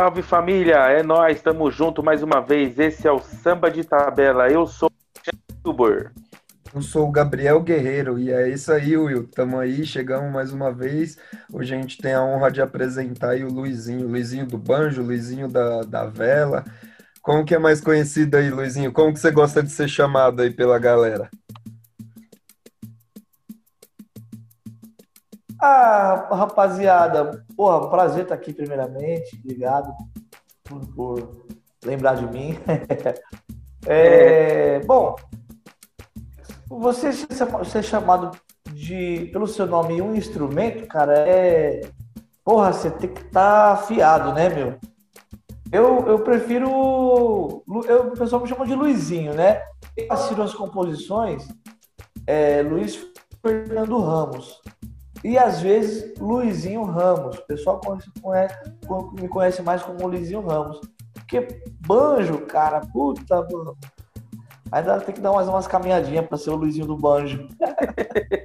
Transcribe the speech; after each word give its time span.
Salve, 0.00 0.22
família! 0.22 0.76
É 0.88 1.02
nós, 1.02 1.36
estamos 1.36 1.74
junto 1.74 2.02
mais 2.02 2.22
uma 2.22 2.40
vez. 2.40 2.78
Esse 2.78 3.06
é 3.06 3.12
o 3.12 3.18
Samba 3.18 3.70
de 3.70 3.84
Tabela. 3.84 4.48
Eu 4.48 4.66
sou 4.66 4.90
o. 5.62 5.86
Eu 6.74 6.80
sou 6.80 7.06
o 7.06 7.12
Gabriel 7.12 7.60
Guerreiro 7.60 8.18
e 8.18 8.32
é 8.32 8.48
isso 8.48 8.72
aí, 8.72 8.96
Will. 8.96 9.28
Tamo 9.28 9.58
aí, 9.58 9.84
chegamos 9.84 10.32
mais 10.32 10.54
uma 10.54 10.72
vez. 10.72 11.18
Hoje 11.52 11.74
a 11.74 11.78
gente 11.78 11.98
tem 11.98 12.14
a 12.14 12.24
honra 12.24 12.50
de 12.50 12.62
apresentar 12.62 13.32
aí 13.32 13.44
o 13.44 13.52
Luizinho, 13.52 14.06
o 14.06 14.10
Luizinho 14.10 14.46
do 14.46 14.56
Banjo, 14.56 15.02
o 15.02 15.04
Luizinho 15.04 15.48
da, 15.48 15.82
da 15.82 16.06
Vela. 16.06 16.64
Como 17.20 17.44
que 17.44 17.54
é 17.54 17.58
mais 17.58 17.82
conhecido 17.82 18.38
aí, 18.38 18.48
Luizinho? 18.48 18.92
Como 18.92 19.12
que 19.12 19.20
você 19.20 19.30
gosta 19.30 19.62
de 19.62 19.70
ser 19.70 19.86
chamado 19.86 20.40
aí 20.40 20.50
pela 20.50 20.78
galera? 20.78 21.28
Ah, 25.60 26.28
rapaziada, 26.32 27.44
porra, 27.56 27.90
prazer 27.90 28.22
estar 28.22 28.34
aqui 28.34 28.52
primeiramente. 28.52 29.38
Obrigado 29.44 29.92
por, 30.64 30.86
por 30.94 31.46
lembrar 31.84 32.16
de 32.16 32.26
mim. 32.26 32.56
é, 33.86 34.80
bom, 34.80 35.14
você 36.68 37.12
ser 37.12 37.82
chamado 37.82 38.30
de 38.72 39.28
pelo 39.32 39.46
seu 39.46 39.66
nome 39.66 40.00
um 40.00 40.14
instrumento, 40.14 40.86
cara, 40.86 41.28
é. 41.28 41.80
Porra, 42.42 42.72
você 42.72 42.90
tem 42.90 43.12
que 43.12 43.20
estar 43.20 43.30
tá 43.66 43.72
afiado, 43.72 44.32
né, 44.32 44.48
meu? 44.48 44.78
Eu, 45.70 46.08
eu 46.08 46.18
prefiro. 46.20 47.62
Eu, 47.86 48.08
o 48.08 48.18
pessoal 48.18 48.42
me 48.42 48.48
chama 48.48 48.66
de 48.66 48.74
Luizinho, 48.74 49.34
né? 49.34 49.62
Eu 49.96 50.06
assino 50.10 50.42
as 50.42 50.54
composições 50.54 51.46
é, 52.26 52.62
Luiz 52.62 52.98
Fernando 53.44 53.98
Ramos. 53.98 54.60
E 55.22 55.36
às 55.38 55.60
vezes 55.60 56.14
Luizinho 56.18 56.82
Ramos. 56.82 57.38
O 57.38 57.46
pessoal 57.46 57.80
conhece, 57.80 58.10
conhece, 58.20 58.54
me 59.20 59.28
conhece 59.28 59.62
mais 59.62 59.82
como 59.82 60.06
Luizinho 60.06 60.40
Ramos. 60.46 60.80
Porque 61.14 61.46
banjo, 61.86 62.38
cara, 62.46 62.80
puta, 62.80 63.46
mano. 63.50 63.76
Ainda 64.72 65.00
tem 65.00 65.14
que 65.14 65.20
dar 65.20 65.32
mais 65.32 65.48
umas 65.48 65.66
caminhadinhas 65.66 66.26
para 66.26 66.38
ser 66.38 66.50
o 66.50 66.56
Luizinho 66.56 66.86
do 66.86 66.96
banjo. 66.96 67.48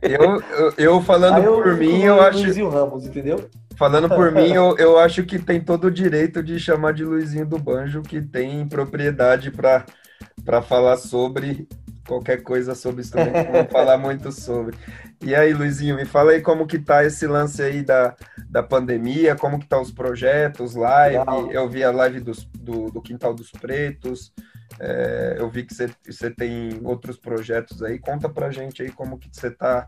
Eu, 0.02 0.42
eu, 0.42 0.74
eu 0.78 1.02
falando 1.02 1.44
eu 1.44 1.62
por 1.62 1.78
mim, 1.78 2.02
eu 2.02 2.20
acho. 2.22 2.40
Luizinho 2.40 2.70
Ramos, 2.70 3.06
entendeu? 3.06 3.48
Falando 3.78 4.08
por 4.10 4.32
mim, 4.32 4.52
eu, 4.52 4.76
eu 4.78 4.98
acho 4.98 5.24
que 5.24 5.38
tem 5.38 5.60
todo 5.60 5.86
o 5.86 5.92
direito 5.92 6.42
de 6.42 6.60
chamar 6.60 6.94
de 6.94 7.04
Luizinho 7.04 7.46
do 7.46 7.60
Banjo, 7.60 8.02
que 8.02 8.22
tem 8.22 8.68
propriedade 8.68 9.52
para 9.52 10.62
falar 10.62 10.98
sobre 10.98 11.68
qualquer 12.08 12.42
coisa 12.44 12.76
sobre 12.76 13.02
instrumento, 13.02 13.52
vou 13.52 13.66
falar 13.66 13.98
muito 14.00 14.32
sobre. 14.32 14.78
E 15.22 15.34
aí, 15.34 15.54
Luizinho, 15.54 15.96
me 15.96 16.06
fala 16.06 16.32
aí 16.32 16.42
como 16.42 16.68
que 16.68 16.80
tá 16.80 17.04
esse 17.04 17.26
lance 17.28 17.62
aí 17.62 17.84
da, 17.84 18.16
da 18.50 18.64
pandemia, 18.64 19.36
como 19.36 19.60
que 19.60 19.68
tá 19.68 19.80
os 19.80 19.92
projetos, 19.92 20.76
live, 20.76 21.20
Legal. 21.20 21.52
eu 21.52 21.70
vi 21.70 21.84
a 21.84 21.92
live 21.92 22.20
dos, 22.20 22.46
do, 22.46 22.92
do 22.92 23.02
Quintal 23.02 23.34
dos 23.34 23.52
Pretos, 23.52 24.32
é, 24.80 25.38
eu 25.40 25.50
vi 25.50 25.64
que 25.64 25.74
você 25.74 26.30
tem 26.30 26.80
outros 26.84 27.18
projetos 27.18 27.82
aí, 27.82 28.00
conta 28.00 28.30
pra 28.30 28.52
gente 28.52 28.82
aí 28.82 28.92
como 28.92 29.18
que 29.18 29.30
você 29.32 29.50
tá. 29.50 29.88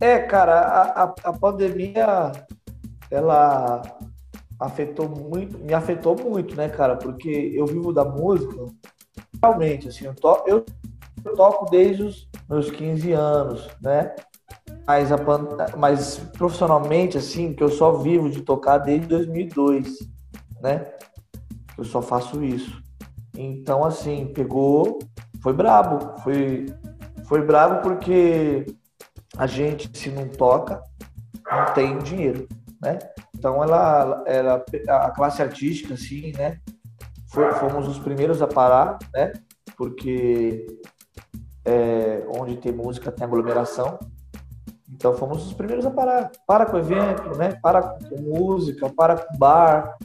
É, 0.00 0.18
cara, 0.18 0.60
a, 0.60 1.02
a, 1.02 1.14
a 1.24 1.32
pandemia, 1.32 2.32
ela 3.10 3.82
afetou 4.58 5.08
muito, 5.08 5.58
me 5.58 5.74
afetou 5.74 6.16
muito, 6.16 6.54
né, 6.56 6.68
cara, 6.68 6.96
porque 6.96 7.52
eu 7.54 7.66
vivo 7.66 7.92
da 7.92 8.04
música, 8.04 8.66
realmente, 9.42 9.88
assim, 9.88 10.06
eu, 10.06 10.14
to, 10.14 10.44
eu 10.46 10.64
toco 11.22 11.70
desde 11.70 12.02
os 12.02 12.28
meus 12.48 12.70
15 12.70 13.12
anos, 13.12 13.68
né? 13.80 14.14
Mas, 14.86 15.12
a, 15.12 15.18
mas 15.76 16.18
profissionalmente, 16.36 17.18
assim, 17.18 17.52
que 17.52 17.62
eu 17.62 17.68
só 17.68 17.92
vivo 17.92 18.30
de 18.30 18.40
tocar 18.42 18.78
desde 18.78 19.06
2002, 19.06 19.98
né? 20.62 20.86
Eu 21.76 21.84
só 21.84 22.00
faço 22.00 22.42
isso. 22.42 22.82
Então, 23.36 23.84
assim, 23.84 24.32
pegou, 24.34 24.98
foi 25.42 25.52
brabo, 25.52 26.18
foi, 26.22 26.66
foi 27.26 27.42
brabo 27.44 27.82
porque 27.82 28.66
a 29.36 29.46
gente, 29.46 29.90
se 29.96 30.10
não 30.10 30.28
toca, 30.28 30.82
não 31.50 31.72
tem 31.74 31.98
dinheiro, 31.98 32.48
né? 32.82 32.98
Então, 33.36 33.62
ela, 33.62 34.24
ela 34.26 34.64
a 34.88 35.10
classe 35.10 35.40
artística, 35.40 35.94
assim, 35.94 36.32
né? 36.32 36.58
Fomos 37.28 37.86
os 37.86 37.98
primeiros 37.98 38.42
a 38.42 38.48
parar, 38.48 38.98
né? 39.14 39.32
Porque 39.76 40.66
é, 41.68 42.24
onde 42.28 42.56
tem 42.56 42.72
música 42.72 43.12
tem 43.12 43.26
aglomeração. 43.26 43.98
Então 44.90 45.14
fomos 45.14 45.46
os 45.46 45.52
primeiros 45.52 45.84
a 45.84 45.90
parar. 45.90 46.32
Para 46.46 46.64
com 46.64 46.76
o 46.76 46.80
evento, 46.80 47.36
né? 47.36 47.58
Para 47.62 47.82
com 47.82 48.16
música, 48.20 48.88
para 48.88 49.16
com 49.16 49.36
bar. 49.36 49.98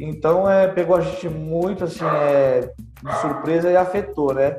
Então 0.00 0.50
é, 0.50 0.68
pegou 0.68 0.96
a 0.96 1.00
gente 1.02 1.28
muito 1.28 1.84
assim, 1.84 2.04
é, 2.04 2.72
de 3.02 3.20
surpresa 3.20 3.70
e 3.70 3.76
afetou, 3.76 4.32
né? 4.32 4.58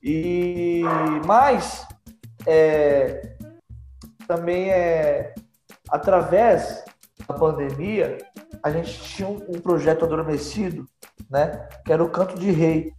E 0.00 0.82
mas 1.26 1.86
é, 2.46 3.36
também 4.28 4.70
é 4.70 5.34
através 5.90 6.84
da 7.26 7.34
pandemia 7.34 8.18
a 8.62 8.70
gente 8.70 9.00
tinha 9.00 9.28
um, 9.28 9.42
um 9.48 9.60
projeto 9.60 10.04
adormecido, 10.04 10.86
né? 11.28 11.68
Que 11.84 11.92
era 11.92 12.02
o 12.02 12.08
Canto 12.08 12.38
de 12.38 12.50
Rei, 12.50 12.92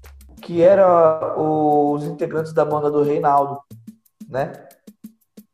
que 0.46 0.62
era 0.62 1.36
os 1.40 2.04
integrantes 2.04 2.54
da 2.54 2.64
banda 2.64 2.92
do 2.92 3.02
Reinaldo, 3.02 3.60
né? 4.30 4.54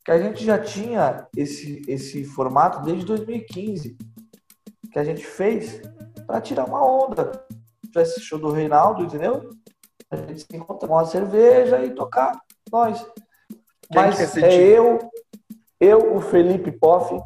Que 0.03 0.12
a 0.12 0.18
gente 0.18 0.44
já 0.44 0.59
tinha 0.59 1.29
esse, 1.35 1.81
esse 1.88 2.25
formato 2.25 2.81
desde 2.81 3.06
2015, 3.06 3.97
que 4.91 5.00
a 5.00 5.03
gente 5.06 5.25
fez 5.25 5.81
para 6.28 6.41
tirar 6.41 6.66
uma 6.66 6.84
onda. 6.84 7.31
Para 7.94 8.02
esse 8.02 8.19
show 8.19 8.38
do 8.38 8.52
Reinaldo, 8.52 9.03
entendeu? 9.03 9.52
A 10.09 10.18
gente 10.18 10.41
se 10.41 10.57
encontra 10.57 10.90
com 10.90 10.96
uma 10.96 11.06
cerveja 11.06 11.81
e 11.85 11.96
tocar 11.96 12.38
nós. 12.69 13.00
Quem 13.00 13.96
Mas 13.96 14.38
é, 14.38 14.41
é 14.41 14.62
eu, 14.78 15.00
eu, 15.79 16.16
o 16.18 16.19
Felipe 16.19 16.69
Poff, 16.69 17.18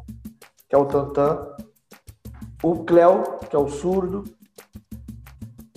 que 0.68 0.74
é 0.76 0.78
o 0.78 0.86
Tantan, 0.86 1.56
o 2.62 2.84
Cléo, 2.84 3.38
que 3.50 3.56
é 3.56 3.58
o 3.58 3.68
surdo, 3.68 4.22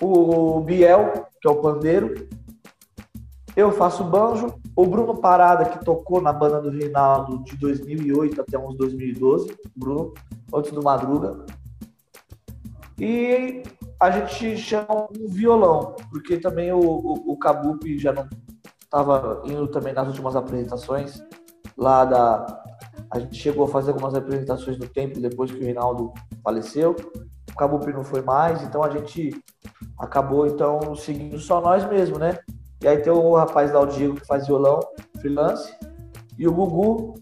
o 0.02 0.62
Biel, 0.62 1.28
que 1.42 1.48
é 1.48 1.52
o 1.52 1.62
pandeiro. 1.62 2.28
Eu 3.56 3.72
faço 3.72 4.04
banjo. 4.04 4.54
O 4.76 4.86
Bruno 4.86 5.18
Parada, 5.18 5.66
que 5.66 5.84
tocou 5.84 6.22
na 6.22 6.32
banda 6.32 6.62
do 6.62 6.70
Reinaldo 6.70 7.44
de 7.44 7.58
2008 7.58 8.42
até 8.42 8.58
uns 8.58 8.76
2012. 8.78 9.56
Bruno, 9.76 10.14
antes 10.54 10.72
do 10.72 10.82
Madruga. 10.82 11.46
E 12.98 13.64
a 14.00 14.12
gente 14.12 14.58
chama 14.58 15.08
um 15.18 15.28
violão, 15.28 15.96
porque 16.10 16.38
também 16.38 16.72
o, 16.72 16.80
o, 16.80 17.32
o 17.34 17.38
Kabup 17.38 17.98
já 17.98 18.14
não 18.14 18.28
estava 18.82 19.42
indo 19.46 19.68
também 19.68 19.94
nas 19.94 20.08
últimas 20.08 20.36
apresentações 20.36 21.22
lá 21.78 22.06
da. 22.06 22.64
A 23.12 23.20
gente 23.20 23.36
chegou 23.38 23.66
a 23.66 23.68
fazer 23.68 23.92
algumas 23.92 24.14
apresentações 24.14 24.78
no 24.78 24.88
tempo 24.88 25.20
depois 25.20 25.52
que 25.52 25.58
o 25.58 25.64
Reinaldo 25.64 26.14
faleceu. 26.44 26.96
Kabup 27.60 27.92
não 27.92 28.06
foi 28.06 28.22
mais, 28.22 28.64
então 28.64 28.82
a 28.82 28.90
gente 28.90 29.32
acabou 29.98 30.48
então 30.48 30.96
seguindo 30.96 31.38
só 31.38 31.60
nós 31.60 31.86
mesmo, 31.86 32.18
né? 32.18 32.40
E 32.82 32.88
aí 32.88 33.02
tem 33.02 33.12
o 33.12 33.36
rapaz 33.36 33.74
lá, 33.74 33.82
o 33.82 33.86
Diego, 33.86 34.16
que 34.16 34.26
faz 34.26 34.48
violão, 34.48 34.80
freelance, 35.20 35.76
e 36.38 36.48
o 36.48 36.54
Gugu, 36.54 37.16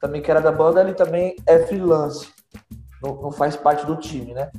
também 0.00 0.22
que 0.22 0.30
era 0.30 0.40
da 0.40 0.52
banda, 0.52 0.80
ele 0.80 0.94
também 0.94 1.34
é 1.46 1.58
freelance, 1.66 2.28
não, 3.02 3.16
não 3.16 3.32
faz 3.32 3.56
parte 3.56 3.84
do 3.84 3.96
time, 3.96 4.32
né? 4.32 4.52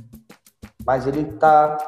Mas 0.84 1.06
ele 1.06 1.24
tá 1.38 1.78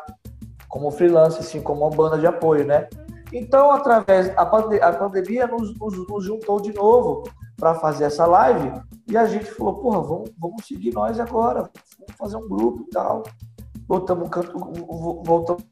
como 0.67 0.91
freelance, 0.91 1.39
assim, 1.39 1.61
como 1.61 1.83
uma 1.83 1.95
banda 1.95 2.19
de 2.19 2.27
apoio, 2.27 2.65
né? 2.65 2.89
Então, 3.31 3.71
através 3.71 4.33
a 4.35 4.47
pandemia 4.47 5.47
nos, 5.47 5.79
nos, 5.79 6.09
nos, 6.09 6.25
juntou 6.25 6.59
de 6.59 6.73
novo 6.73 7.25
para 7.57 7.75
fazer 7.75 8.05
essa 8.05 8.27
live 8.27 8.81
e 9.09 9.17
a 9.17 9.27
gente 9.27 9.47
falou, 9.47 9.81
porra, 9.81 10.03
vamos, 10.03 10.31
vamos 10.39 10.67
seguir 10.67 10.93
nós 10.93 11.19
agora, 11.19 11.71
vamos 11.99 12.17
fazer 12.19 12.37
um 12.37 12.49
grupo 12.49 12.85
e 12.87 12.91
tal 12.91 13.23
voltamos 13.89 14.29
canto, 14.29 14.59
voltamos 15.25 15.65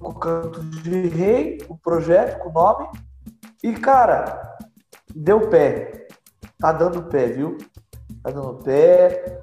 o 0.00 0.12
canto 0.14 0.62
de 0.62 1.08
rei, 1.08 1.58
o 1.68 1.76
projeto, 1.76 2.40
com 2.40 2.50
o 2.50 2.52
nome. 2.52 2.88
E, 3.62 3.72
cara, 3.72 4.56
deu 5.14 5.48
pé. 5.48 6.08
Tá 6.58 6.72
dando 6.72 7.04
pé, 7.04 7.28
viu? 7.28 7.56
Tá 8.22 8.30
dando 8.30 8.54
pé. 8.62 9.42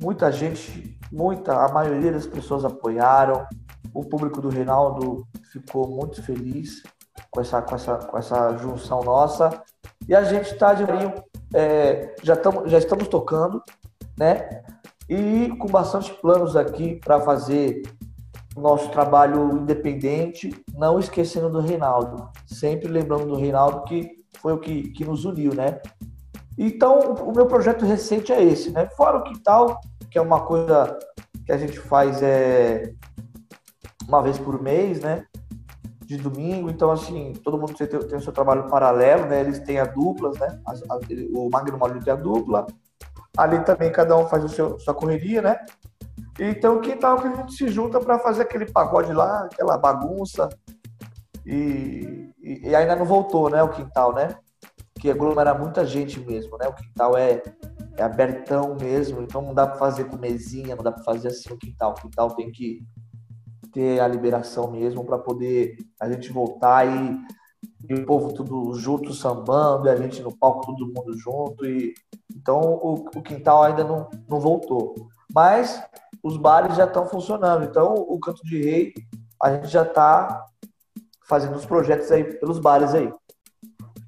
Muita 0.00 0.30
gente, 0.30 0.98
muita, 1.10 1.64
a 1.64 1.72
maioria 1.72 2.12
das 2.12 2.26
pessoas 2.26 2.64
apoiaram. 2.64 3.46
O 3.94 4.04
público 4.04 4.40
do 4.40 4.48
Reinaldo 4.48 5.26
ficou 5.52 5.88
muito 5.88 6.22
feliz 6.22 6.82
com 7.30 7.40
essa, 7.40 7.62
com 7.62 7.74
essa, 7.74 7.96
com 7.96 8.18
essa 8.18 8.56
junção 8.56 9.02
nossa. 9.02 9.62
E 10.08 10.14
a 10.14 10.24
gente 10.24 10.52
está 10.52 10.74
de 10.74 10.84
é, 11.54 12.14
já, 12.22 12.36
tamo, 12.36 12.68
já 12.68 12.78
estamos 12.78 13.08
tocando, 13.08 13.62
né? 14.16 14.62
e 15.08 15.48
com 15.58 15.68
bastante 15.68 16.12
planos 16.14 16.56
aqui 16.56 16.96
para 16.96 17.20
fazer 17.20 17.82
nosso 18.56 18.88
trabalho 18.90 19.58
independente, 19.58 20.50
não 20.74 20.98
esquecendo 20.98 21.50
do 21.50 21.60
Reinaldo, 21.60 22.30
sempre 22.46 22.88
lembrando 22.88 23.26
do 23.26 23.36
Reinaldo 23.36 23.84
que 23.84 24.10
foi 24.40 24.54
o 24.54 24.58
que, 24.58 24.88
que 24.90 25.04
nos 25.04 25.24
uniu, 25.24 25.54
né? 25.54 25.80
Então, 26.56 27.14
o 27.14 27.32
meu 27.32 27.46
projeto 27.46 27.84
recente 27.84 28.32
é 28.32 28.42
esse, 28.42 28.70
né? 28.70 28.88
Fora 28.96 29.18
o 29.18 29.22
Quintal, 29.22 29.80
que 30.10 30.18
é 30.18 30.20
uma 30.20 30.40
coisa 30.40 30.98
que 31.44 31.52
a 31.52 31.58
gente 31.58 31.78
faz 31.78 32.22
é 32.22 32.94
uma 34.08 34.22
vez 34.22 34.38
por 34.38 34.60
mês, 34.62 35.00
né? 35.00 35.26
De 36.12 36.18
domingo, 36.18 36.68
então 36.68 36.90
assim, 36.90 37.32
todo 37.42 37.56
mundo 37.56 37.72
tem, 37.72 37.86
tem 37.86 38.18
o 38.18 38.20
seu 38.20 38.34
trabalho 38.34 38.68
paralelo, 38.68 39.24
né? 39.24 39.40
Eles 39.40 39.60
têm 39.60 39.78
a 39.78 39.86
duplas, 39.86 40.38
né? 40.38 40.60
A, 40.66 40.98
o 41.34 41.48
Magno 41.50 41.78
Maulio 41.78 42.04
tem 42.04 42.12
a 42.12 42.16
dupla. 42.16 42.66
Ali 43.34 43.64
também 43.64 43.90
cada 43.90 44.14
um 44.14 44.26
faz 44.28 44.44
o 44.44 44.48
seu 44.50 44.78
sua 44.78 44.92
correria, 44.92 45.40
né? 45.40 45.58
Então, 46.38 46.82
que 46.82 46.96
tal 46.96 47.18
que 47.18 47.28
a 47.28 47.34
gente 47.34 47.54
se 47.54 47.66
junta 47.68 47.98
para 47.98 48.18
fazer 48.18 48.42
aquele 48.42 48.70
pagode 48.70 49.10
lá, 49.10 49.44
aquela 49.44 49.78
bagunça. 49.78 50.50
E, 51.46 52.30
e, 52.42 52.68
e, 52.68 52.74
ainda 52.76 52.94
não 52.94 53.06
voltou, 53.06 53.48
né? 53.48 53.62
O 53.62 53.70
quintal, 53.70 54.14
né? 54.14 54.36
Que 55.00 55.10
aglomera 55.10 55.54
muita 55.54 55.86
gente 55.86 56.20
mesmo, 56.20 56.58
né? 56.58 56.68
O 56.68 56.74
quintal 56.74 57.16
é, 57.16 57.42
é 57.96 58.02
abertão 58.02 58.76
mesmo, 58.78 59.22
então 59.22 59.40
não 59.40 59.54
dá 59.54 59.66
para 59.66 59.78
fazer 59.78 60.04
com 60.04 60.18
mesinha, 60.18 60.76
não 60.76 60.84
dá 60.84 60.92
para 60.92 61.04
fazer 61.04 61.28
assim 61.28 61.50
o 61.54 61.56
quintal. 61.56 61.92
O 61.92 62.02
quintal 62.02 62.36
tem 62.36 62.52
que 62.52 62.84
ter 63.72 64.00
a 64.00 64.06
liberação 64.06 64.70
mesmo 64.70 65.04
para 65.04 65.18
poder 65.18 65.76
a 66.00 66.10
gente 66.10 66.30
voltar 66.30 66.86
e, 66.86 67.18
e, 67.88 67.94
o 67.94 68.06
povo 68.06 68.32
tudo 68.32 68.74
junto 68.74 69.12
sambando, 69.12 69.86
e 69.86 69.90
a 69.90 69.96
gente 69.96 70.22
no 70.22 70.36
palco 70.36 70.66
todo 70.66 70.92
mundo 70.92 71.16
junto. 71.18 71.64
E, 71.64 71.94
então 72.34 72.60
o, 72.60 72.94
o 73.14 73.22
quintal 73.22 73.62
ainda 73.62 73.82
não, 73.82 74.08
não 74.28 74.38
voltou. 74.38 74.94
Mas 75.34 75.82
os 76.22 76.36
bares 76.36 76.76
já 76.76 76.84
estão 76.84 77.06
funcionando. 77.06 77.64
Então, 77.64 77.94
o 77.94 78.18
Canto 78.20 78.44
de 78.44 78.62
Rei, 78.62 78.94
a 79.42 79.52
gente 79.52 79.68
já 79.68 79.82
está 79.82 80.44
fazendo 81.24 81.56
os 81.56 81.66
projetos 81.66 82.10
aí 82.12 82.24
pelos 82.24 82.58
bares 82.58 82.94
aí. 82.94 83.12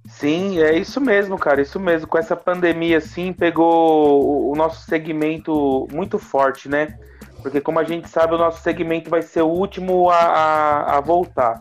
Sim, 0.07 0.61
é 0.61 0.79
isso 0.79 1.01
mesmo, 1.01 1.37
cara, 1.37 1.61
isso 1.61 1.81
mesmo. 1.81 2.07
Com 2.07 2.19
essa 2.19 2.37
pandemia, 2.37 2.99
assim, 2.99 3.33
pegou 3.33 4.51
o 4.51 4.55
nosso 4.55 4.87
segmento 4.87 5.89
muito 5.93 6.19
forte, 6.19 6.69
né? 6.69 6.99
Porque, 7.44 7.61
como 7.61 7.79
a 7.79 7.85
gente 7.85 8.08
sabe, 8.08 8.35
o 8.35 8.38
nosso 8.38 8.62
segmento 8.62 9.11
vai 9.11 9.20
ser 9.20 9.43
o 9.43 9.49
último 9.49 10.08
a, 10.08 10.17
a, 10.17 10.96
a 10.96 11.00
voltar. 11.02 11.61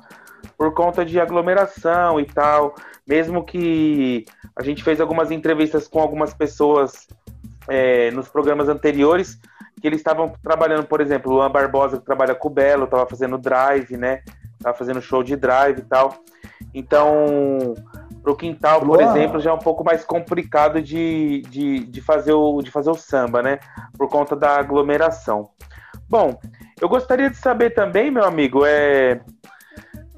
Por 0.57 0.73
conta 0.73 1.03
de 1.03 1.19
aglomeração 1.19 2.21
e 2.21 2.25
tal. 2.25 2.73
Mesmo 3.05 3.43
que 3.43 4.23
a 4.55 4.63
gente 4.63 4.81
fez 4.81 5.01
algumas 5.01 5.29
entrevistas 5.29 5.85
com 5.85 5.99
algumas 5.99 6.33
pessoas 6.33 7.05
é, 7.67 8.11
nos 8.11 8.29
programas 8.29 8.69
anteriores, 8.69 9.37
que 9.81 9.85
eles 9.85 9.99
estavam 9.99 10.31
trabalhando, 10.41 10.85
por 10.85 11.01
exemplo, 11.01 11.29
o 11.29 11.35
Luan 11.35 11.51
Barbosa 11.51 11.97
que 11.97 12.05
trabalha 12.05 12.33
com 12.33 12.47
o 12.47 12.51
Belo, 12.51 12.85
estava 12.85 13.05
fazendo 13.05 13.37
drive, 13.37 13.97
né? 13.97 14.21
Tava 14.61 14.77
fazendo 14.77 15.01
show 15.01 15.21
de 15.21 15.35
drive 15.35 15.79
e 15.79 15.83
tal. 15.83 16.15
Então, 16.73 17.73
pro 18.21 18.37
quintal, 18.37 18.79
por 18.79 19.01
exemplo, 19.01 19.41
já 19.41 19.49
é 19.49 19.53
um 19.53 19.59
pouco 19.59 19.83
mais 19.83 20.05
complicado 20.05 20.81
de, 20.81 21.41
de, 21.49 21.79
de, 21.79 21.99
fazer 21.99 22.31
o, 22.31 22.61
de 22.61 22.71
fazer 22.71 22.89
o 22.89 22.95
samba, 22.95 23.43
né? 23.43 23.59
Por 23.97 24.07
conta 24.07 24.33
da 24.33 24.57
aglomeração. 24.57 25.49
Bom, 26.13 26.39
eu 26.79 26.87
gostaria 26.87 27.27
de 27.27 27.37
saber 27.37 27.71
também, 27.71 28.11
meu 28.11 28.23
amigo, 28.23 28.63
é 28.63 29.19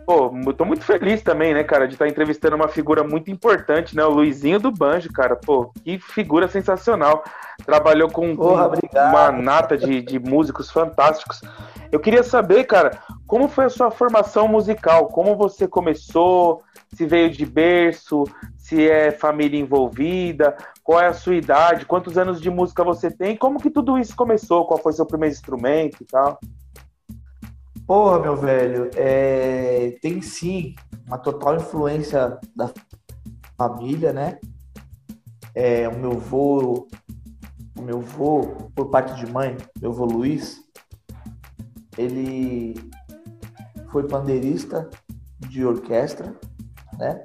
Pô, 0.06 0.30
eu 0.46 0.54
tô 0.54 0.66
muito 0.66 0.84
feliz 0.84 1.22
também, 1.22 1.54
né, 1.54 1.64
cara, 1.64 1.88
de 1.88 1.94
estar 1.94 2.04
tá 2.04 2.12
entrevistando 2.12 2.58
uma 2.58 2.68
figura 2.68 3.02
muito 3.02 3.32
importante, 3.32 3.96
né? 3.96 4.04
O 4.04 4.10
Luizinho 4.10 4.60
do 4.60 4.70
Banjo, 4.70 5.10
cara. 5.14 5.38
Pô, 5.38 5.72
que 5.86 5.98
figura 5.98 6.50
sensacional. 6.50 7.24
Trabalhou 7.66 8.12
com, 8.12 8.36
Porra, 8.36 8.70
com 8.70 9.00
uma 9.00 9.32
nata 9.32 9.78
de, 9.78 10.02
de 10.02 10.20
músicos 10.20 10.70
fantásticos. 10.70 11.42
Eu 11.90 12.00
queria 12.02 12.24
saber, 12.24 12.66
cara, 12.66 13.00
como 13.26 13.48
foi 13.48 13.66
a 13.66 13.70
sua 13.70 13.90
formação 13.90 14.50
musical? 14.50 15.08
Como 15.08 15.38
você 15.38 15.66
começou? 15.66 16.62
Se 16.96 17.06
veio 17.06 17.30
de 17.30 17.46
berço? 17.46 18.24
Se 18.58 18.90
é 18.90 19.12
família 19.12 19.60
envolvida? 19.60 20.56
Qual 20.82 21.00
é 21.00 21.08
a 21.08 21.14
sua 21.14 21.36
idade? 21.36 21.86
Quantos 21.86 22.18
anos 22.18 22.40
de 22.40 22.50
música 22.50 22.86
você 22.86 23.12
tem? 23.12 23.36
Como 23.36 23.60
que 23.60 23.70
tudo 23.70 23.98
isso 23.98 24.16
começou? 24.16 24.66
Qual 24.66 24.82
foi 24.82 24.94
seu 24.94 25.06
primeiro 25.06 25.36
instrumento 25.36 26.02
e 26.02 26.06
tal? 26.06 26.40
Porra, 27.86 28.20
meu 28.20 28.36
velho, 28.36 28.90
é... 28.96 29.98
tem 30.02 30.22
sim 30.22 30.74
uma 31.06 31.18
total 31.18 31.58
influência 31.58 32.40
da 32.56 32.72
família, 33.58 34.14
né? 34.14 34.40
É, 35.54 35.88
o 35.88 35.98
meu 35.98 36.14
avô, 36.14 36.88
o 37.78 37.82
meu 37.82 37.98
avô, 37.98 38.70
por 38.74 38.90
parte 38.90 39.14
de 39.16 39.32
mãe, 39.32 39.56
meu 39.82 39.92
avô 39.92 40.06
Luiz, 40.06 40.62
ele 41.98 42.74
foi 43.92 44.08
pandeirista 44.08 44.90
de 45.40 45.66
orquestra, 45.66 46.36
né? 46.98 47.24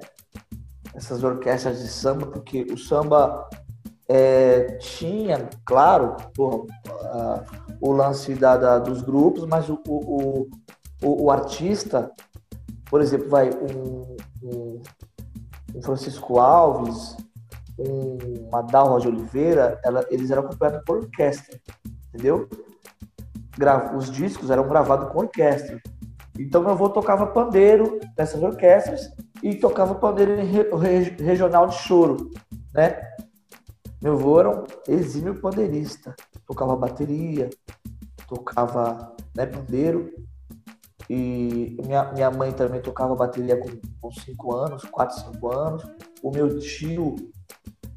Essas 0.93 1.23
orquestras 1.23 1.81
de 1.81 1.87
samba, 1.87 2.27
porque 2.27 2.63
o 2.63 2.77
samba 2.77 3.47
é, 4.07 4.77
tinha, 4.77 5.49
claro, 5.65 6.17
porra, 6.35 6.65
o 7.79 7.91
lance 7.93 8.35
da, 8.35 8.57
da, 8.57 8.77
dos 8.77 9.01
grupos, 9.01 9.45
mas 9.45 9.69
o, 9.69 9.81
o, 9.87 10.49
o, 11.01 11.23
o, 11.25 11.31
artista, 11.31 12.11
por 12.89 13.01
exemplo, 13.01 13.29
vai 13.29 13.49
um, 13.49 14.17
um, 14.43 14.81
um 15.75 15.81
Francisco 15.81 16.39
Alves, 16.39 17.15
um 17.79 18.53
Adalva 18.53 18.99
de 18.99 19.07
Oliveira, 19.07 19.79
ela, 19.83 20.05
eles 20.09 20.29
eram 20.29 20.43
acompanhados 20.43 20.83
por 20.85 20.97
orquestra, 20.97 21.57
entendeu? 22.09 22.49
Gra 23.57 23.95
os 23.95 24.11
discos 24.11 24.49
eram 24.49 24.67
gravados 24.67 25.09
com 25.11 25.19
orquestra. 25.19 25.81
Então 26.37 26.61
meu 26.61 26.71
avô 26.71 26.89
tocava 26.89 27.27
pandeiro 27.27 27.99
nessas 28.17 28.41
orquestras 28.41 29.09
e 29.43 29.55
tocava 29.55 29.95
pandeiro 29.95 30.35
regional 31.19 31.67
de 31.67 31.75
choro, 31.75 32.31
né? 32.73 33.01
Meu 34.01 34.13
avô 34.13 34.39
era 34.39 34.49
um 34.49 34.63
exímio 34.87 35.39
pandeirista, 35.39 36.15
tocava 36.47 36.75
bateria, 36.75 37.49
tocava 38.27 39.15
né, 39.35 39.45
pandeiro. 39.45 40.11
E 41.09 41.77
minha, 41.85 42.11
minha 42.13 42.31
mãe 42.31 42.51
também 42.51 42.81
tocava 42.81 43.15
bateria 43.15 43.59
com 44.01 44.11
5 44.11 44.55
anos, 44.55 44.83
4, 44.85 45.33
5 45.33 45.51
anos. 45.51 45.83
O 46.23 46.31
meu 46.31 46.57
tio 46.59 47.15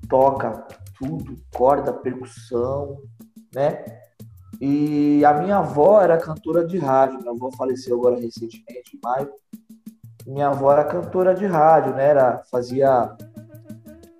toca 0.09 0.67
tudo, 0.99 1.37
corda, 1.55 1.93
percussão, 1.93 3.01
né? 3.55 3.85
E 4.61 5.25
a 5.25 5.35
minha 5.35 5.59
avó 5.59 6.01
era 6.01 6.19
cantora 6.19 6.67
de 6.67 6.79
rádio. 6.79 7.21
Minha 7.21 7.33
avó 7.33 7.51
faleceu 7.53 7.99
agora 7.99 8.21
recentemente, 8.21 8.97
em 8.97 9.01
maio. 9.03 9.31
Minha 10.27 10.49
avó 10.49 10.73
era 10.73 10.85
cantora 10.85 11.35
de 11.35 11.47
rádio, 11.47 11.95
né? 11.95 12.09
Era, 12.09 12.43
fazia 12.51 13.15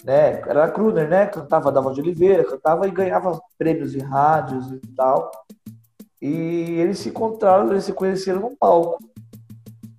né? 0.05 0.43
Era 0.47 0.71
Kruner, 0.71 1.09
né? 1.09 1.27
Cantava 1.27 1.73
Dava 1.73 1.93
de 1.93 2.01
Oliveira, 2.01 2.45
cantava 2.45 2.87
e 2.87 2.91
ganhava 2.91 3.41
prêmios 3.59 3.95
em 3.95 4.01
rádios 4.01 4.71
e 4.71 4.81
tal. 4.95 5.31
E 6.21 6.79
eles 6.79 6.99
se 6.99 7.09
encontraram, 7.09 7.71
eles 7.71 7.85
se 7.85 7.93
conheceram 7.93 8.41
no 8.41 8.57
palco, 8.57 8.99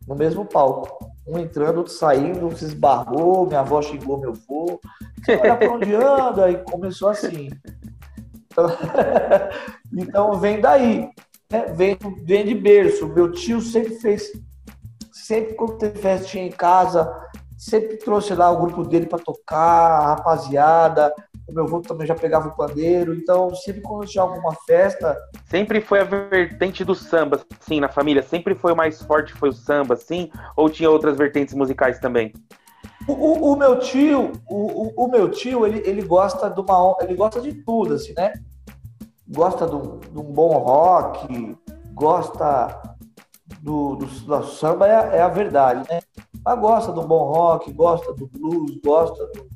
no 0.07 0.15
mesmo 0.15 0.45
palco. 0.45 1.11
Um 1.27 1.39
entrando, 1.39 1.77
outro 1.77 1.91
saindo, 1.91 2.45
um 2.45 2.55
se 2.55 2.65
esbarrou, 2.65 3.47
minha 3.47 3.61
avó 3.61 3.81
xingou 3.81 4.19
meu 4.19 4.31
avô. 4.31 4.79
Olha 5.27 5.55
pra 5.55 5.71
onde 5.71 5.95
anda? 5.95 6.51
E 6.51 6.57
começou 6.63 7.09
assim. 7.09 7.49
Então, 8.51 8.67
então 9.91 10.39
vem 10.39 10.61
daí, 10.61 11.09
né? 11.51 11.65
vem, 11.73 11.97
vem 12.23 12.45
de 12.45 12.53
berço. 12.53 13.07
Meu 13.07 13.31
tio 13.31 13.59
sempre 13.59 13.95
fez, 13.95 14.31
sempre 15.25 15.55
quando 15.55 15.77
teve 15.77 15.99
festinha 15.99 16.45
em 16.45 16.51
casa, 16.51 17.11
sempre 17.57 17.97
trouxe 17.97 18.35
lá 18.35 18.51
o 18.51 18.61
grupo 18.61 18.83
dele 18.83 19.07
para 19.07 19.17
tocar, 19.17 19.57
a 19.57 20.07
rapaziada, 20.09 21.13
o 21.47 21.53
meu 21.53 21.63
avô 21.63 21.79
também 21.81 22.05
já 22.05 22.13
pegava 22.13 22.49
o 22.49 22.55
pandeiro, 22.55 23.13
então 23.15 23.53
sempre 23.55 23.81
quando 23.81 24.05
tinha 24.05 24.23
alguma 24.23 24.53
festa. 24.67 25.17
Sempre 25.45 25.81
foi 25.81 26.01
a 26.01 26.03
vertente 26.03 26.83
do 26.83 26.93
samba, 26.93 27.41
sim, 27.59 27.79
na 27.79 27.89
família? 27.89 28.21
Sempre 28.21 28.53
foi 28.53 28.73
o 28.73 28.75
mais 28.75 29.01
forte, 29.01 29.33
foi 29.33 29.49
o 29.49 29.53
samba, 29.53 29.95
sim? 29.95 30.29
Ou 30.55 30.69
tinha 30.69 30.89
outras 30.89 31.17
vertentes 31.17 31.55
musicais 31.55 31.99
também? 31.99 32.31
O, 33.07 33.13
o, 33.13 33.53
o 33.53 33.55
meu 33.55 33.79
tio, 33.79 34.31
o, 34.47 35.05
o, 35.05 35.07
meu 35.07 35.29
tio, 35.29 35.65
ele, 35.65 35.81
ele 35.85 36.03
gosta 36.03 36.49
de 36.49 36.59
uma, 36.59 36.97
ele 37.01 37.15
gosta 37.15 37.41
de 37.41 37.53
tudo, 37.63 37.95
assim, 37.95 38.13
né? 38.15 38.33
Gosta 39.27 39.65
de 39.65 39.75
um, 39.75 39.99
de 39.99 40.19
um 40.19 40.23
bom 40.23 40.57
rock, 40.57 41.57
gosta 41.93 42.94
do, 43.65 43.95
do, 43.95 44.05
do 44.05 44.43
samba, 44.43 44.87
é, 44.87 45.17
é, 45.17 45.21
a 45.23 45.27
verdade, 45.27 45.89
né? 45.89 45.99
Mas 46.45 46.59
gosta 46.59 46.91
um 46.91 47.07
bom 47.07 47.31
rock, 47.31 47.73
gosta 47.73 48.13
do 48.13 48.27
blues, 48.27 48.79
gosta 48.85 49.25
do, 49.25 49.47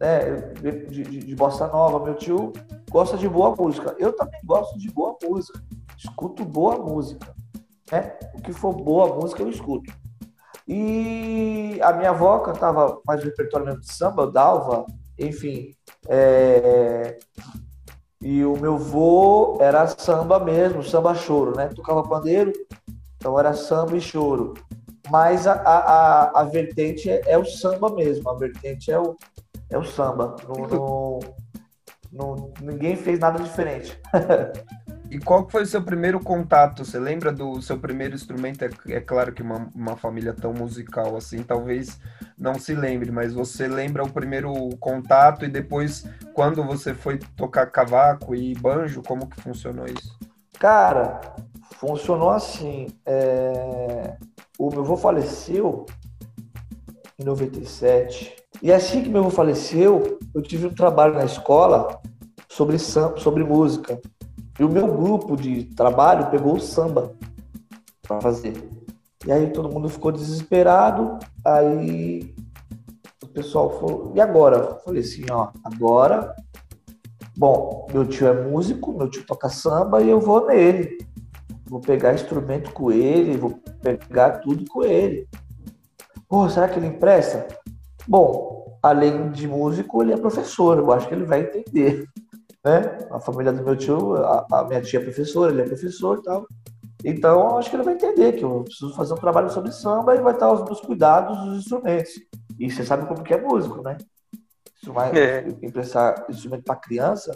né, 0.00 0.36
de, 0.58 0.86
de, 0.86 1.04
de, 1.04 1.36
bossa 1.36 1.66
nova. 1.66 2.02
Meu 2.02 2.14
tio 2.14 2.50
gosta 2.90 3.18
de 3.18 3.28
boa 3.28 3.54
música. 3.54 3.94
Eu 3.98 4.14
também 4.16 4.40
gosto 4.42 4.78
de 4.78 4.90
boa 4.90 5.18
música. 5.22 5.62
Escuto 5.98 6.46
boa 6.46 6.78
música. 6.78 7.34
Né? 7.90 8.16
O 8.34 8.40
que 8.40 8.54
for 8.54 8.72
boa 8.72 9.14
música, 9.14 9.42
eu 9.42 9.50
escuto. 9.50 9.92
E 10.66 11.78
a 11.82 11.92
minha 11.92 12.10
avó 12.10 12.38
cantava 12.38 13.02
mais 13.06 13.22
repertório 13.22 13.66
mesmo 13.66 13.82
de 13.82 13.92
samba, 13.92 14.30
Dalva, 14.30 14.86
enfim. 15.18 15.74
É... 16.08 17.18
E 18.18 18.42
o 18.44 18.56
meu 18.56 18.78
vô 18.78 19.58
era 19.60 19.86
samba 19.88 20.38
mesmo, 20.38 20.82
samba 20.82 21.14
choro, 21.14 21.54
né? 21.54 21.68
Tocava 21.68 22.02
pandeiro, 22.02 22.52
então 23.22 23.38
era 23.38 23.54
samba 23.54 23.96
e 23.96 24.00
choro. 24.00 24.54
Mas 25.08 25.46
a, 25.46 25.52
a, 25.52 26.40
a 26.40 26.44
vertente 26.44 27.08
é, 27.08 27.22
é 27.26 27.38
o 27.38 27.44
samba 27.44 27.94
mesmo, 27.94 28.28
a 28.28 28.34
vertente 28.34 28.90
é 28.90 28.98
o, 28.98 29.16
é 29.70 29.78
o 29.78 29.84
samba. 29.84 30.34
No, 30.48 30.66
no, 30.66 31.20
no, 32.12 32.52
ninguém 32.60 32.96
fez 32.96 33.20
nada 33.20 33.40
diferente. 33.40 33.96
E 35.08 35.18
qual 35.18 35.46
foi 35.46 35.64
o 35.64 35.66
seu 35.66 35.82
primeiro 35.82 36.18
contato? 36.18 36.86
Você 36.86 36.98
lembra 36.98 37.30
do 37.30 37.60
seu 37.60 37.78
primeiro 37.78 38.14
instrumento? 38.14 38.64
É, 38.64 38.70
é 38.92 38.98
claro 38.98 39.30
que 39.30 39.42
uma, 39.42 39.68
uma 39.74 39.94
família 39.94 40.32
tão 40.32 40.54
musical 40.54 41.14
assim, 41.18 41.42
talvez 41.42 42.00
não 42.38 42.54
se 42.54 42.74
lembre, 42.74 43.10
mas 43.10 43.34
você 43.34 43.68
lembra 43.68 44.02
o 44.02 44.10
primeiro 44.10 44.54
contato 44.80 45.44
e 45.44 45.48
depois 45.48 46.08
quando 46.32 46.64
você 46.64 46.94
foi 46.94 47.18
tocar 47.36 47.66
cavaco 47.66 48.34
e 48.34 48.54
banjo, 48.54 49.02
como 49.02 49.28
que 49.28 49.38
funcionou 49.38 49.84
isso? 49.84 50.18
Cara, 50.58 51.20
funcionou 51.82 52.30
assim. 52.30 52.86
É... 53.04 54.16
O 54.56 54.70
meu 54.70 54.82
avô 54.82 54.96
faleceu 54.96 55.84
em 57.18 57.24
97. 57.24 58.36
E 58.62 58.72
assim 58.72 59.02
que 59.02 59.08
meu 59.08 59.22
avô 59.22 59.30
faleceu, 59.30 60.18
eu 60.32 60.40
tive 60.40 60.68
um 60.68 60.74
trabalho 60.74 61.14
na 61.14 61.24
escola 61.24 62.00
sobre, 62.48 62.78
sobre 62.78 63.42
música. 63.42 64.00
E 64.60 64.64
o 64.64 64.68
meu 64.68 64.86
grupo 64.86 65.36
de 65.36 65.64
trabalho 65.64 66.30
pegou 66.30 66.54
o 66.54 66.60
samba 66.60 67.16
para 68.06 68.20
fazer. 68.20 68.54
E 69.26 69.32
aí 69.32 69.50
todo 69.50 69.72
mundo 69.72 69.88
ficou 69.88 70.12
desesperado. 70.12 71.18
Aí 71.44 72.32
o 73.22 73.26
pessoal 73.28 73.70
falou: 73.70 74.12
e 74.14 74.20
agora? 74.20 74.56
Eu 74.56 74.78
falei 74.84 75.02
assim: 75.02 75.24
ó, 75.30 75.48
agora. 75.64 76.34
Bom, 77.34 77.88
meu 77.92 78.06
tio 78.06 78.28
é 78.28 78.44
músico, 78.44 78.92
meu 78.92 79.08
tio 79.08 79.26
toca 79.26 79.48
samba 79.48 80.02
e 80.02 80.10
eu 80.10 80.20
vou 80.20 80.46
nele. 80.46 80.98
Vou 81.72 81.80
pegar 81.80 82.12
instrumento 82.12 82.70
com 82.70 82.92
ele, 82.92 83.34
vou 83.38 83.58
pegar 83.80 84.40
tudo 84.40 84.62
com 84.68 84.84
ele. 84.84 85.26
Pô, 86.28 86.46
será 86.46 86.68
que 86.68 86.78
ele 86.78 86.88
empresta? 86.88 87.48
Bom, 88.06 88.78
além 88.82 89.30
de 89.30 89.48
músico, 89.48 90.02
ele 90.02 90.12
é 90.12 90.18
professor, 90.18 90.76
eu 90.76 90.92
acho 90.92 91.08
que 91.08 91.14
ele 91.14 91.24
vai 91.24 91.40
entender 91.40 92.06
né? 92.62 92.98
A 93.10 93.18
família 93.18 93.54
do 93.54 93.64
meu 93.64 93.74
tio, 93.74 94.16
a, 94.16 94.46
a 94.52 94.64
minha 94.64 94.82
tia 94.82 95.00
é 95.00 95.02
professora, 95.02 95.50
ele 95.50 95.62
é 95.62 95.64
professor 95.64 96.18
e 96.18 96.22
tal. 96.22 96.46
Então, 97.02 97.56
acho 97.56 97.70
que 97.70 97.76
ele 97.76 97.84
vai 97.84 97.94
entender 97.94 98.32
que 98.32 98.44
eu 98.44 98.64
preciso 98.64 98.94
fazer 98.94 99.14
um 99.14 99.16
trabalho 99.16 99.48
sobre 99.48 99.72
samba 99.72 100.14
e 100.14 100.20
vai 100.20 100.34
estar 100.34 100.52
os 100.52 100.62
meus 100.64 100.80
cuidados 100.82 101.38
dos 101.42 101.56
instrumentos. 101.60 102.12
E 102.58 102.70
você 102.70 102.84
sabe 102.84 103.06
como 103.06 103.24
que 103.24 103.32
é 103.32 103.40
músico, 103.40 103.80
né? 103.80 103.96
Isso 104.76 104.92
vai 104.92 105.10
é. 105.18 105.48
emprestar 105.62 106.26
instrumento 106.28 106.64
para 106.64 106.76
criança 106.76 107.34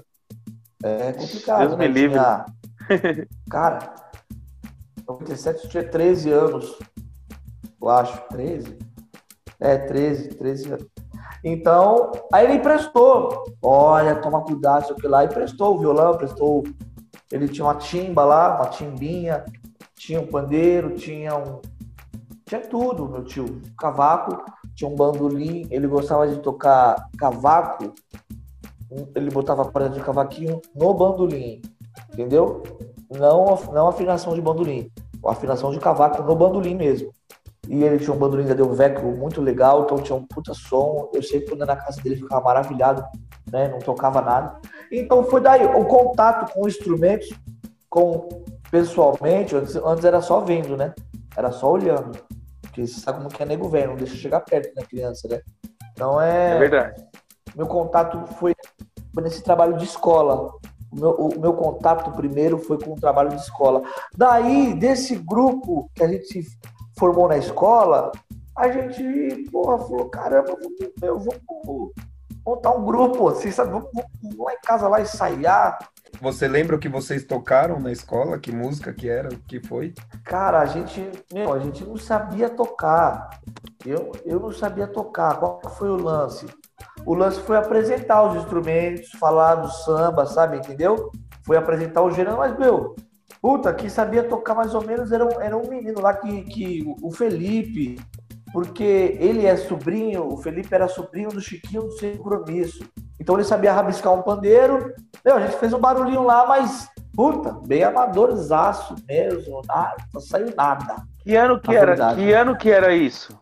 é 0.82 1.12
complicado. 1.14 1.60
Deus 1.60 1.78
né? 1.78 1.88
me 1.88 1.94
livre. 1.94 2.18
Tinha... 2.18 2.44
Cara, 3.50 3.94
97 5.08 5.64
eu 5.64 5.70
tinha 5.70 5.88
13 5.88 6.30
anos. 6.30 6.78
Eu 7.80 7.88
acho, 7.88 8.20
13. 8.28 8.78
É, 9.60 9.78
13, 9.78 10.28
13 10.30 10.72
anos. 10.72 10.86
Então, 11.44 12.12
aí 12.32 12.44
ele 12.44 12.54
emprestou. 12.54 13.44
Olha, 13.62 14.16
toma 14.16 14.42
cuidado, 14.42 14.86
sei 14.86 14.94
o 14.94 14.98
que 14.98 15.06
lá. 15.06 15.24
Emprestou 15.24 15.76
o 15.76 15.78
violão, 15.78 16.14
emprestou. 16.14 16.64
Ele 17.30 17.48
tinha 17.48 17.64
uma 17.64 17.76
timba 17.76 18.24
lá, 18.24 18.56
uma 18.56 18.66
timbinha, 18.66 19.44
tinha 19.96 20.20
um 20.20 20.26
pandeiro, 20.26 20.94
tinha 20.94 21.36
um. 21.36 21.60
Tinha 22.44 22.60
tudo, 22.60 23.08
meu 23.08 23.24
tio. 23.24 23.60
Cavaco, 23.78 24.44
tinha 24.74 24.88
um 24.88 24.94
bandolim. 24.94 25.66
Ele 25.70 25.86
gostava 25.86 26.28
de 26.28 26.38
tocar 26.40 27.08
cavaco. 27.18 27.92
Ele 29.14 29.30
botava 29.30 29.62
a 29.62 29.70
corda 29.70 29.90
de 29.90 30.00
cavaquinho 30.00 30.60
no 30.74 30.94
bandolim. 30.94 31.60
Entendeu? 32.12 32.62
Não, 33.10 33.58
não 33.72 33.88
afinação 33.88 34.34
de 34.34 34.40
bandolim. 34.40 34.90
Afinação 35.24 35.72
de 35.72 35.78
cavaco 35.78 36.22
no 36.22 36.36
bandolim 36.36 36.74
mesmo. 36.74 37.10
E 37.68 37.82
ele 37.82 37.98
tinha 37.98 38.14
um 38.14 38.18
bandolim 38.18 38.46
da 38.46 38.54
Delvecchio 38.54 39.16
muito 39.16 39.40
legal, 39.40 39.82
então 39.82 39.98
tinha 39.98 40.16
um 40.16 40.24
puta 40.24 40.54
som. 40.54 41.10
Eu 41.12 41.22
sempre 41.22 41.48
quando 41.48 41.66
na 41.66 41.76
casa 41.76 42.00
dele 42.00 42.16
ficava 42.16 42.44
maravilhado, 42.44 43.04
né? 43.50 43.68
Não 43.68 43.78
tocava 43.78 44.20
nada. 44.20 44.60
Então 44.90 45.24
foi 45.24 45.40
daí 45.40 45.64
o 45.64 45.84
contato 45.84 46.52
com 46.52 46.68
instrumentos, 46.68 47.28
com 47.90 48.28
pessoalmente, 48.70 49.56
antes, 49.56 49.74
antes 49.76 50.04
era 50.04 50.20
só 50.20 50.40
vendo, 50.40 50.76
né? 50.76 50.94
Era 51.36 51.50
só 51.50 51.72
olhando. 51.72 52.18
Porque 52.62 52.86
você 52.86 53.00
sabe 53.00 53.18
como 53.18 53.30
que 53.30 53.42
é 53.42 53.46
nego 53.46 53.68
velho, 53.68 53.88
não 53.88 53.96
deixa 53.96 54.16
chegar 54.16 54.40
perto 54.40 54.74
da 54.74 54.84
criança, 54.84 55.26
né? 55.28 55.40
Então 55.92 56.20
é. 56.20 56.56
É 56.56 56.58
verdade. 56.58 57.04
Meu 57.56 57.66
contato 57.66 58.26
foi, 58.34 58.54
foi 59.12 59.22
nesse 59.22 59.42
trabalho 59.42 59.76
de 59.76 59.84
escola. 59.84 60.52
O 60.92 60.96
meu, 60.96 61.10
o 61.10 61.40
meu, 61.40 61.52
contato 61.52 62.10
primeiro 62.12 62.58
foi 62.58 62.78
com 62.78 62.92
o 62.92 63.00
trabalho 63.00 63.30
de 63.30 63.36
escola. 63.36 63.82
Daí, 64.16 64.74
desse 64.74 65.16
grupo 65.16 65.90
que 65.94 66.02
a 66.02 66.08
gente 66.08 66.42
formou 66.98 67.28
na 67.28 67.36
escola, 67.36 68.12
a 68.56 68.68
gente, 68.70 69.50
porra, 69.50 69.78
falou, 69.78 70.08
caramba, 70.08 70.56
eu 71.02 71.18
vou 71.18 71.92
montar 72.46 72.70
um 72.70 72.84
grupo, 72.84 73.28
assim, 73.28 73.50
sabe? 73.50 73.72
Vamos, 73.72 73.90
vamos 74.22 74.38
lá 74.38 74.54
em 74.54 74.60
casa 74.62 74.88
lá 74.88 75.00
ensaiar. 75.00 75.78
Você 76.20 76.48
lembra 76.48 76.76
o 76.76 76.78
que 76.78 76.88
vocês 76.88 77.24
tocaram 77.24 77.78
na 77.78 77.92
escola? 77.92 78.38
Que 78.38 78.50
música 78.50 78.92
que 78.92 79.08
era? 79.08 79.28
O 79.28 79.38
que 79.38 79.60
foi? 79.60 79.92
Cara, 80.24 80.60
a 80.60 80.66
gente, 80.66 81.06
meu, 81.32 81.52
a 81.52 81.58
gente 81.58 81.84
não 81.84 81.96
sabia 81.96 82.48
tocar. 82.48 83.40
Eu, 83.84 84.12
eu 84.24 84.40
não 84.40 84.52
sabia 84.52 84.86
tocar. 84.86 85.38
Qual 85.38 85.60
foi 85.76 85.88
o 85.88 85.96
lance? 85.96 86.46
O 87.04 87.14
lance 87.14 87.40
foi 87.40 87.56
apresentar 87.56 88.22
os 88.22 88.36
instrumentos, 88.42 89.10
falar 89.12 89.56
do 89.56 89.70
samba, 89.70 90.26
sabe? 90.26 90.56
Entendeu? 90.56 91.10
Foi 91.44 91.56
apresentar 91.56 92.02
o 92.02 92.10
gênero, 92.10 92.38
mas, 92.38 92.58
meu, 92.58 92.96
Puta, 93.40 93.72
que 93.72 93.88
sabia 93.88 94.24
tocar 94.24 94.54
mais 94.54 94.74
ou 94.74 94.84
menos 94.84 95.12
era 95.12 95.24
um, 95.24 95.40
era 95.40 95.56
um 95.56 95.68
menino 95.68 96.00
lá 96.00 96.14
que, 96.14 96.42
que 96.42 96.84
o 97.00 97.12
Felipe, 97.12 97.96
porque 98.52 99.16
ele 99.20 99.46
é 99.46 99.56
sobrinho, 99.56 100.32
o 100.32 100.36
Felipe 100.36 100.74
era 100.74 100.88
sobrinho 100.88 101.28
do 101.30 101.40
Chiquinho 101.40 101.82
do 101.82 101.92
Sem 101.92 102.16
Compromisso. 102.16 102.84
Então 103.18 103.34
ele 103.34 103.44
sabia 103.44 103.72
rabiscar 103.72 104.12
um 104.12 104.22
pandeiro. 104.22 104.94
Meu, 105.24 105.36
a 105.36 105.40
gente 105.40 105.58
fez 105.58 105.72
um 105.72 105.78
barulhinho 105.78 106.22
lá, 106.22 106.46
mas, 106.46 106.88
puta, 107.14 107.52
bem 107.66 107.82
amadorzaço 107.82 108.94
mesmo, 109.08 109.62
nada, 109.66 109.96
não 110.12 110.20
saiu 110.20 110.54
nada. 110.56 110.96
Que 111.18 111.34
ano 111.34 111.60
que 111.60 111.74
era? 111.74 111.86
Verdade. 111.86 112.20
Que 112.20 112.32
ano 112.32 112.56
que 112.56 112.70
era 112.70 112.94
isso? 112.94 113.38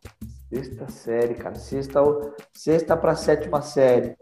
Sexta 0.48 0.88
série, 0.88 1.34
cara. 1.34 1.56
Sexta, 1.56 2.00
sexta 2.52 2.96
para 2.96 3.14
sétima 3.14 3.60
série. 3.60 4.16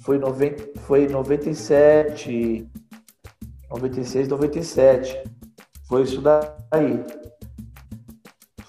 Foi, 0.00 0.18
90, 0.18 0.80
foi 0.80 1.08
97. 1.08 2.68
96, 3.70 4.28
97. 4.28 5.22
Foi 5.88 6.02
isso 6.02 6.22
daí. 6.22 7.04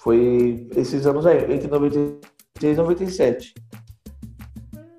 Foi 0.05 0.69
esses 0.75 1.07
anos 1.07 1.25
aí, 1.25 1.51
entre 1.51 1.67
96 1.67 2.21
e 2.61 2.75
97. 2.75 3.53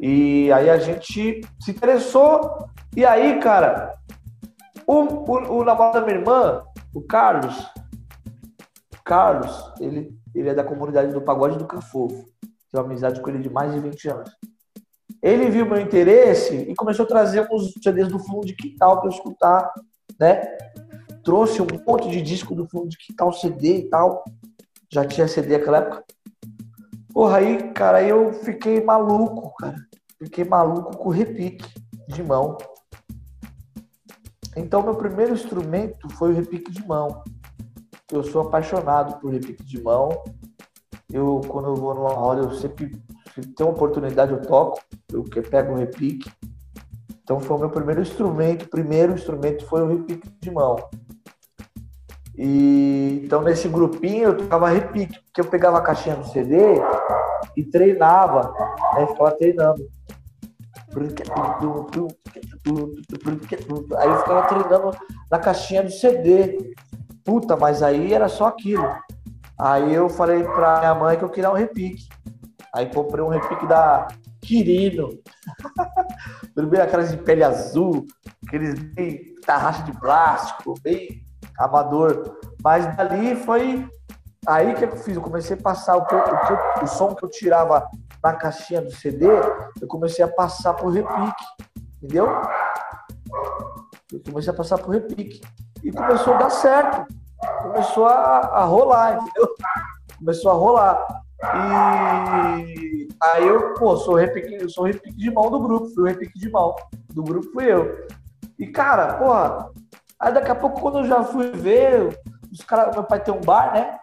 E 0.00 0.52
aí 0.52 0.68
a 0.68 0.78
gente 0.78 1.40
se 1.60 1.70
interessou. 1.70 2.68
E 2.96 3.04
aí, 3.04 3.38
cara, 3.38 3.94
o, 4.84 4.94
o, 4.94 5.60
o 5.60 5.64
namorado 5.64 6.00
da 6.00 6.04
minha 6.04 6.18
irmã, 6.18 6.64
o 6.92 7.00
Carlos, 7.00 7.54
Carlos, 9.04 9.72
ele, 9.78 10.12
ele 10.34 10.48
é 10.48 10.54
da 10.54 10.64
comunidade 10.64 11.12
do 11.12 11.22
Pagode 11.22 11.56
do 11.56 11.66
Cafofo. 11.66 12.26
Tenho 12.72 12.84
amizade 12.84 13.20
com 13.20 13.30
ele 13.30 13.38
de 13.38 13.48
mais 13.48 13.72
de 13.72 13.78
20 13.78 14.08
anos. 14.08 14.30
Ele 15.22 15.48
viu 15.48 15.66
meu 15.66 15.80
interesse 15.80 16.56
e 16.56 16.74
começou 16.74 17.04
a 17.04 17.08
trazer 17.08 17.48
uns 17.48 17.72
CDs 17.80 18.08
do 18.08 18.18
fundo 18.18 18.44
de 18.44 18.56
quintal 18.56 18.98
para 18.98 19.08
eu 19.08 19.14
escutar 19.14 19.72
né? 20.18 20.42
Trouxe 21.22 21.60
um 21.60 21.66
monte 21.86 22.08
de 22.08 22.22
disco 22.22 22.54
do 22.54 22.66
fundo 22.68 22.88
de 22.88 22.96
quintal, 22.96 23.32
CD 23.32 23.78
e 23.78 23.88
tal. 23.88 24.24
Já 24.96 25.04
tinha 25.04 25.28
CD 25.28 25.58
naquela 25.58 25.76
época. 25.76 26.04
Porra, 27.12 27.36
aí, 27.36 27.70
cara, 27.74 28.02
eu 28.02 28.32
fiquei 28.32 28.82
maluco, 28.82 29.54
cara. 29.58 29.76
Fiquei 30.18 30.42
maluco 30.42 30.96
com 30.96 31.10
o 31.10 31.12
repique 31.12 31.68
de 32.08 32.22
mão. 32.22 32.56
Então, 34.56 34.82
meu 34.82 34.94
primeiro 34.94 35.34
instrumento 35.34 36.08
foi 36.14 36.30
o 36.32 36.34
repique 36.34 36.72
de 36.72 36.82
mão. 36.88 37.22
Eu 38.10 38.24
sou 38.24 38.40
apaixonado 38.40 39.20
por 39.20 39.30
repique 39.30 39.62
de 39.62 39.82
mão. 39.82 40.08
Eu, 41.12 41.42
quando 41.46 41.68
eu 41.68 41.74
vou 41.74 41.94
numa 41.94 42.14
roda, 42.14 42.40
eu 42.40 42.52
sempre, 42.52 42.90
se 43.34 43.42
tem 43.42 43.66
uma 43.66 43.74
oportunidade, 43.74 44.32
eu 44.32 44.40
toco. 44.40 44.80
Eu 45.12 45.24
pego 45.24 45.74
o 45.74 45.76
repique. 45.76 46.32
Então 47.22 47.38
foi 47.38 47.54
o 47.54 47.60
meu 47.60 47.68
primeiro 47.68 48.00
instrumento, 48.00 48.62
o 48.62 48.70
primeiro 48.70 49.12
instrumento 49.12 49.62
foi 49.66 49.82
o 49.82 49.88
repique 49.88 50.26
de 50.40 50.50
mão. 50.50 50.76
E 52.36 53.22
então 53.24 53.40
nesse 53.40 53.66
grupinho 53.66 54.24
eu 54.24 54.36
tocava 54.36 54.68
repique, 54.68 55.18
porque 55.24 55.40
eu 55.40 55.46
pegava 55.46 55.78
a 55.78 55.82
caixinha 55.82 56.16
do 56.16 56.26
CD 56.26 56.56
e 57.56 57.64
treinava, 57.64 58.52
né? 58.94 59.06
Ficava 59.06 59.32
treinando. 59.32 59.86
Aí 63.98 64.08
eu 64.08 64.18
ficava 64.18 64.48
treinando 64.48 64.90
na 65.30 65.38
caixinha 65.38 65.82
do 65.82 65.90
CD. 65.90 66.74
Puta, 67.24 67.56
mas 67.56 67.82
aí 67.82 68.12
era 68.12 68.28
só 68.28 68.46
aquilo. 68.48 68.86
Aí 69.58 69.94
eu 69.94 70.08
falei 70.08 70.44
pra 70.44 70.78
minha 70.78 70.94
mãe 70.94 71.16
que 71.16 71.24
eu 71.24 71.30
queria 71.30 71.50
um 71.50 71.54
repique. 71.54 72.08
Aí 72.74 72.86
comprei 72.86 73.24
um 73.24 73.28
repique 73.28 73.66
da 73.66 74.08
Quirino. 74.42 75.10
Primeiro 76.54 76.84
aquelas 76.84 77.10
de 77.10 77.16
pele 77.16 77.42
azul, 77.42 78.06
aqueles 78.46 78.78
bem 78.78 79.34
tarraxa 79.44 79.82
de 79.84 79.98
plástico, 79.98 80.74
bem 80.82 81.25
amador. 81.58 82.38
Mas 82.62 82.96
dali 82.96 83.36
foi 83.36 83.88
aí 84.46 84.74
que 84.74 84.84
eu 84.84 84.96
fiz. 84.96 85.16
Eu 85.16 85.22
comecei 85.22 85.56
a 85.56 85.60
passar 85.60 85.96
o, 85.96 86.04
que, 86.06 86.14
o, 86.14 86.84
o 86.84 86.86
som 86.86 87.14
que 87.14 87.24
eu 87.24 87.28
tirava 87.28 87.86
na 88.22 88.32
caixinha 88.34 88.82
do 88.82 88.90
CD, 88.90 89.26
eu 89.80 89.86
comecei 89.86 90.24
a 90.24 90.28
passar 90.28 90.74
pro 90.74 90.88
repique, 90.88 91.44
entendeu? 92.02 92.26
Eu 94.12 94.20
comecei 94.26 94.52
a 94.52 94.56
passar 94.56 94.78
por 94.78 94.90
repique. 94.90 95.40
E 95.84 95.92
começou 95.92 96.34
a 96.34 96.38
dar 96.38 96.50
certo. 96.50 97.06
Começou 97.62 98.06
a, 98.06 98.38
a 98.38 98.64
rolar, 98.64 99.18
entendeu? 99.18 99.54
Começou 100.18 100.50
a 100.50 100.54
rolar. 100.54 101.06
E 101.42 103.08
aí 103.22 103.46
eu, 103.46 103.74
pô, 103.74 103.96
sou 103.96 104.14
repique, 104.14 104.54
eu 104.54 104.68
sou 104.68 104.84
repique 104.84 105.16
de 105.16 105.30
mão 105.30 105.50
do 105.50 105.60
grupo, 105.60 105.94
fui 105.94 106.04
o 106.04 106.06
repique 106.06 106.38
de 106.38 106.50
mão. 106.50 106.74
Do 107.12 107.22
grupo 107.22 107.52
fui 107.52 107.70
eu. 107.70 108.06
E, 108.58 108.66
cara, 108.66 109.14
porra, 109.14 109.70
aí 110.20 110.32
daqui 110.32 110.50
a 110.50 110.54
pouco, 110.54 110.80
quando 110.80 110.98
eu 110.98 111.04
já 111.04 111.22
fui 111.22 111.50
ver, 111.50 112.18
os 112.50 112.64
caras, 112.64 112.94
meu 112.94 113.04
pai 113.04 113.22
tem 113.22 113.34
um 113.34 113.40
bar, 113.40 113.72
né? 113.72 113.98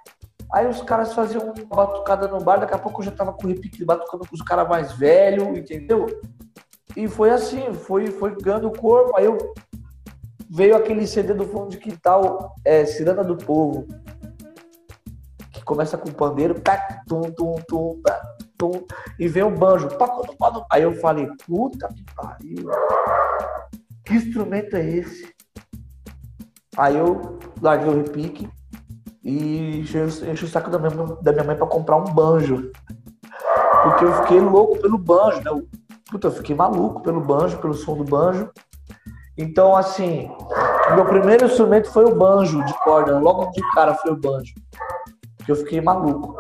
Aí 0.54 0.68
os 0.68 0.82
caras 0.84 1.14
faziam 1.14 1.52
uma 1.52 1.76
batucada 1.76 2.28
no 2.28 2.40
bar, 2.40 2.60
daqui 2.60 2.76
a 2.76 2.80
pouco 2.80 3.02
eu 3.02 3.06
já 3.06 3.12
tava 3.12 3.34
com 3.34 3.46
o 3.46 3.50
repique 3.50 3.84
batucando 3.84 4.28
com 4.28 4.36
os 4.36 4.42
caras 4.42 4.68
mais 4.68 4.92
velhos, 4.94 5.58
entendeu? 5.58 6.06
E 6.96 7.08
foi 7.08 7.32
assim, 7.32 7.74
foi, 7.74 8.08
foi 8.08 8.36
ganhando 8.40 8.72
corpo. 8.72 9.18
Aí 9.18 9.26
eu 9.26 9.38
veio 10.50 10.76
aquele 10.76 11.08
CD 11.08 11.34
do 11.34 11.46
fundo 11.46 11.70
de 11.70 11.78
quintal, 11.78 12.54
é, 12.64 12.86
Ciranda 12.86 13.24
do 13.24 13.36
Povo, 13.36 13.88
que 15.52 15.64
começa 15.64 15.98
com 15.98 16.10
o 16.10 16.14
pandeiro, 16.14 16.60
tá, 16.60 17.02
tum, 17.08 17.24
tum, 17.32 17.56
tum, 17.68 18.00
tá, 18.04 18.22
tum, 18.56 18.86
e 19.18 19.28
vem 19.28 19.42
o 19.42 19.50
banjo. 19.50 19.90
Aí 20.70 20.84
eu 20.84 20.94
falei, 21.00 21.28
puta 21.48 21.88
que 21.88 22.06
pariu. 22.16 22.70
Que 24.06 24.14
instrumento 24.14 24.76
é 24.76 24.86
esse? 24.88 25.33
Aí 26.78 26.98
eu 26.98 27.40
larguei 27.62 27.90
o 27.90 27.98
repique 27.98 28.50
e 29.24 29.80
enchi, 29.80 30.46
o 30.46 30.48
saco 30.48 30.70
da 30.70 30.80
minha, 30.80 30.92
da 31.22 31.32
minha 31.32 31.44
mãe 31.44 31.56
para 31.56 31.68
comprar 31.68 31.98
um 31.98 32.06
banjo. 32.06 32.72
Porque 33.84 34.06
eu 34.06 34.14
fiquei 34.22 34.40
louco 34.40 34.80
pelo 34.80 34.98
banjo, 34.98 35.38
né? 35.38 35.52
Eu, 35.52 35.68
puta, 36.10 36.28
eu 36.28 36.32
fiquei 36.32 36.56
maluco 36.56 37.02
pelo 37.02 37.22
banjo, 37.22 37.58
pelo 37.60 37.74
som 37.74 37.96
do 37.96 38.04
banjo. 38.04 38.50
Então, 39.38 39.76
assim, 39.76 40.30
meu 40.96 41.06
primeiro 41.06 41.46
instrumento 41.46 41.92
foi 41.92 42.06
o 42.06 42.16
banjo 42.16 42.64
de 42.66 42.74
corda. 42.84 43.20
Logo 43.20 43.52
de 43.52 43.62
cara 43.74 43.96
foi 43.96 44.12
o 44.12 44.16
banjo. 44.16 44.54
Que 45.46 45.52
eu 45.52 45.56
fiquei 45.56 45.82
maluco. 45.82 46.38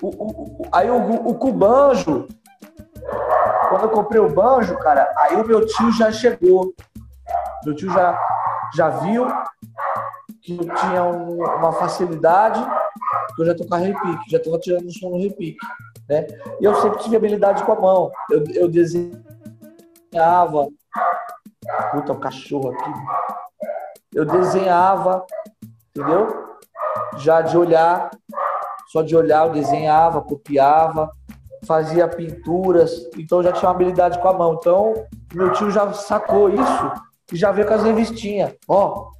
O, 0.00 0.08
o, 0.08 0.30
o, 0.30 0.62
aí 0.72 0.90
o, 0.90 1.28
o 1.28 1.34
cubanjo, 1.34 2.26
quando 3.68 3.82
eu 3.84 3.90
comprei 3.90 4.20
o 4.20 4.28
banjo, 4.28 4.76
cara, 4.78 5.10
aí 5.16 5.36
o 5.36 5.46
meu 5.46 5.64
tio 5.64 5.92
já 5.92 6.10
chegou. 6.10 6.74
Meu 7.64 7.74
tio 7.74 7.90
já, 7.92 8.18
já 8.74 8.88
viu 8.88 9.26
que 10.42 10.54
eu 10.54 10.74
tinha 10.74 11.04
um, 11.04 11.36
uma 11.36 11.72
facilidade, 11.72 12.60
que 13.34 13.42
eu 13.42 13.46
já 13.46 13.54
tocava 13.54 13.82
repique, 13.82 14.30
já 14.30 14.38
estava 14.38 14.58
tirando 14.58 14.86
o 14.86 14.92
som 14.92 15.10
no 15.10 15.18
repique. 15.18 15.64
Né? 16.08 16.26
E 16.60 16.64
eu 16.64 16.74
sempre 16.76 16.98
tive 16.98 17.16
habilidade 17.16 17.62
com 17.62 17.72
a 17.72 17.80
mão. 17.80 18.10
Eu, 18.30 18.44
eu 18.54 18.68
desenhava. 18.68 19.22
Puta, 21.92 22.12
o 22.12 22.18
cachorro 22.18 22.72
aqui. 22.72 22.90
Eu 24.12 24.26
desenhava, 24.26 25.24
entendeu? 25.90 26.58
Já 27.16 27.40
de 27.40 27.56
olhar, 27.56 28.10
só 28.88 29.00
de 29.02 29.16
olhar 29.16 29.46
eu 29.46 29.52
desenhava, 29.52 30.20
copiava, 30.20 31.10
fazia 31.64 32.08
pinturas, 32.08 33.08
então 33.16 33.42
já 33.42 33.52
tinha 33.52 33.68
uma 33.68 33.74
habilidade 33.74 34.18
com 34.18 34.28
a 34.28 34.32
mão. 34.32 34.54
Então, 34.54 34.92
meu 35.32 35.52
tio 35.52 35.70
já 35.70 35.92
sacou 35.92 36.50
isso 36.50 36.92
e 37.30 37.36
já 37.36 37.52
veio 37.52 37.66
com 37.66 37.74
as 37.74 37.82
revistinhas. 37.82 38.54
Ó, 38.66 39.10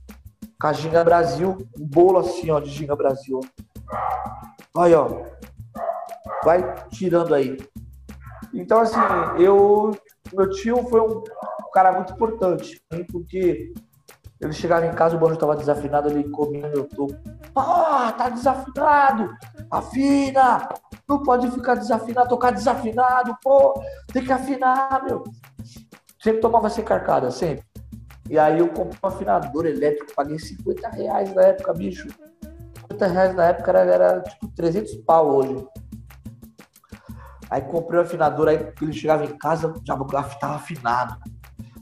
com 0.61 0.67
a 0.67 0.73
Ginga 0.73 1.05
Brasil, 1.05 1.59
um 1.79 1.87
bolo 1.87 2.19
assim, 2.19 2.51
ó, 2.51 2.61
de 2.61 2.71
Ginga 2.71 2.97
Brasil. 2.97 3.41
Olha, 4.75 5.01
ó. 5.01 5.23
Vai 6.45 6.75
tirando 6.89 7.35
aí. 7.35 7.59
Então, 8.55 8.81
assim, 8.81 8.99
eu. 9.39 9.93
Meu 10.33 10.49
tio 10.49 10.83
foi 10.89 11.01
um 11.01 11.23
cara 11.75 11.93
muito 11.93 12.15
importante, 12.15 12.83
porque 13.11 13.73
ele 14.41 14.53
chegava 14.53 14.87
em 14.87 14.93
casa, 14.93 15.15
o 15.15 15.19
banjo 15.19 15.35
estava 15.35 15.55
desafinado, 15.55 16.09
ele 16.09 16.29
comia 16.31 16.69
meu 16.69 16.85
topo. 16.89 17.15
Ah, 17.55 18.13
tá 18.17 18.29
desafinado! 18.29 19.31
Afina! 19.71 20.69
Não 21.09 21.23
pode 21.23 21.51
ficar 21.51 21.75
desafinado, 21.75 22.29
tocar 22.29 22.51
desafinado, 22.51 23.37
pô! 23.43 23.75
Tem 24.13 24.25
que 24.25 24.33
afinar, 24.33 25.05
meu! 25.05 25.23
Sempre 26.21 26.41
tomava 26.41 26.71
sem 26.71 26.85
carcada, 26.85 27.31
sempre. 27.31 27.65
E 28.33 28.39
aí 28.39 28.61
eu 28.61 28.69
comprei 28.69 28.99
um 29.05 29.09
afinador 29.09 29.67
elétrico, 29.67 30.15
paguei 30.17 30.39
50 30.39 30.89
reais 30.89 31.35
na 31.35 31.43
época, 31.43 31.75
bicho. 31.75 32.09
50 32.89 33.07
reais 33.09 33.35
na 33.35 33.45
época 33.49 33.71
era, 33.73 33.81
era 33.81 34.21
tipo 34.23 34.49
300 34.57 34.95
pau 35.05 35.37
hoje. 35.37 35.67
Aí 37.51 37.61
comprei 37.61 38.01
o 38.01 38.03
afinador, 38.03 38.49
aí 38.49 38.73
ele 38.81 38.93
chegava 38.95 39.27
em 39.27 39.37
casa, 39.37 39.75
já 39.85 39.95
estava 39.95 40.55
afinado. 40.55 41.19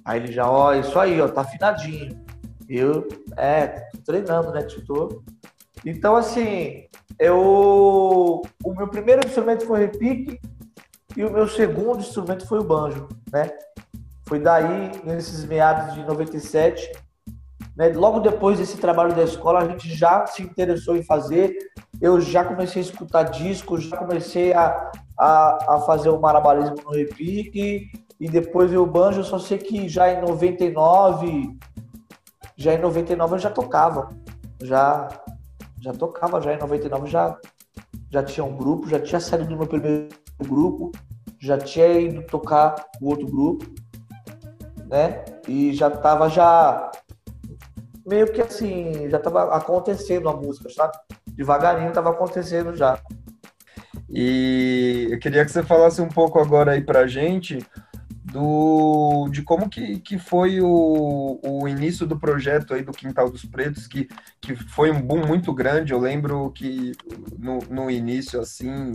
Aí 0.05 0.19
ele 0.19 0.33
já, 0.33 0.51
ó, 0.51 0.75
isso 0.75 0.99
aí, 0.99 1.21
ó, 1.21 1.29
tá 1.29 1.43
afinadinho. 1.43 2.21
Eu, 2.69 3.07
é, 3.37 3.69
tô 3.93 3.99
treinando, 4.07 4.51
né, 4.51 4.63
tutor. 4.63 5.23
Então, 5.87 6.17
assim, 6.17 6.89
eu. 7.17 8.43
O 8.65 8.75
meu 8.75 8.89
primeiro 8.89 9.25
instrumento 9.25 9.65
foi 9.67 9.83
repique 9.83 10.41
e 11.17 11.25
o 11.25 11.31
meu 11.31 11.47
segundo 11.47 12.01
instrumento 12.01 12.45
foi 12.49 12.59
o 12.59 12.65
banjo, 12.65 13.07
né? 13.33 13.49
Foi 14.31 14.39
daí, 14.39 14.93
nesses 15.03 15.45
meados 15.45 15.93
de 15.93 16.05
97, 16.05 16.93
né, 17.77 17.89
logo 17.89 18.21
depois 18.21 18.61
desse 18.61 18.77
trabalho 18.77 19.13
da 19.13 19.25
escola, 19.25 19.59
a 19.59 19.69
gente 19.69 19.93
já 19.93 20.25
se 20.25 20.41
interessou 20.41 20.97
em 20.97 21.03
fazer. 21.03 21.53
Eu 22.01 22.21
já 22.21 22.45
comecei 22.45 22.81
a 22.81 22.85
escutar 22.85 23.25
discos, 23.25 23.83
já 23.83 23.97
comecei 23.97 24.53
a, 24.53 24.93
a, 25.19 25.75
a 25.75 25.81
fazer 25.81 26.11
o 26.11 26.21
marabalismo 26.21 26.77
no 26.85 26.93
repique, 26.93 27.91
e 28.21 28.29
depois 28.29 28.73
o 28.73 28.87
banjo. 28.87 29.19
Eu 29.19 29.25
só 29.25 29.37
sei 29.37 29.59
que 29.59 29.89
já 29.89 30.13
em 30.13 30.21
99, 30.21 31.59
já 32.57 32.75
em 32.75 32.79
99 32.79 33.35
eu 33.35 33.39
já 33.41 33.51
tocava. 33.51 34.15
Já, 34.63 35.09
já 35.81 35.93
tocava, 35.93 36.41
já 36.41 36.55
em 36.55 36.59
99 36.59 37.11
já, 37.11 37.37
já 38.09 38.23
tinha 38.23 38.45
um 38.45 38.57
grupo, 38.57 38.89
já 38.89 39.01
tinha 39.01 39.19
saído 39.19 39.49
do 39.49 39.57
meu 39.57 39.67
primeiro 39.67 40.09
grupo, 40.39 40.93
já 41.37 41.59
tinha 41.59 41.99
ido 41.99 42.23
tocar 42.23 42.77
o 43.01 43.09
outro 43.09 43.27
grupo 43.27 43.67
né? 44.91 45.25
E 45.47 45.73
já 45.73 45.89
tava 45.89 46.29
já 46.29 46.91
meio 48.05 48.31
que 48.33 48.43
assim, 48.43 49.09
já 49.09 49.19
tava 49.21 49.55
acontecendo 49.55 50.29
a 50.29 50.37
música, 50.37 50.69
sabe? 50.69 50.99
Devagarinho 51.29 51.93
tava 51.93 52.11
acontecendo 52.11 52.75
já. 52.75 52.99
E 54.09 55.07
eu 55.11 55.19
queria 55.21 55.45
que 55.45 55.53
você 55.53 55.63
falasse 55.63 56.03
um 56.03 56.09
pouco 56.09 56.41
agora 56.41 56.73
aí 56.73 56.83
pra 56.83 57.07
gente 57.07 57.65
do 58.33 59.29
de 59.31 59.43
como 59.43 59.69
que, 59.69 59.99
que 59.99 60.19
foi 60.19 60.61
o, 60.61 61.41
o 61.43 61.69
início 61.69 62.07
do 62.07 62.19
projeto 62.19 62.75
aí 62.75 62.83
do 62.83 62.93
Quintal 62.93 63.31
dos 63.31 63.45
Pretos, 63.45 63.87
que, 63.87 64.09
que 64.41 64.55
foi 64.55 64.91
um 64.91 65.01
boom 65.01 65.27
muito 65.27 65.53
grande. 65.53 65.93
Eu 65.93 65.99
lembro 65.99 66.51
que 66.53 66.93
no, 67.39 67.59
no 67.69 67.91
início, 67.91 68.41
assim, 68.41 68.93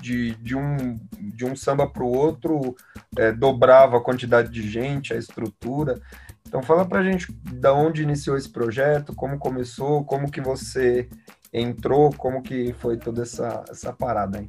de, 0.00 0.34
de, 0.36 0.56
um, 0.56 0.98
de 1.18 1.44
um 1.44 1.54
samba 1.54 1.86
para 1.86 2.02
o 2.02 2.12
outro, 2.12 2.74
é, 3.16 3.32
dobrava 3.32 3.98
a 3.98 4.02
quantidade 4.02 4.50
de 4.50 4.68
gente, 4.68 5.12
a 5.12 5.16
estrutura. 5.16 6.00
Então 6.46 6.62
fala 6.62 6.84
para 6.84 7.00
a 7.00 7.04
gente 7.04 7.32
da 7.54 7.72
onde 7.72 8.02
iniciou 8.02 8.36
esse 8.36 8.48
projeto, 8.48 9.14
como 9.14 9.38
começou, 9.38 10.04
como 10.04 10.30
que 10.30 10.40
você 10.40 11.08
entrou, 11.52 12.12
como 12.12 12.42
que 12.42 12.72
foi 12.74 12.96
toda 12.96 13.22
essa, 13.22 13.64
essa 13.70 13.92
parada 13.92 14.38
aí. 14.38 14.48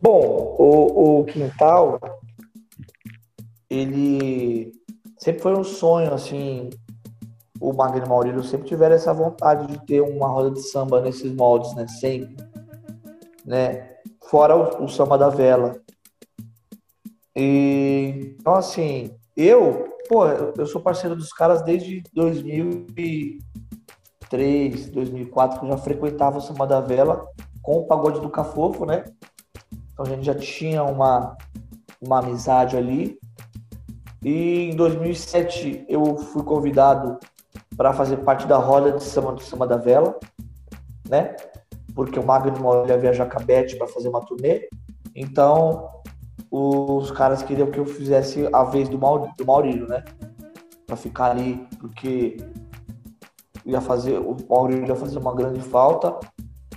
Bom, 0.00 0.20
o, 0.58 1.20
o 1.20 1.24
Quintal, 1.24 1.98
ele 3.74 4.72
sempre 5.18 5.42
foi 5.42 5.56
um 5.56 5.64
sonho, 5.64 6.12
assim, 6.12 6.70
o 7.60 7.72
Magno 7.72 8.08
Maurílio 8.08 8.42
sempre 8.42 8.68
tiveram 8.68 8.94
essa 8.94 9.12
vontade 9.12 9.66
de 9.66 9.84
ter 9.86 10.00
uma 10.00 10.28
roda 10.28 10.50
de 10.50 10.62
samba 10.62 11.00
nesses 11.00 11.32
moldes, 11.32 11.74
né, 11.74 11.86
sempre 11.88 12.36
né? 13.44 13.90
Fora 14.28 14.56
o, 14.56 14.84
o 14.84 14.88
samba 14.88 15.18
da 15.18 15.28
vela. 15.28 15.76
E, 17.36 18.36
então, 18.40 18.54
assim, 18.54 19.14
eu, 19.36 19.88
pô, 20.08 20.26
eu 20.26 20.66
sou 20.66 20.80
parceiro 20.80 21.14
dos 21.14 21.30
caras 21.32 21.62
desde 21.62 22.02
2003, 22.14 24.90
2004, 24.90 25.58
que 25.58 25.66
eu 25.66 25.70
já 25.70 25.76
frequentava 25.76 26.38
o 26.38 26.40
samba 26.40 26.66
da 26.66 26.80
vela 26.80 27.28
com 27.62 27.78
o 27.78 27.86
pagode 27.86 28.20
do 28.20 28.30
Cafofo, 28.30 28.86
né? 28.86 29.04
Então 29.92 30.06
a 30.06 30.08
gente 30.08 30.24
já 30.24 30.34
tinha 30.34 30.82
uma, 30.82 31.36
uma 32.00 32.20
amizade 32.20 32.76
ali. 32.76 33.18
E 34.24 34.70
em 34.70 34.76
2007 34.76 35.84
eu 35.88 36.16
fui 36.16 36.42
convidado 36.42 37.18
para 37.76 37.92
fazer 37.92 38.18
parte 38.18 38.46
da 38.46 38.56
roda 38.56 38.92
de 38.92 39.02
samba 39.02 39.32
do 39.32 39.42
Samba 39.42 39.66
da 39.66 39.76
Vela, 39.76 40.18
né? 41.08 41.36
porque 41.94 42.18
o 42.18 42.26
Magno 42.26 42.86
ia 42.86 42.98
viajar 42.98 43.26
com 43.26 43.40
a 43.40 43.42
Beth 43.44 43.76
para 43.78 43.86
fazer 43.86 44.08
uma 44.08 44.20
turnê. 44.20 44.68
Então, 45.14 45.88
os 46.50 47.10
caras 47.12 47.42
queriam 47.42 47.70
que 47.70 47.78
eu 47.78 47.86
fizesse 47.86 48.48
a 48.52 48.64
vez 48.64 48.88
do, 48.88 48.98
Maur 48.98 49.30
do 49.36 49.46
Maurílio, 49.46 49.86
né? 49.86 50.04
Para 50.86 50.96
ficar 50.96 51.30
ali, 51.30 51.66
porque 51.78 52.36
ia 53.64 53.80
fazer, 53.80 54.18
o 54.18 54.36
Maurílio 54.48 54.88
ia 54.88 54.96
fazer 54.96 55.18
uma 55.18 55.34
grande 55.34 55.60
falta. 55.60 56.18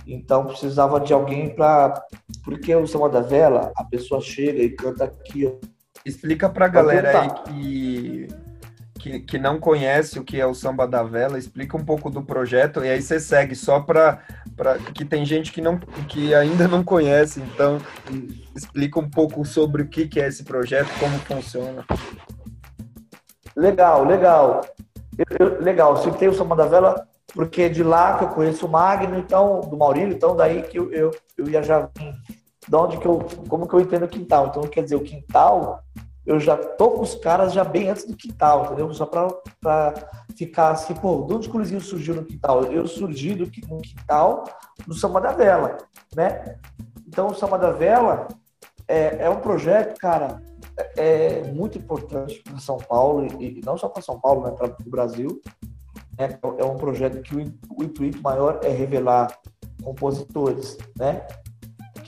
Então, 0.06 0.46
precisava 0.46 1.00
de 1.00 1.12
alguém 1.12 1.54
para. 1.54 2.02
Porque 2.44 2.74
o 2.74 2.86
Samba 2.86 3.08
da 3.10 3.20
Vela, 3.20 3.72
a 3.76 3.84
pessoa 3.84 4.20
chega 4.20 4.62
e 4.62 4.70
canta 4.70 5.04
aqui, 5.04 5.46
ó. 5.46 5.77
Explica 6.08 6.48
pra 6.48 6.68
galera 6.68 7.20
aí 7.20 7.30
que, 7.44 8.28
que, 8.98 9.20
que 9.20 9.38
não 9.38 9.60
conhece 9.60 10.18
o 10.18 10.24
que 10.24 10.40
é 10.40 10.46
o 10.46 10.54
Samba 10.54 10.88
da 10.88 11.02
Vela, 11.02 11.38
explica 11.38 11.76
um 11.76 11.84
pouco 11.84 12.08
do 12.08 12.22
projeto 12.22 12.82
e 12.82 12.88
aí 12.88 13.02
você 13.02 13.20
segue 13.20 13.54
só 13.54 13.80
para 13.80 14.22
que 14.94 15.04
tem 15.04 15.24
gente 15.24 15.52
que, 15.52 15.60
não, 15.60 15.78
que 16.08 16.34
ainda 16.34 16.66
não 16.66 16.82
conhece, 16.82 17.40
então 17.40 17.78
explica 18.56 18.98
um 18.98 19.08
pouco 19.08 19.44
sobre 19.44 19.82
o 19.82 19.88
que, 19.88 20.08
que 20.08 20.18
é 20.18 20.28
esse 20.28 20.44
projeto, 20.44 20.88
como 20.98 21.18
funciona. 21.18 21.84
Legal, 23.54 24.04
legal. 24.04 24.62
Eu, 25.18 25.26
eu, 25.38 25.60
legal, 25.60 25.96
citei 26.02 26.28
o 26.28 26.34
Samba 26.34 26.56
da 26.56 26.66
Vela 26.66 27.06
porque 27.34 27.62
é 27.62 27.68
de 27.68 27.82
lá 27.82 28.16
que 28.16 28.24
eu 28.24 28.28
conheço 28.28 28.66
o 28.66 28.70
Magno, 28.70 29.18
então, 29.18 29.60
do 29.60 29.76
Maurílio, 29.76 30.14
então 30.14 30.34
daí 30.34 30.62
que 30.62 30.78
eu, 30.78 30.90
eu, 30.90 31.10
eu 31.36 31.48
ia 31.50 31.62
já 31.62 31.90
de 32.68 32.76
onde 32.76 32.98
que 32.98 33.06
eu, 33.06 33.18
como 33.48 33.66
que 33.66 33.74
eu 33.74 33.80
entendo 33.80 34.04
o 34.04 34.08
quintal. 34.08 34.48
Então, 34.48 34.62
quer 34.64 34.82
dizer, 34.82 34.96
o 34.96 35.02
quintal, 35.02 35.82
eu 36.26 36.38
já 36.38 36.56
tô 36.56 36.90
com 36.90 37.02
os 37.02 37.14
caras 37.14 37.52
já 37.52 37.64
bem 37.64 37.88
antes 37.88 38.04
do 38.04 38.14
quintal, 38.14 38.66
entendeu? 38.66 38.92
Só 38.92 39.06
para 39.06 39.94
ficar 40.36 40.72
assim, 40.72 40.94
pô, 40.94 41.24
de 41.26 41.34
onde 41.34 41.48
que 41.48 41.54
o 41.54 41.58
Luizinho 41.58 41.80
surgiu 41.80 42.14
no 42.14 42.24
quintal? 42.24 42.64
Eu 42.64 42.86
surgi 42.86 43.34
do, 43.34 43.50
no 43.68 43.80
quintal 43.80 44.44
do 44.86 44.94
Samba 44.94 45.20
da 45.20 45.32
Vela, 45.32 45.78
né? 46.14 46.58
Então, 47.06 47.28
o 47.28 47.34
Samba 47.34 47.58
da 47.58 47.70
Vela 47.70 48.28
é, 48.86 49.24
é 49.24 49.30
um 49.30 49.40
projeto, 49.40 49.98
cara, 49.98 50.42
é, 50.96 51.40
é 51.40 51.52
muito 51.52 51.78
importante 51.78 52.42
para 52.42 52.58
São 52.58 52.76
Paulo, 52.76 53.26
e, 53.40 53.58
e 53.58 53.60
não 53.64 53.78
só 53.78 53.88
para 53.88 54.02
São 54.02 54.20
Paulo, 54.20 54.44
né, 54.44 54.50
para 54.50 54.68
o 54.68 54.90
Brasil. 54.90 55.40
Né? 56.18 56.38
É 56.58 56.64
um 56.64 56.76
projeto 56.76 57.22
que 57.22 57.34
o, 57.34 57.38
o 57.76 57.82
intuito 57.82 58.20
maior 58.20 58.60
é 58.62 58.68
revelar 58.68 59.34
compositores, 59.82 60.76
né? 60.96 61.26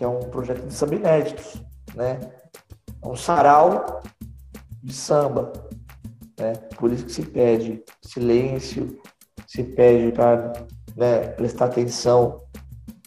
Que 0.00 0.04
é 0.04 0.08
um 0.08 0.20
projeto 0.30 0.66
de 0.66 0.72
samba 0.72 0.94
inéditos, 0.94 1.62
né? 1.94 2.18
É 3.02 3.06
um 3.06 3.14
sarau 3.14 4.00
de 4.82 4.94
samba, 4.94 5.52
né? 6.38 6.54
Por 6.78 6.90
isso 6.90 7.04
que 7.04 7.12
se 7.12 7.20
pede 7.20 7.84
silêncio, 8.00 8.98
se 9.46 9.62
pede 9.62 10.10
para 10.12 10.54
né, 10.96 11.28
prestar 11.32 11.66
atenção 11.66 12.40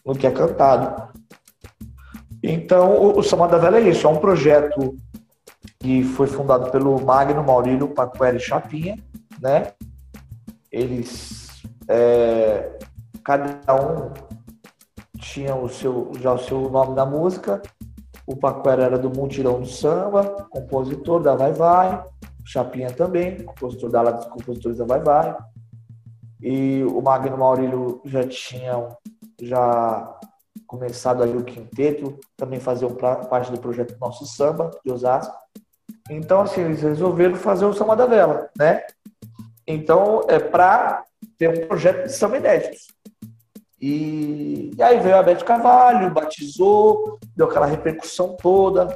no 0.05 0.13
que 0.13 0.27
é 0.27 0.29
cantado. 0.29 1.11
Então, 2.43 2.91
o, 2.91 3.17
o 3.17 3.23
Samba 3.23 3.47
da 3.47 3.57
Vela 3.57 3.79
é 3.79 3.89
isso, 3.89 4.05
é 4.05 4.09
um 4.11 4.19
projeto 4.19 4.95
que 5.79 6.03
foi 6.03 6.27
fundado 6.27 6.69
pelo 6.69 7.03
Magno 7.03 7.43
Maurílio 7.43 7.87
Paqueri 7.87 8.39
Chapinha, 8.39 8.99
né? 9.41 9.71
Eles, 10.71 11.63
é, 11.87 12.77
cada 13.23 13.73
um 13.73 14.42
tinha 15.23 15.55
o 15.55 15.69
seu, 15.69 16.11
já 16.19 16.33
o 16.33 16.37
seu 16.37 16.69
nome 16.69 16.95
da 16.95 17.05
música. 17.05 17.61
O 18.27 18.35
Paquera 18.35 18.83
era 18.83 18.97
do 18.97 19.09
Multirão 19.09 19.61
do 19.61 19.67
Samba, 19.67 20.47
compositor 20.49 21.21
da 21.21 21.35
Vai 21.35 21.53
Vai. 21.53 22.03
Chapinha 22.45 22.91
também, 22.91 23.41
compositor 23.43 23.89
da 23.89 24.03
dos 24.11 24.25
compositores 24.25 24.77
da 24.77 24.85
Vai 24.85 24.99
Vai. 24.99 25.35
E 26.41 26.83
o 26.83 27.01
Magno 27.01 27.37
Maurílio 27.37 28.01
já 28.05 28.27
tinha 28.27 28.89
já 29.41 30.19
começado 30.67 31.23
ali 31.23 31.37
o 31.37 31.43
quinteto, 31.43 32.19
também 32.35 32.59
fazer 32.59 32.87
parte 33.29 33.51
do 33.51 33.59
projeto 33.59 33.95
Nosso 33.99 34.25
Samba, 34.25 34.71
de 34.83 34.91
Osasco. 34.91 35.33
Então, 36.09 36.41
assim, 36.41 36.61
eles 36.61 36.81
resolveram 36.81 37.35
fazer 37.35 37.65
o 37.65 37.73
Samba 37.73 37.95
da 37.95 38.05
Vela, 38.05 38.49
né? 38.57 38.83
Então, 39.65 40.25
é 40.27 40.39
para 40.39 41.03
ter 41.37 41.49
um 41.49 41.67
projeto 41.67 42.03
de 42.03 42.13
samba 42.13 42.37
inédito. 42.37 42.77
E, 43.85 44.71
e, 44.77 44.81
aí 44.81 44.97
veio 45.01 45.17
a 45.17 45.21
Beth 45.21 45.43
Carvalho, 45.43 46.13
batizou, 46.13 47.19
deu 47.35 47.47
aquela 47.47 47.65
repercussão 47.65 48.37
toda. 48.41 48.87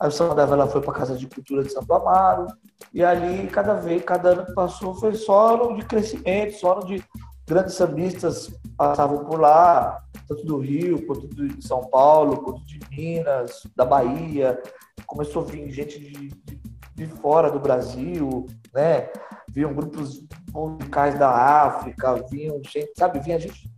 Aí 0.00 0.08
o 0.08 0.10
Samba 0.10 0.34
da 0.34 0.44
Vela 0.44 0.66
foi 0.66 0.80
para 0.80 0.90
a 0.90 0.96
Casa 0.96 1.16
de 1.16 1.28
Cultura 1.28 1.62
de 1.62 1.70
Santo 1.70 1.94
Amaro. 1.94 2.48
E 2.92 3.04
ali, 3.04 3.46
cada 3.46 3.74
vez, 3.74 4.02
cada 4.02 4.30
ano 4.30 4.46
que 4.46 4.52
passou, 4.52 4.96
foi 4.96 5.14
só 5.14 5.54
ano 5.54 5.76
de 5.76 5.86
crescimento, 5.86 6.58
só 6.58 6.72
ano 6.72 6.86
de 6.86 7.04
grandes 7.46 7.74
sambistas 7.74 8.52
passavam 8.76 9.24
por 9.26 9.40
lá, 9.40 10.02
tanto 10.26 10.44
do 10.44 10.58
Rio, 10.58 11.06
quanto 11.06 11.28
de 11.28 11.64
São 11.64 11.84
Paulo, 11.84 12.38
quanto 12.38 12.66
de 12.66 12.80
Minas, 12.90 13.62
da 13.76 13.84
Bahia. 13.84 14.60
Começou 15.06 15.42
a 15.42 15.46
vir 15.46 15.70
gente 15.70 16.00
de, 16.00 16.30
de, 16.30 16.60
de 16.96 17.06
fora 17.06 17.48
do 17.48 17.60
Brasil, 17.60 18.46
né? 18.74 19.08
Vinham 19.48 19.72
grupos 19.72 20.26
musicais 20.52 21.16
da 21.16 21.30
África, 21.30 22.16
vinham 22.28 22.60
gente, 22.64 22.90
sabe, 22.98 23.20
vinha 23.20 23.38
gente 23.38 23.70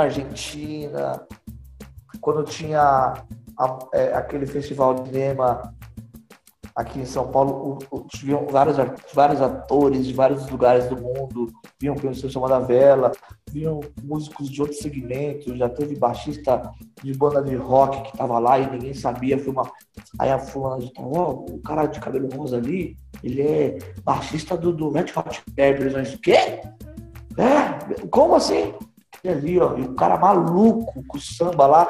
Argentina. 0.00 1.26
Quando 2.20 2.44
tinha 2.44 3.14
a, 3.58 3.78
é, 3.92 4.14
aquele 4.14 4.46
festival 4.46 4.94
de 4.94 5.08
cinema 5.08 5.72
aqui 6.78 7.00
em 7.00 7.04
São 7.04 7.26
Paulo, 7.26 7.76
o, 7.90 7.96
o, 7.96 8.06
tinham 8.06 8.46
vários, 8.46 8.76
vários 9.12 9.42
atores 9.42 10.06
de 10.06 10.14
vários 10.14 10.48
lugares 10.48 10.86
do 10.86 10.96
mundo, 10.96 11.52
vinham 11.80 11.96
conhecer 11.96 12.26
o 12.26 12.30
Chamada 12.30 12.60
Vela, 12.60 13.10
vinham 13.50 13.80
músicos 14.00 14.48
de 14.48 14.62
outros 14.62 14.78
segmentos, 14.78 15.58
já 15.58 15.68
teve 15.68 15.96
baixista 15.96 16.70
de 17.02 17.12
banda 17.14 17.42
de 17.42 17.56
rock 17.56 18.08
que 18.08 18.16
tava 18.16 18.38
lá 18.38 18.60
e 18.60 18.70
ninguém 18.70 18.94
sabia, 18.94 19.36
foi 19.38 19.52
uma... 19.52 19.68
Aí 20.20 20.30
a 20.30 20.38
fulana 20.38 20.78
de 20.78 20.92
oh, 20.98 21.52
o 21.52 21.60
cara 21.62 21.86
de 21.86 21.98
cabelo 21.98 22.28
rosa 22.32 22.58
ali, 22.58 22.96
ele 23.24 23.42
é 23.42 23.78
baixista 24.04 24.56
do, 24.56 24.72
do 24.72 24.90
Red 24.90 25.06
Hot 25.16 25.42
Peppers, 25.56 25.94
mas 25.94 26.14
quê? 26.14 26.60
É? 27.36 28.06
Como 28.08 28.36
assim? 28.36 28.72
Ali, 29.26 29.58
ó, 29.58 29.76
e 29.76 29.82
o 29.82 29.94
cara 29.94 30.18
maluco 30.18 31.02
com 31.06 31.16
o 31.16 31.20
samba 31.20 31.66
lá, 31.66 31.88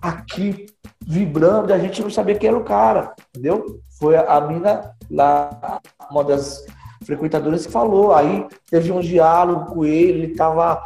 aqui, 0.00 0.66
vibrando, 1.04 1.70
e 1.70 1.72
a 1.72 1.78
gente 1.78 2.02
não 2.02 2.10
sabia 2.10 2.38
quem 2.38 2.48
era 2.48 2.58
o 2.58 2.64
cara, 2.64 3.14
entendeu? 3.30 3.80
Foi 3.98 4.16
a 4.16 4.40
mina 4.40 4.94
lá, 5.10 5.80
uma 6.10 6.24
das 6.24 6.64
frequentadoras 7.04 7.66
que 7.66 7.72
falou. 7.72 8.14
Aí 8.14 8.46
teve 8.70 8.90
um 8.92 9.00
diálogo 9.00 9.74
com 9.74 9.84
ele, 9.84 10.22
ele 10.24 10.34
tava 10.34 10.82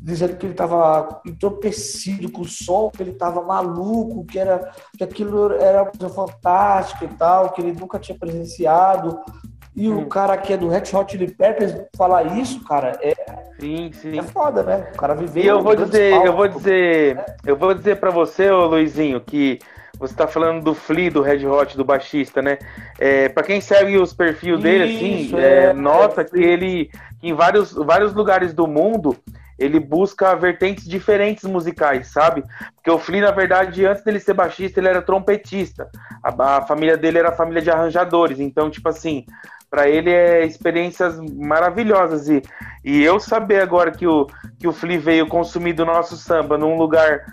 dizendo 0.00 0.36
que 0.36 0.46
ele 0.46 0.52
estava 0.52 1.20
entorpecido 1.26 2.30
com 2.30 2.42
o 2.42 2.48
som, 2.48 2.90
que 2.90 3.02
ele 3.02 3.10
estava 3.10 3.42
maluco, 3.42 4.24
que 4.24 4.38
era 4.38 4.72
que 4.96 5.04
aquilo 5.04 5.52
era 5.52 5.82
uma 5.82 5.90
coisa 5.90 6.14
fantástica 6.14 7.04
e 7.04 7.08
tal, 7.08 7.50
que 7.50 7.60
ele 7.60 7.78
nunca 7.78 7.98
tinha 7.98 8.18
presenciado. 8.18 9.18
E 9.78 9.88
hum. 9.88 10.00
o 10.00 10.06
cara 10.06 10.36
que 10.36 10.52
é 10.52 10.56
do 10.56 10.68
Red 10.68 10.82
Hot 10.92 11.12
Chili 11.12 11.30
Peppers 11.30 11.72
falar 11.96 12.36
isso, 12.36 12.64
cara, 12.64 12.98
é 13.00 13.14
sim, 13.60 13.92
sim. 13.92 14.18
é 14.18 14.22
foda, 14.24 14.64
né? 14.64 14.88
O 14.92 14.96
cara 14.96 15.14
viveu. 15.14 15.44
E 15.44 15.46
eu 15.46 15.62
vou 15.62 15.76
dizer, 15.76 16.14
eu 16.26 16.32
vou 16.32 16.48
dizer, 16.48 17.14
né? 17.14 17.24
eu 17.46 17.56
vou 17.56 17.72
dizer 17.72 18.00
para 18.00 18.10
você, 18.10 18.50
ô 18.50 18.66
Luizinho, 18.66 19.20
que 19.20 19.60
você 19.96 20.12
tá 20.12 20.26
falando 20.26 20.64
do 20.64 20.74
Flea, 20.74 21.12
do 21.12 21.22
Red 21.22 21.46
Hot, 21.46 21.76
do 21.76 21.84
baixista, 21.84 22.42
né? 22.42 22.58
É, 22.98 23.28
para 23.28 23.44
quem 23.44 23.60
segue 23.60 23.96
os 23.96 24.12
perfis 24.12 24.58
dele, 24.58 24.96
assim, 24.96 25.36
é, 25.36 25.66
é, 25.66 25.72
nota 25.72 26.24
que 26.24 26.38
ele, 26.38 26.90
que 27.20 27.28
em 27.28 27.32
vários, 27.32 27.72
vários 27.72 28.12
lugares 28.12 28.52
do 28.52 28.66
mundo, 28.66 29.16
ele 29.56 29.78
busca 29.78 30.34
vertentes 30.36 30.88
diferentes 30.88 31.44
musicais, 31.44 32.08
sabe? 32.08 32.44
Porque 32.74 32.90
o 32.90 32.98
Flea, 32.98 33.22
na 33.22 33.32
verdade, 33.32 33.84
antes 33.86 34.04
dele 34.04 34.20
ser 34.20 34.34
baixista, 34.34 34.78
ele 34.78 34.88
era 34.88 35.02
trompetista. 35.02 35.88
A, 36.22 36.56
a 36.56 36.62
família 36.62 36.96
dele 36.96 37.18
era 37.18 37.32
família 37.32 37.60
de 37.60 37.70
arranjadores. 37.70 38.38
Então, 38.38 38.70
tipo 38.70 38.88
assim, 38.88 39.26
para 39.70 39.88
ele 39.88 40.10
é 40.10 40.44
experiências 40.44 41.18
maravilhosas. 41.34 42.28
E, 42.28 42.42
e 42.84 43.02
eu 43.02 43.20
saber 43.20 43.60
agora 43.60 43.90
que 43.90 44.06
o, 44.06 44.26
que 44.58 44.66
o 44.66 44.72
Flea 44.72 44.98
veio 44.98 45.26
consumir 45.26 45.72
do 45.72 45.84
nosso 45.84 46.16
samba 46.16 46.56
num 46.56 46.76
lugar 46.76 47.24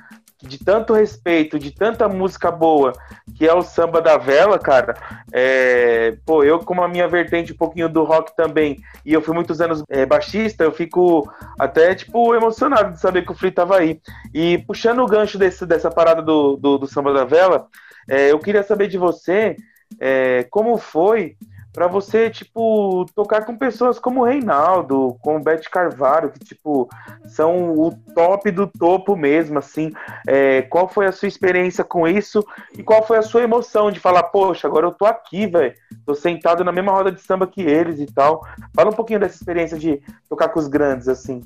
de 0.41 0.63
tanto 0.63 0.93
respeito, 0.93 1.57
de 1.57 1.71
tanta 1.71 2.07
música 2.07 2.51
boa, 2.51 2.93
que 3.35 3.47
é 3.47 3.53
o 3.53 3.61
samba 3.61 4.01
da 4.01 4.17
vela, 4.17 4.59
cara. 4.59 4.93
É, 5.33 6.17
pô, 6.25 6.43
eu, 6.43 6.59
como 6.59 6.83
a 6.83 6.87
minha 6.87 7.07
vertente 7.07 7.53
um 7.53 7.57
pouquinho 7.57 7.89
do 7.89 8.03
rock 8.03 8.35
também, 8.35 8.77
e 9.05 9.13
eu 9.13 9.21
fui 9.21 9.33
muitos 9.33 9.59
anos 9.59 9.83
é, 9.89 10.05
baixista, 10.05 10.63
eu 10.63 10.71
fico 10.71 11.31
até, 11.59 11.95
tipo, 11.95 12.35
emocionado 12.35 12.91
de 12.91 12.99
saber 12.99 13.25
que 13.25 13.31
o 13.31 13.35
Flea 13.35 13.51
tava 13.51 13.77
aí. 13.77 13.99
E 14.33 14.59
puxando 14.59 14.99
o 14.99 15.07
gancho 15.07 15.37
desse, 15.37 15.65
dessa 15.65 15.89
parada 15.89 16.21
do, 16.21 16.55
do, 16.57 16.77
do 16.77 16.87
samba 16.87 17.13
da 17.13 17.25
vela, 17.25 17.67
é, 18.07 18.31
eu 18.31 18.39
queria 18.39 18.63
saber 18.63 18.87
de 18.87 18.97
você 18.97 19.55
é, 19.99 20.43
como 20.49 20.77
foi 20.77 21.35
para 21.75 21.87
você, 21.87 22.29
tipo, 22.29 23.05
tocar 23.13 23.45
com 23.45 23.57
pessoas 23.57 23.99
como 23.99 24.21
o 24.21 24.23
Reinaldo, 24.23 25.17
como 25.21 25.37
o 25.37 25.43
Beth 25.43 25.63
Carvalho, 25.69 26.31
que, 26.31 26.39
tipo, 26.39 26.87
são 27.25 27.77
o 27.77 27.91
top 28.15 28.49
do 28.49 28.65
topo 28.65 29.13
mesmo, 29.13 29.59
assim. 29.59 29.91
É, 30.25 30.61
qual 30.61 30.87
foi 30.87 31.05
a 31.05 31.11
sua 31.11 31.27
experiência 31.27 31.83
com 31.83 32.07
isso 32.07 32.41
e 32.73 32.81
qual 32.81 33.05
foi 33.05 33.17
a 33.17 33.21
sua 33.21 33.43
emoção 33.43 33.91
de 33.91 33.99
falar, 33.99 34.23
poxa, 34.23 34.67
agora 34.67 34.85
eu 34.85 34.93
tô 34.93 35.05
aqui, 35.05 35.47
velho, 35.47 35.75
tô 36.05 36.15
sentado 36.15 36.63
na 36.63 36.71
mesma 36.71 36.93
roda 36.93 37.11
de 37.11 37.19
samba 37.19 37.45
que 37.45 37.61
eles 37.61 37.99
e 37.99 38.05
tal. 38.05 38.47
Fala 38.73 38.89
um 38.89 38.95
pouquinho 38.95 39.19
dessa 39.19 39.35
experiência 39.35 39.77
de 39.77 40.01
tocar 40.29 40.47
com 40.47 40.59
os 40.59 40.69
grandes, 40.69 41.09
assim. 41.09 41.41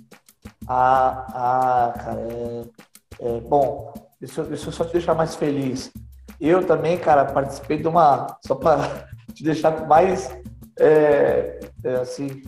Ah, 0.67 1.25
ah 1.33 1.93
cara, 1.97 2.21
é, 2.21 3.37
é 3.37 3.39
bom, 3.41 3.91
deixa 4.21 4.41
eu 4.41 4.71
só 4.71 4.85
te 4.85 4.93
deixar 4.93 5.15
mais 5.15 5.35
feliz. 5.35 5.91
Eu 6.39 6.63
também, 6.65 6.99
cara, 6.99 7.25
participei 7.25 7.77
de 7.77 7.87
uma. 7.87 8.37
Só 8.45 8.53
para 8.53 9.09
te 9.39 9.43
deixar 9.45 9.87
mais 9.87 10.29
é, 10.77 11.59
é, 11.83 11.93
assim. 11.95 12.43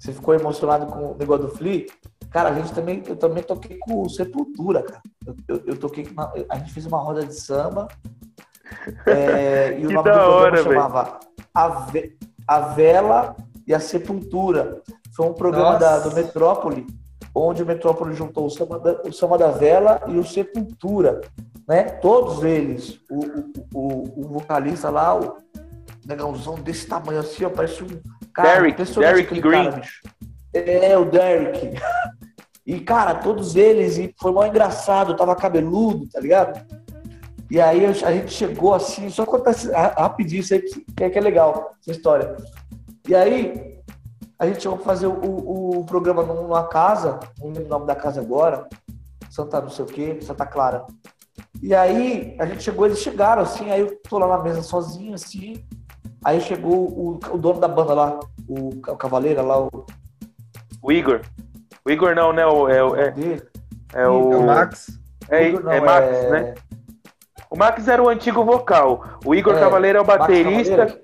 Você 0.00 0.12
ficou 0.12 0.34
emocionado 0.34 0.86
com 0.86 1.12
o 1.12 1.16
negócio 1.16 1.46
do 1.46 1.54
Flea? 1.54 1.86
Cara, 2.30 2.48
a 2.48 2.54
gente 2.54 2.72
também, 2.72 3.02
eu 3.06 3.14
também 3.14 3.42
toquei 3.42 3.78
com 3.78 4.00
o 4.00 4.08
Sepultura, 4.08 4.82
cara. 4.82 5.02
Eu, 5.26 5.36
eu, 5.46 5.62
eu 5.66 5.76
toquei, 5.76 6.08
a 6.48 6.58
gente 6.58 6.72
fez 6.72 6.86
uma 6.86 6.98
roda 6.98 7.24
de 7.24 7.34
samba 7.34 7.86
É, 9.06 9.76
e 9.78 9.86
o 9.86 9.90
nome 9.90 9.96
do 9.96 10.02
programa 10.02 10.34
hora, 10.34 10.62
chamava 10.62 11.20
a, 11.54 11.68
Ve- 11.68 12.16
a 12.48 12.60
Vela 12.60 13.36
e 13.66 13.74
a 13.74 13.78
Sepultura. 13.78 14.80
Foi 15.14 15.26
um 15.26 15.34
programa 15.34 15.78
da- 15.78 15.98
do 15.98 16.14
Metrópole, 16.14 16.86
onde 17.34 17.62
o 17.62 17.66
Metrópole 17.66 18.14
juntou 18.14 18.46
o 18.46 18.50
Samba 18.50 18.78
da, 18.80 19.02
o 19.02 19.12
Samba 19.12 19.36
da 19.36 19.50
Vela 19.50 20.00
e 20.08 20.16
o 20.18 20.24
Sepultura. 20.24 21.20
Né? 21.68 21.84
Todos 21.84 22.42
eles. 22.42 22.98
O, 23.10 23.18
o, 23.20 23.52
o, 23.74 24.20
o 24.20 24.28
vocalista 24.28 24.88
lá, 24.90 25.14
o 25.14 25.36
negãozão 26.06 26.54
desse 26.56 26.86
tamanho 26.86 27.20
assim, 27.20 27.44
ó, 27.44 27.50
parece 27.50 27.82
um 27.82 27.88
cara. 28.32 28.48
Derek 29.00 29.26
aquele 29.26 29.40
Green. 29.40 29.70
cara. 29.70 29.82
É, 30.54 30.98
o 30.98 31.04
Derek. 31.04 31.70
E, 32.64 32.78
cara, 32.78 33.16
todos 33.16 33.56
eles, 33.56 33.98
e 33.98 34.14
foi 34.20 34.30
mal 34.30 34.46
engraçado, 34.46 35.16
tava 35.16 35.34
cabeludo, 35.34 36.08
tá 36.08 36.20
ligado? 36.20 36.64
E 37.50 37.60
aí 37.60 37.84
a 37.84 37.92
gente 37.92 38.32
chegou 38.32 38.72
assim, 38.72 39.10
só 39.10 39.26
contar 39.26 39.52
rapidinho 39.98 40.38
isso 40.42 40.54
aí 40.54 40.62
que 40.62 41.02
é, 41.02 41.10
que 41.10 41.18
é 41.18 41.20
legal, 41.20 41.72
essa 41.80 41.90
história. 41.90 42.36
E 43.08 43.16
aí 43.16 43.80
a 44.38 44.46
gente 44.46 44.62
chegou 44.62 44.78
fazer 44.78 45.08
o, 45.08 45.12
o- 45.12 45.80
o 45.80 45.84
programa 45.86 46.22
numa 46.22 46.68
casa, 46.68 47.18
não 47.40 47.48
lembro 47.48 47.64
o 47.64 47.68
nome 47.68 47.86
da 47.86 47.96
casa 47.96 48.20
agora, 48.20 48.68
Santa 49.28 49.60
não 49.60 49.68
sei 49.68 49.84
o 49.84 49.88
quê, 49.88 50.18
Santa 50.22 50.46
Clara. 50.46 50.86
E 51.60 51.74
aí 51.74 52.36
a 52.38 52.46
gente 52.46 52.62
chegou, 52.62 52.86
eles 52.86 53.00
chegaram 53.00 53.42
assim, 53.42 53.72
aí 53.72 53.80
eu 53.80 54.00
tô 54.08 54.18
lá 54.20 54.36
na 54.36 54.42
mesa 54.42 54.62
sozinho, 54.62 55.14
assim. 55.14 55.64
Aí 56.24 56.40
chegou 56.40 56.88
o, 56.88 57.18
o 57.32 57.38
dono 57.38 57.58
da 57.60 57.68
banda 57.68 57.94
lá, 57.94 58.20
o, 58.48 58.68
o 58.70 58.96
Cavaleira 58.96 59.42
lá, 59.42 59.60
o 59.60 59.84
O 60.82 60.92
Igor. 60.92 61.20
O 61.84 61.90
Igor 61.90 62.14
não, 62.14 62.32
né? 62.32 62.46
O- 62.46 62.68
É, 62.68 62.82
o- 62.82 62.96
é, 62.96 63.08
é 63.94 64.02
É 64.02 64.08
o. 64.08 64.38
o 64.40 64.46
Max? 64.46 64.98
É, 65.28 65.48
Igor, 65.48 65.64
não, 65.64 65.72
é 65.72 65.80
Max, 65.80 66.30
né? 66.30 66.54
O 67.50 67.56
Max 67.56 67.88
era 67.88 68.02
o 68.02 68.08
antigo 68.08 68.44
vocal. 68.44 69.04
O 69.24 69.34
Igor 69.34 69.54
É, 69.56 69.60
Cavaleiro 69.60 69.98
é 69.98 70.00
o 70.00 70.04
baterista. 70.04 71.00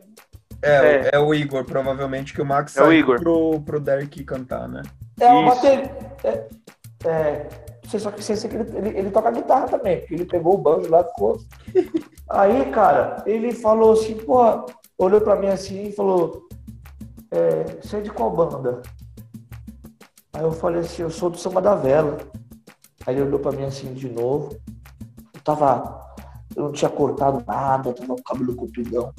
É, 0.62 0.70
É. 0.70 1.11
é. 1.14 1.18
o 1.18 1.35
Igor, 1.35 1.64
provavelmente, 1.64 2.33
que 2.33 2.40
o 2.42 2.46
Max 2.46 2.76
É 2.76 2.83
o 2.83 2.92
Igor. 2.92 3.18
Pro, 3.20 3.61
pro 3.61 3.81
Derek 3.81 4.24
cantar, 4.24 4.68
né? 4.68 4.83
É, 5.20 5.33
o 5.33 5.46
Isso. 5.46 5.54
bater... 5.57 5.90
é, 6.24 6.48
é, 7.04 7.48
sei 7.88 8.00
só 8.00 8.11
que 8.11 8.22
sei, 8.22 8.37
sei 8.37 8.50
que 8.50 8.57
ele, 8.57 8.76
ele, 8.76 8.98
ele 8.98 9.11
toca 9.11 9.31
guitarra 9.31 9.66
também, 9.68 9.98
porque 10.00 10.14
ele 10.14 10.24
pegou 10.24 10.54
o 10.54 10.59
banjo 10.59 10.90
lá 10.90 11.00
e 11.00 11.04
ficou. 11.04 11.38
Aí, 12.31 12.64
cara, 12.70 13.22
ele 13.26 13.52
falou 13.52 13.92
assim, 13.92 14.14
pô, 14.16 14.66
olhou 14.98 15.20
pra 15.20 15.37
mim 15.37 15.46
assim 15.46 15.88
e 15.88 15.92
falou: 15.92 16.48
é, 17.30 17.80
Você 17.80 17.98
é 17.98 18.00
de 18.00 18.11
qual 18.11 18.34
banda? 18.34 18.82
Aí 20.32 20.42
eu 20.42 20.52
falei 20.52 20.80
assim: 20.80 21.02
Eu 21.02 21.11
sou 21.11 21.30
do 21.30 21.38
Samba 21.38 21.62
da 21.62 21.74
Vela. 21.74 22.18
Aí 23.06 23.14
ele 23.14 23.22
olhou 23.22 23.38
pra 23.38 23.52
mim 23.52 23.64
assim 23.64 23.94
de 23.94 24.08
novo. 24.08 24.58
Eu 25.34 25.40
tava. 25.42 26.06
Eu 26.56 26.64
não 26.64 26.72
tinha 26.72 26.90
cortado 26.90 27.42
nada, 27.46 27.92
tava 27.92 28.06
com 28.08 28.20
o 28.20 28.22
cabelo 28.22 28.56
compridão. 28.56 29.14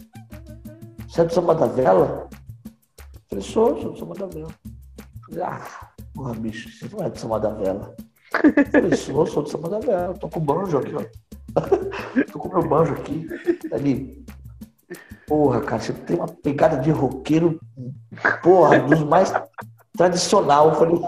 Você 1.08 1.22
é 1.22 1.24
do 1.24 1.34
Samba 1.34 1.56
da 1.56 1.66
Vela? 1.66 2.30
Eu 2.66 3.22
falei: 3.30 3.44
Sou, 3.44 3.82
sou 3.82 3.92
do 3.94 4.00
Samba 4.00 4.16
da 4.16 4.28
Vela. 4.28 4.54
Falei, 5.26 5.44
ah, 5.44 5.92
porra, 6.14 6.34
bicho, 6.34 6.70
você 6.70 6.94
não 6.94 7.06
é 7.06 7.10
do 7.10 7.18
Samba 7.18 7.40
da 7.40 7.50
Vela. 7.50 7.96
Eu 8.44 8.66
falei: 8.66 8.96
Sou, 8.96 9.26
sou 9.26 9.44
do 9.44 9.50
Samba 9.50 9.70
da 9.70 9.80
Vela. 9.80 10.14
Tô 10.16 10.28
com 10.28 10.40
banjo 10.40 10.78
aqui, 10.78 10.94
ó. 10.96 11.04
Tô 12.32 12.40
com 12.40 12.50
meu 12.50 12.68
banjo 12.68 12.94
aqui. 12.94 13.28
Ali. 13.72 14.26
Porra, 15.30 15.62
cara, 15.62 15.80
você 15.80 15.94
tem 15.94 16.16
uma 16.16 16.28
pegada 16.28 16.78
de 16.78 16.90
roqueiro, 16.90 17.60
porra, 18.42 18.80
dos 18.80 19.04
mais 19.04 19.32
tradicional. 19.96 20.70
Eu 20.70 20.76
falei, 20.76 21.00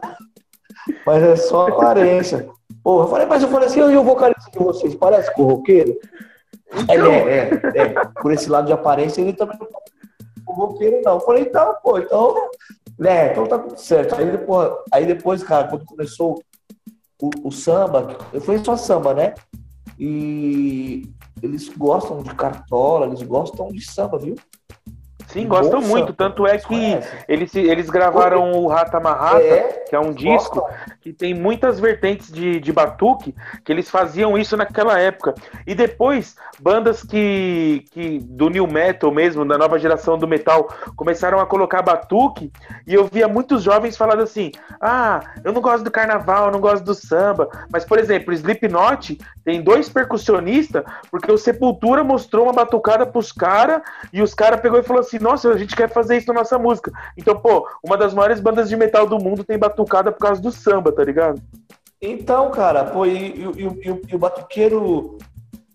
mas 1.04 1.24
é 1.24 1.36
só 1.36 1.68
aparência. 1.68 2.48
Porra, 2.84 3.06
eu 3.06 3.10
falei, 3.10 3.26
mas 3.26 3.42
eu 3.42 3.50
falei 3.50 3.68
assim, 3.68 3.80
e 3.80 3.98
o 3.98 4.04
vocalista 4.04 4.52
de 4.52 4.60
vocês, 4.60 4.94
parece 4.94 5.34
com 5.34 5.42
o 5.42 5.48
roqueiro? 5.48 5.98
Aí 6.88 7.00
Ele 7.00 7.10
é, 7.10 7.50
é, 7.50 7.82
é, 7.82 7.94
por 8.22 8.32
esse 8.32 8.48
lado 8.48 8.68
de 8.68 8.74
aparência, 8.74 9.22
ele 9.22 9.34
também 9.34 9.58
não 9.60 9.66
tá 9.66 9.80
com 10.46 10.54
o 10.54 10.66
roqueiro, 10.68 11.02
não. 11.04 11.14
Eu 11.14 11.22
falei, 11.22 11.42
então, 11.42 11.76
pô, 11.82 11.98
então, 11.98 12.50
né, 13.00 13.32
então 13.32 13.48
tá 13.48 13.58
tudo 13.58 13.80
certo. 13.80 14.14
Aí 14.14 14.30
depois, 14.30 14.72
aí 14.92 15.06
depois 15.08 15.42
cara, 15.42 15.68
quando 15.68 15.84
começou 15.84 16.44
o, 17.20 17.30
o 17.44 17.52
samba, 17.52 18.20
foi 18.42 18.64
só 18.64 18.78
samba, 18.78 19.16
né? 19.16 19.34
E 19.98 21.10
eles 21.42 21.70
gostam 21.70 22.22
de 22.22 22.34
cartola, 22.36 23.08
eles 23.08 23.22
gostam 23.22 23.68
de 23.70 23.82
samba, 23.82 24.18
viu? 24.18 24.36
Sim, 25.28 25.48
gostam 25.48 25.82
muito. 25.82 26.14
Tanto 26.14 26.46
é 26.46 26.58
que 26.58 27.00
eles, 27.28 27.56
eles 27.56 27.90
gravaram 27.90 28.52
o 28.52 28.68
Rata 28.68 29.00
Marrata, 29.00 29.42
É, 29.42 29.86
que 29.90 29.96
é 29.96 30.00
um 30.00 30.14
disco. 30.14 30.68
Que 31.02 31.12
tem 31.12 31.34
muitas 31.34 31.80
vertentes 31.80 32.32
de, 32.32 32.60
de 32.60 32.72
batuque, 32.72 33.34
que 33.66 33.72
eles 33.72 33.90
faziam 33.90 34.38
isso 34.38 34.56
naquela 34.56 35.00
época. 35.00 35.34
E 35.66 35.74
depois, 35.74 36.36
bandas 36.60 37.04
que, 37.04 37.84
que 37.92 38.20
do 38.20 38.50
new 38.50 38.68
metal 38.68 39.12
mesmo, 39.12 39.44
da 39.44 39.58
nova 39.58 39.80
geração 39.80 40.18
do 40.18 40.28
metal, 40.28 40.70
começaram 40.96 41.40
a 41.40 41.46
colocar 41.46 41.82
batuque, 41.82 42.52
e 42.86 42.94
eu 42.94 43.06
via 43.06 43.28
muitos 43.28 43.64
jovens 43.64 43.98
falando 43.98 44.22
assim: 44.22 44.52
ah, 44.80 45.22
eu 45.44 45.52
não 45.52 45.62
gosto 45.62 45.84
do 45.84 45.92
carnaval, 45.92 46.46
eu 46.46 46.52
não 46.52 46.62
gosto 46.62 46.84
do 46.84 46.94
samba. 46.94 47.50
Mas, 47.72 47.84
por 47.84 47.98
exemplo, 47.98 48.34
Slipknot 48.34 49.18
tem 49.44 49.62
dois 49.62 49.90
percussionistas, 49.90 50.84
porque 51.10 51.32
o 51.32 51.38
Sepultura 51.38 52.04
mostrou 52.04 52.46
uma 52.46 52.54
batucada 52.54 53.06
pros 53.08 53.32
caras, 53.32 53.82
e 54.14 54.22
os 54.22 54.36
caras 54.36 54.62
pegou 54.62 54.80
e 54.80 54.84
falou 54.84 55.02
assim: 55.02 55.18
nossa, 55.18 55.50
a 55.50 55.58
gente 55.58 55.76
quer 55.76 55.90
fazer 55.90 56.18
isso 56.18 56.28
na 56.28 56.42
nossa 56.42 56.60
música. 56.60 56.92
Então, 57.18 57.40
pô, 57.40 57.68
uma 57.84 57.98
das 57.98 58.14
maiores 58.14 58.40
bandas 58.40 58.70
de 58.70 58.76
metal 58.76 59.08
do 59.08 59.18
mundo 59.18 59.44
tem 59.44 59.58
batucada 59.58 60.12
por 60.12 60.20
causa 60.20 60.42
do 60.42 60.52
samba, 60.52 60.91
tá 60.92 61.04
ligado? 61.04 61.42
Então, 62.02 62.50
cara, 62.52 62.86
pô, 62.86 63.06
e, 63.06 63.12
e- 63.12 63.42
e 63.42 63.68
o- 63.68 64.02
e 64.10 64.16
o- 64.16 64.20
batuqueiro 64.20 65.18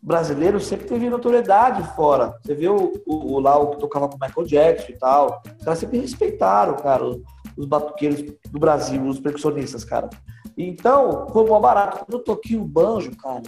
brasileiro 0.03 0.61
sempre 0.61 0.87
teve 0.87 1.09
notoriedade 1.11 1.83
fora. 1.95 2.35
Você 2.45 2.55
viu 2.55 2.93
o, 3.07 3.35
o- 3.35 3.41
lá 3.41 3.57
o 3.59 3.71
que 3.71 3.79
tocava 3.79 4.09
com 4.09 4.19
Michael 4.21 4.47
Jackson 4.47 4.93
e 4.93 4.99
tal. 4.99 5.43
Os 5.59 5.65
caras 5.65 5.79
sempre 5.79 5.99
respeitaram, 5.99 6.75
cara, 6.77 7.05
os, 7.05 7.19
os 7.57 7.67
batuqueiros 7.67 8.23
do 8.51 8.59
Brasil, 8.59 9.03
os 9.05 9.19
percussionistas, 9.21 9.85
cara. 9.85 10.09
Então, 10.57 11.27
foi 11.33 11.45
mó 11.47 11.59
barato. 11.61 11.99
Quando 12.05 12.19
eu 12.19 12.25
toquei 12.25 12.57
o 12.57 12.65
banjo, 12.65 13.17
cara, 13.17 13.43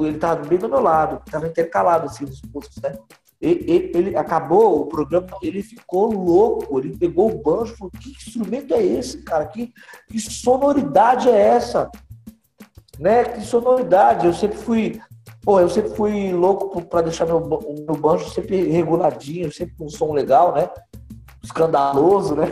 ele 0.00 0.18
tava 0.18 0.44
bem 0.46 0.58
do 0.58 0.68
meu 0.68 0.80
lado, 0.80 1.22
tava 1.30 1.46
intercalado 1.48 2.06
assim 2.06 2.24
nos 2.24 2.40
pulsos, 2.40 2.76
né? 2.82 2.96
E- 3.40 3.48
e- 3.92 3.92
Ele, 3.96 4.16
acabou 4.16 4.80
o 4.80 4.86
programa, 4.86 5.26
ele 5.42 5.62
ficou 5.62 6.12
louco. 6.12 6.78
Ele 6.78 6.96
pegou 6.96 7.30
o 7.30 7.38
banjo 7.42 7.74
e 7.74 7.76
falou: 7.76 7.92
Que 8.00 8.10
instrumento 8.10 8.74
é 8.74 8.82
esse, 8.82 9.22
cara? 9.22 9.46
Que, 9.46 9.72
que 10.08 10.18
sonoridade 10.20 11.28
é 11.28 11.38
essa? 11.40 11.90
Né? 12.98 13.24
Que 13.24 13.40
sonoridade. 13.42 14.26
Eu 14.26 14.34
sempre 14.34 14.58
fui, 14.58 15.00
pô, 15.42 15.60
eu 15.60 15.68
sempre 15.68 15.90
fui 15.94 16.32
louco 16.32 16.82
para 16.82 17.02
deixar 17.02 17.26
meu, 17.26 17.38
meu 17.40 17.96
banjo 17.96 18.28
sempre 18.30 18.68
reguladinho, 18.70 19.52
sempre 19.52 19.76
com 19.76 19.84
um 19.84 19.88
som 19.90 20.12
legal, 20.12 20.52
né? 20.54 20.68
Escandaloso, 21.42 22.34
né? 22.34 22.48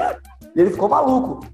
E 0.54 0.60
ele 0.60 0.70
ficou 0.70 0.88
maluco. 0.88 1.44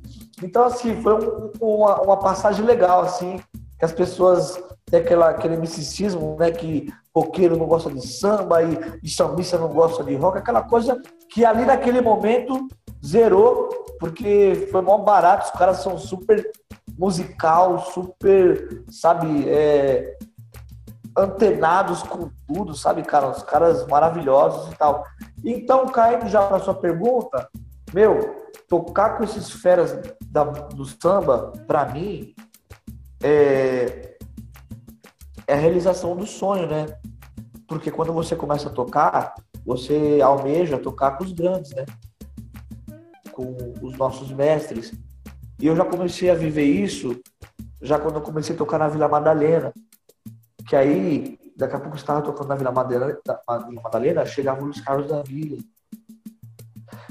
Então, 0.43 0.65
assim, 0.65 1.01
foi 1.03 1.15
um- 1.15 1.51
uma, 1.61 2.03
uma 2.03 2.17
passagem 2.19 2.65
legal, 2.65 3.01
assim, 3.01 3.41
que 3.79 3.85
as 3.85 3.93
pessoas 3.93 4.63
têm 4.93 5.01
aquela, 5.01 5.31
aquele 5.31 5.57
misticismo, 5.57 6.37
né? 6.39 6.51
Que 6.51 6.93
roqueiro 7.17 7.57
não 7.57 7.67
gosta 7.67 7.91
de 7.91 8.07
samba 8.07 8.63
e, 8.63 8.79
e 9.03 9.09
sambista 9.09 9.59
não 9.59 9.69
gosta 9.69 10.05
de 10.05 10.15
rock, 10.15 10.37
aquela 10.39 10.63
coisa 10.63 11.01
que 11.31 11.45
ali 11.45 11.65
naquele 11.65 12.03
momento 12.03 12.69
zerou, 13.05 13.69
porque 13.99 14.69
foi 14.71 14.83
mó 14.83 14.99
barato, 14.99 15.47
os 15.47 15.59
caras 15.59 15.79
são 15.79 15.97
super 15.99 16.51
musical, 16.99 17.79
super, 17.87 18.85
sabe, 18.91 19.49
é, 19.49 20.15
antenados 21.17 22.03
com 22.03 22.31
tudo, 22.47 22.75
sabe, 22.75 23.03
cara? 23.03 23.31
Os 23.31 23.43
caras 23.43 23.87
maravilhosos 23.87 24.71
e 24.73 24.77
tal. 24.77 25.05
Então, 25.43 25.87
caindo 25.87 26.29
já 26.29 26.43
para 26.43 26.61
sua 26.61 26.75
pergunta, 26.75 27.49
meu, 27.95 28.37
tocar 28.69 29.17
com 29.17 29.25
esses 29.25 29.51
feras 29.51 29.99
da- 30.31 30.45
do 30.45 30.85
samba, 30.85 31.53
para 31.67 31.87
mim, 31.87 32.35
é, 33.23 34.12
é 35.47 35.55
a 35.55 35.57
realização 35.57 36.17
do 36.17 36.27
sonho, 36.27 36.67
né? 36.67 36.87
Porque 37.67 37.91
quando 37.91 38.13
você 38.13 38.37
começa 38.37 38.69
a 38.69 38.73
tocar, 38.73 39.35
você 39.65 40.21
almeja 40.23 40.79
tocar 40.79 41.13
com 41.13 41.25
os 41.25 41.33
grandes, 41.33 41.73
né? 41.73 41.87
Com 43.33 43.55
os 43.81 43.97
nossos 43.97 44.31
mestres. 44.31 44.93
E 45.59 45.67
eu 45.67 45.77
já 45.77 45.85
comecei 45.85 46.31
a 46.31 46.35
viver 46.35 46.65
isso 46.65 47.21
já 47.81 47.99
quando 47.99 48.17
eu 48.17 48.23
comecei 48.23 48.55
a 48.55 48.59
tocar 48.59 48.79
na 48.79 48.89
Vila 48.89 49.09
Madalena. 49.09 49.73
Que 50.69 50.77
aí, 50.77 51.39
daqui 51.57 51.75
a 51.75 51.81
pouco 51.81 51.97
eu 51.97 52.01
estava 52.01 52.23
tocando 52.23 52.49
na 52.49 52.55
Vila 52.55 52.73
Madalena, 52.73 53.19
na 53.49 53.59
Vila 53.59 53.83
Madalena 53.83 54.27
chegava 54.27 54.61
o 54.61 54.65
Luiz 54.65 54.81
Carlos 54.81 55.09
da 55.09 55.23
Vila. 55.23 55.59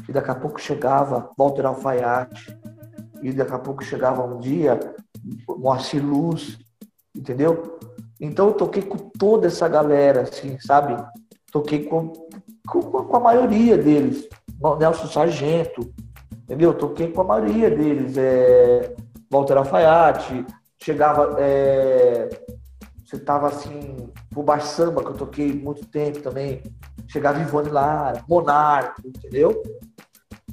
E 0.08 0.12
daqui 0.12 0.32
a 0.32 0.36
pouco 0.36 0.60
chegava 0.60 1.30
Walter 1.38 1.66
Alfaiate. 1.66 2.58
E 3.22 3.32
daqui 3.32 3.54
a 3.54 3.60
pouco 3.60 3.84
chegava 3.84 4.24
um 4.24 4.40
dia 4.40 4.80
Moacir 5.48 6.04
Luz, 6.04 6.58
entendeu? 7.16 7.80
Então 8.22 8.50
eu 8.50 8.54
toquei 8.54 8.84
com 8.84 8.98
toda 8.98 9.48
essa 9.48 9.68
galera, 9.68 10.22
assim, 10.22 10.60
sabe? 10.60 10.96
Toquei 11.52 11.86
com, 11.86 12.14
com, 12.68 12.82
com 12.82 13.18
a 13.18 13.20
maioria 13.20 13.76
deles. 13.76 14.30
Nelson 14.80 15.08
Sargento, 15.08 15.92
entendeu? 16.44 16.72
Toquei 16.76 17.12
com 17.12 17.22
a 17.22 17.24
maioria 17.24 17.72
deles. 17.72 18.16
É, 18.16 18.94
Walter 19.28 19.58
Alfaiate, 19.58 20.46
chegava. 20.78 21.36
É, 21.40 22.30
você 23.04 23.18
tava 23.20 23.48
assim, 23.48 24.10
o 24.36 24.44
Bar 24.44 24.62
Samba, 24.62 25.04
que 25.04 25.10
eu 25.10 25.18
toquei 25.18 25.52
muito 25.52 25.88
tempo 25.88 26.22
também. 26.22 26.62
Chegava 27.08 27.42
Ivone 27.42 27.70
lá, 27.70 28.14
Monarco, 28.30 29.02
entendeu? 29.04 29.62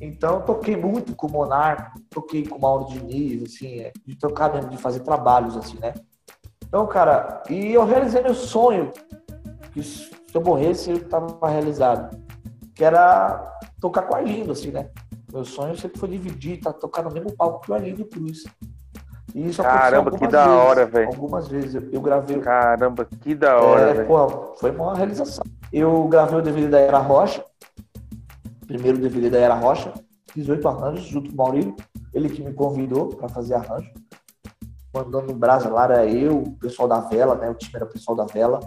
Então, 0.01 0.41
toquei 0.41 0.77
muito 0.77 1.15
com 1.15 1.27
o 1.27 1.31
Monarco, 1.31 2.01
toquei 2.09 2.47
com 2.47 2.57
o 2.57 2.61
Mauro 2.61 2.87
Diniz, 2.87 3.43
assim, 3.43 3.81
é, 3.81 3.93
de 4.07 4.17
tocar 4.17 4.53
mesmo, 4.53 4.71
de 4.71 4.79
fazer 4.79 5.01
trabalhos, 5.01 5.57
assim, 5.57 5.79
né? 5.79 5.93
Então, 6.69 6.87
cara, 6.87 7.43
e 7.49 7.73
eu 7.73 7.85
realizei 7.85 8.23
meu 8.23 8.35
sonho, 8.35 8.93
que 9.73 9.83
se 9.83 10.11
eu 10.35 10.43
morresse, 10.43 10.91
eu 10.91 10.97
estava 10.99 11.49
realizado, 11.49 12.23
que 12.75 12.85
era 12.85 13.43
tocar 13.81 14.03
com 14.03 14.13
o 14.13 14.17
Arlindo, 14.17 14.53
assim, 14.53 14.71
né? 14.71 14.91
Meu 15.33 15.45
sonho 15.45 15.77
sempre 15.77 15.99
foi 15.99 16.11
dividir, 16.11 16.61
tá, 16.61 16.73
tocar 16.73 17.03
no 17.03 17.11
mesmo 17.11 17.35
palco 17.35 17.61
que 17.63 17.73
o 17.73 17.75
Arlindo 17.75 18.05
Cruz. 18.05 18.45
E 19.35 19.49
isso 19.49 19.63
Caramba, 19.63 20.11
que 20.11 20.27
da 20.27 20.45
vezes, 20.45 20.61
hora, 20.61 20.87
velho. 20.87 21.09
Algumas 21.09 21.49
vezes 21.49 21.75
eu, 21.75 21.89
eu, 21.91 22.01
gravei. 22.01 22.39
Caramba, 22.41 23.05
que 23.05 23.35
da 23.35 23.59
hora, 23.59 23.91
é, 23.91 24.05
pô, 24.05 24.55
foi 24.59 24.71
uma 24.71 24.95
realização. 24.95 25.45
Eu 25.73 26.07
gravei 26.09 26.39
o 26.39 26.43
DVD 26.43 26.69
da 26.69 26.81
Era 26.81 26.99
Rocha, 26.99 27.45
primeiro 28.67 28.99
DVD 28.99 29.31
da 29.31 29.39
Era 29.39 29.55
Rocha, 29.55 29.93
fiz 30.33 30.49
oito 30.49 30.69
arranjos 30.69 31.05
junto 31.05 31.29
com 31.29 31.35
o 31.35 31.37
Maurício, 31.37 31.75
ele 32.13 32.29
que 32.29 32.43
me 32.43 32.53
convidou 32.53 33.09
para 33.09 33.29
fazer 33.29 33.55
arranjo. 33.55 33.91
Mandando 34.93 35.33
um 35.33 35.39
brasa 35.39 35.69
lá, 35.69 35.85
era 35.85 36.07
eu, 36.07 36.39
o 36.39 36.53
pessoal 36.53 36.89
da 36.89 37.01
vela, 37.01 37.35
né? 37.35 37.51
O 37.51 37.55
time 37.55 37.77
era 37.77 37.85
o 37.85 37.89
pessoal 37.89 38.17
da 38.17 38.25
vela, 38.25 38.61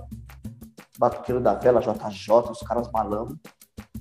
Batuqueiro 1.02 1.42
da 1.42 1.56
Vela, 1.56 1.82
JJ, 1.82 2.52
os 2.52 2.60
caras 2.60 2.88
malandros. 2.92 3.36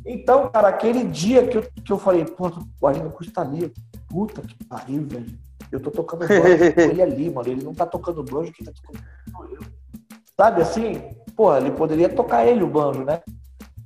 Então, 0.05 0.51
cara, 0.51 0.69
aquele 0.69 1.05
dia 1.05 1.47
que 1.47 1.57
eu, 1.57 1.63
que 1.63 1.91
eu 1.91 1.99
falei, 1.99 2.27
pô, 2.27 2.53
o 2.79 2.87
Arlindo 2.87 3.11
Cruz 3.11 3.33
tá 3.33 3.41
ali. 3.41 3.73
Puta 4.07 4.43
que 4.43 4.55
pariu, 4.65 5.07
velho. 5.07 5.39
Eu 5.73 5.81
tô 5.81 5.91
tocando 5.91 6.27
banjo 6.29 6.75
com 6.75 6.81
ele 6.81 7.03
ali, 7.03 7.31
mano. 7.31 7.49
Ele 7.49 7.65
não 7.65 7.75
tá 7.75 7.87
tocando 7.87 8.23
banjo, 8.23 8.53
quem 8.53 8.67
tá 8.67 8.73
tocando 8.73 9.03
eu. 9.51 9.61
Sabe 10.37 10.61
assim? 10.61 11.15
Pô, 11.35 11.57
ele 11.57 11.71
poderia 11.71 12.09
tocar 12.09 12.47
ele 12.47 12.63
o 12.63 12.67
banjo, 12.67 13.03
né? 13.03 13.23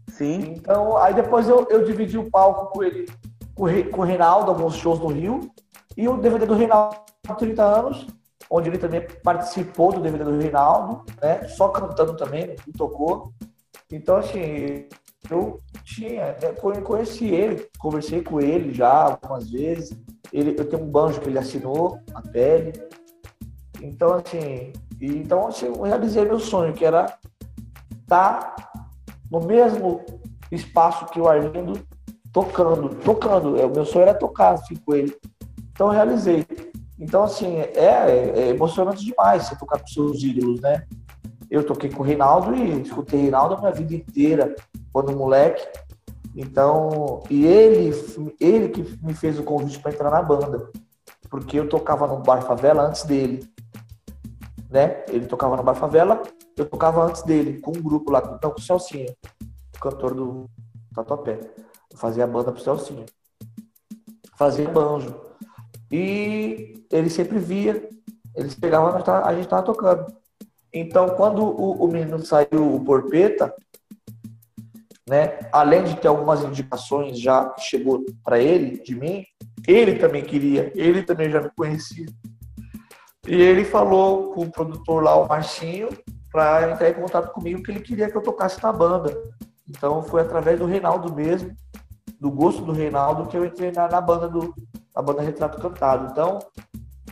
Sim. 0.09 0.55
Então, 0.57 0.97
aí 0.97 1.15
depois 1.15 1.49
eu, 1.49 1.67
eu 1.71 1.85
dividi 1.85 2.19
o 2.19 2.29
palco 2.29 2.73
com 2.73 2.83
ele, 2.83 3.07
com, 3.55 3.67
com 3.93 4.01
o 4.01 4.05
Reinaldo, 4.05 4.51
alguns 4.51 4.75
shows 4.75 4.99
no 4.99 5.07
Rio. 5.07 5.53
E 5.97 6.09
o 6.09 6.17
DVD 6.17 6.47
do 6.47 6.55
Reinaldo, 6.55 6.97
30 7.39 7.63
anos, 7.63 8.07
onde 8.55 8.69
ele 8.69 8.79
também 8.79 9.05
participou 9.21 9.93
do 9.93 10.01
DVD 10.01 10.23
do 10.23 10.39
Reinaldo, 10.39 11.05
né? 11.21 11.49
Só 11.49 11.71
cantando 11.71 12.17
também, 12.17 12.55
não 12.65 12.73
tocou. 12.73 13.33
Então, 13.91 14.17
assim, 14.17 14.87
eu 15.29 15.61
tinha, 15.83 16.37
eu 16.41 16.83
conheci 16.83 17.27
ele, 17.27 17.69
conversei 17.81 18.23
com 18.23 18.41
ele 18.41 18.73
já 18.73 18.93
algumas 18.93 19.51
vezes. 19.51 19.99
Ele, 20.33 20.55
eu 20.57 20.69
tenho 20.69 20.85
um 20.85 20.89
banjo 20.89 21.21
que 21.21 21.29
ele 21.29 21.39
assinou, 21.39 21.99
a 22.15 22.23
pele. 22.23 22.73
Então, 23.83 24.15
assim, 24.15 24.73
então 25.01 25.49
assim, 25.49 25.67
eu 25.67 25.83
realizei 25.83 26.25
meu 26.25 26.39
sonho, 26.39 26.73
que 26.73 26.85
era 26.85 27.07
estar 28.03 28.55
tá 28.55 28.73
no 29.29 29.41
mesmo 29.41 30.01
espaço 30.53 31.07
que 31.07 31.21
o 31.21 31.29
Arlindo, 31.29 31.85
tocando, 32.33 32.91
tocando. 33.01 33.61
É, 33.61 33.67
o 33.67 33.71
meu 33.71 33.85
sonho 33.85 34.05
era 34.05 34.15
tocar 34.15 34.53
assim, 34.53 34.77
com 34.77 34.95
ele. 34.95 35.13
Então, 35.73 35.89
eu 35.89 35.93
realizei. 35.93 36.47
Então, 36.99 37.25
assim, 37.25 37.59
é, 37.59 38.33
é 38.37 38.49
emocionante 38.51 39.05
demais 39.05 39.45
você 39.45 39.57
tocar 39.57 39.81
com 39.81 39.87
seus 39.87 40.23
ídolos, 40.23 40.61
né? 40.61 40.87
Eu 41.51 41.65
toquei 41.65 41.91
com 41.91 42.03
o 42.03 42.07
Reinaldo 42.07 42.55
e 42.55 42.83
escutei 42.83 43.23
Reinaldo 43.23 43.55
a 43.55 43.59
minha 43.59 43.73
vida 43.73 43.95
inteira, 43.95 44.55
quando 44.93 45.17
moleque. 45.17 45.67
Então, 46.37 47.23
e 47.31 47.45
ele, 47.47 47.91
ele 48.41 48.69
que 48.69 48.99
me 49.05 49.15
fez 49.15 49.39
o 49.39 49.45
convite 49.45 49.79
para 49.79 49.93
entrar 49.93 50.11
na 50.11 50.23
banda, 50.23 50.71
porque 51.31 51.59
eu 51.59 51.69
tocava 51.69 52.07
no 52.07 52.21
Bar 52.21 52.43
Favela 52.43 52.89
antes 52.89 53.05
dele, 53.05 53.49
né? 54.69 55.05
Ele 55.09 55.27
tocava 55.27 55.57
no 55.57 55.63
Bar 55.63 55.77
Favela, 55.77 56.23
eu 56.57 56.67
tocava 56.67 57.05
antes 57.05 57.23
dele, 57.23 57.61
com 57.61 57.71
um 57.71 57.83
grupo 57.83 58.11
lá, 58.11 58.21
então 58.37 58.51
com 58.51 58.59
o 58.59 58.63
Celcinho, 58.63 59.15
o 59.77 59.81
cantor 59.81 60.15
do 60.15 60.51
Tatuapé. 60.93 61.39
Eu 61.93 61.99
fazia 61.99 62.25
a 62.25 62.27
banda 62.27 62.51
pro 62.51 62.63
Celcinho. 62.63 63.07
Fazia 64.37 64.69
banjo. 64.69 65.15
E 65.97 66.85
ele 66.91 67.09
sempre 67.09 67.39
via, 67.39 67.89
eles 68.35 68.57
pegavam, 68.57 69.01
a 69.25 69.33
gente 69.33 69.47
tava 69.47 69.63
tocando. 69.63 70.13
Então, 70.73 71.11
quando 71.11 71.41
o, 71.41 71.85
o 71.85 71.87
menino 71.87 72.19
saiu, 72.19 72.75
o 72.75 72.85
Porpeta, 72.85 73.55
né? 75.09 75.39
Além 75.53 75.85
de 75.85 75.97
ter 75.97 76.09
algumas 76.09 76.43
indicações 76.43 77.21
já 77.21 77.49
que 77.51 77.61
chegou 77.61 78.05
para 78.25 78.41
ele, 78.41 78.83
de 78.83 78.97
mim, 78.97 79.25
ele 79.69 79.95
também 79.95 80.25
queria, 80.25 80.73
ele 80.75 81.05
também 81.05 81.31
já 81.31 81.41
me 81.41 81.51
conhecia. 81.57 82.07
E 83.29 83.41
ele 83.41 83.65
falou 83.65 84.33
com 84.33 84.43
o 84.43 84.51
produtor 84.51 85.01
lá, 85.01 85.15
o 85.15 85.29
Marcinho, 85.29 85.91
para 86.33 86.73
entrar 86.73 86.91
em 86.91 86.95
contato 86.95 87.33
comigo 87.33 87.63
que 87.63 87.71
ele 87.71 87.81
queria 87.81 88.11
que 88.11 88.17
eu 88.17 88.23
tocasse 88.23 88.61
na 88.61 88.73
banda. 88.73 89.17
Então 89.69 90.03
foi 90.03 90.23
através 90.23 90.59
do 90.59 90.67
Reinaldo 90.67 91.15
mesmo, 91.15 91.55
do 92.19 92.33
gosto 92.33 92.63
do 92.63 92.73
Reinaldo, 92.73 93.29
que 93.29 93.37
eu 93.37 93.45
entrei 93.45 93.71
na, 93.71 93.87
na 93.87 94.01
banda 94.01 94.29
do 94.29 94.53
na 94.95 95.03
banda 95.03 95.23
Retrato 95.23 95.61
Cantado. 95.61 96.09
Então, 96.11 96.39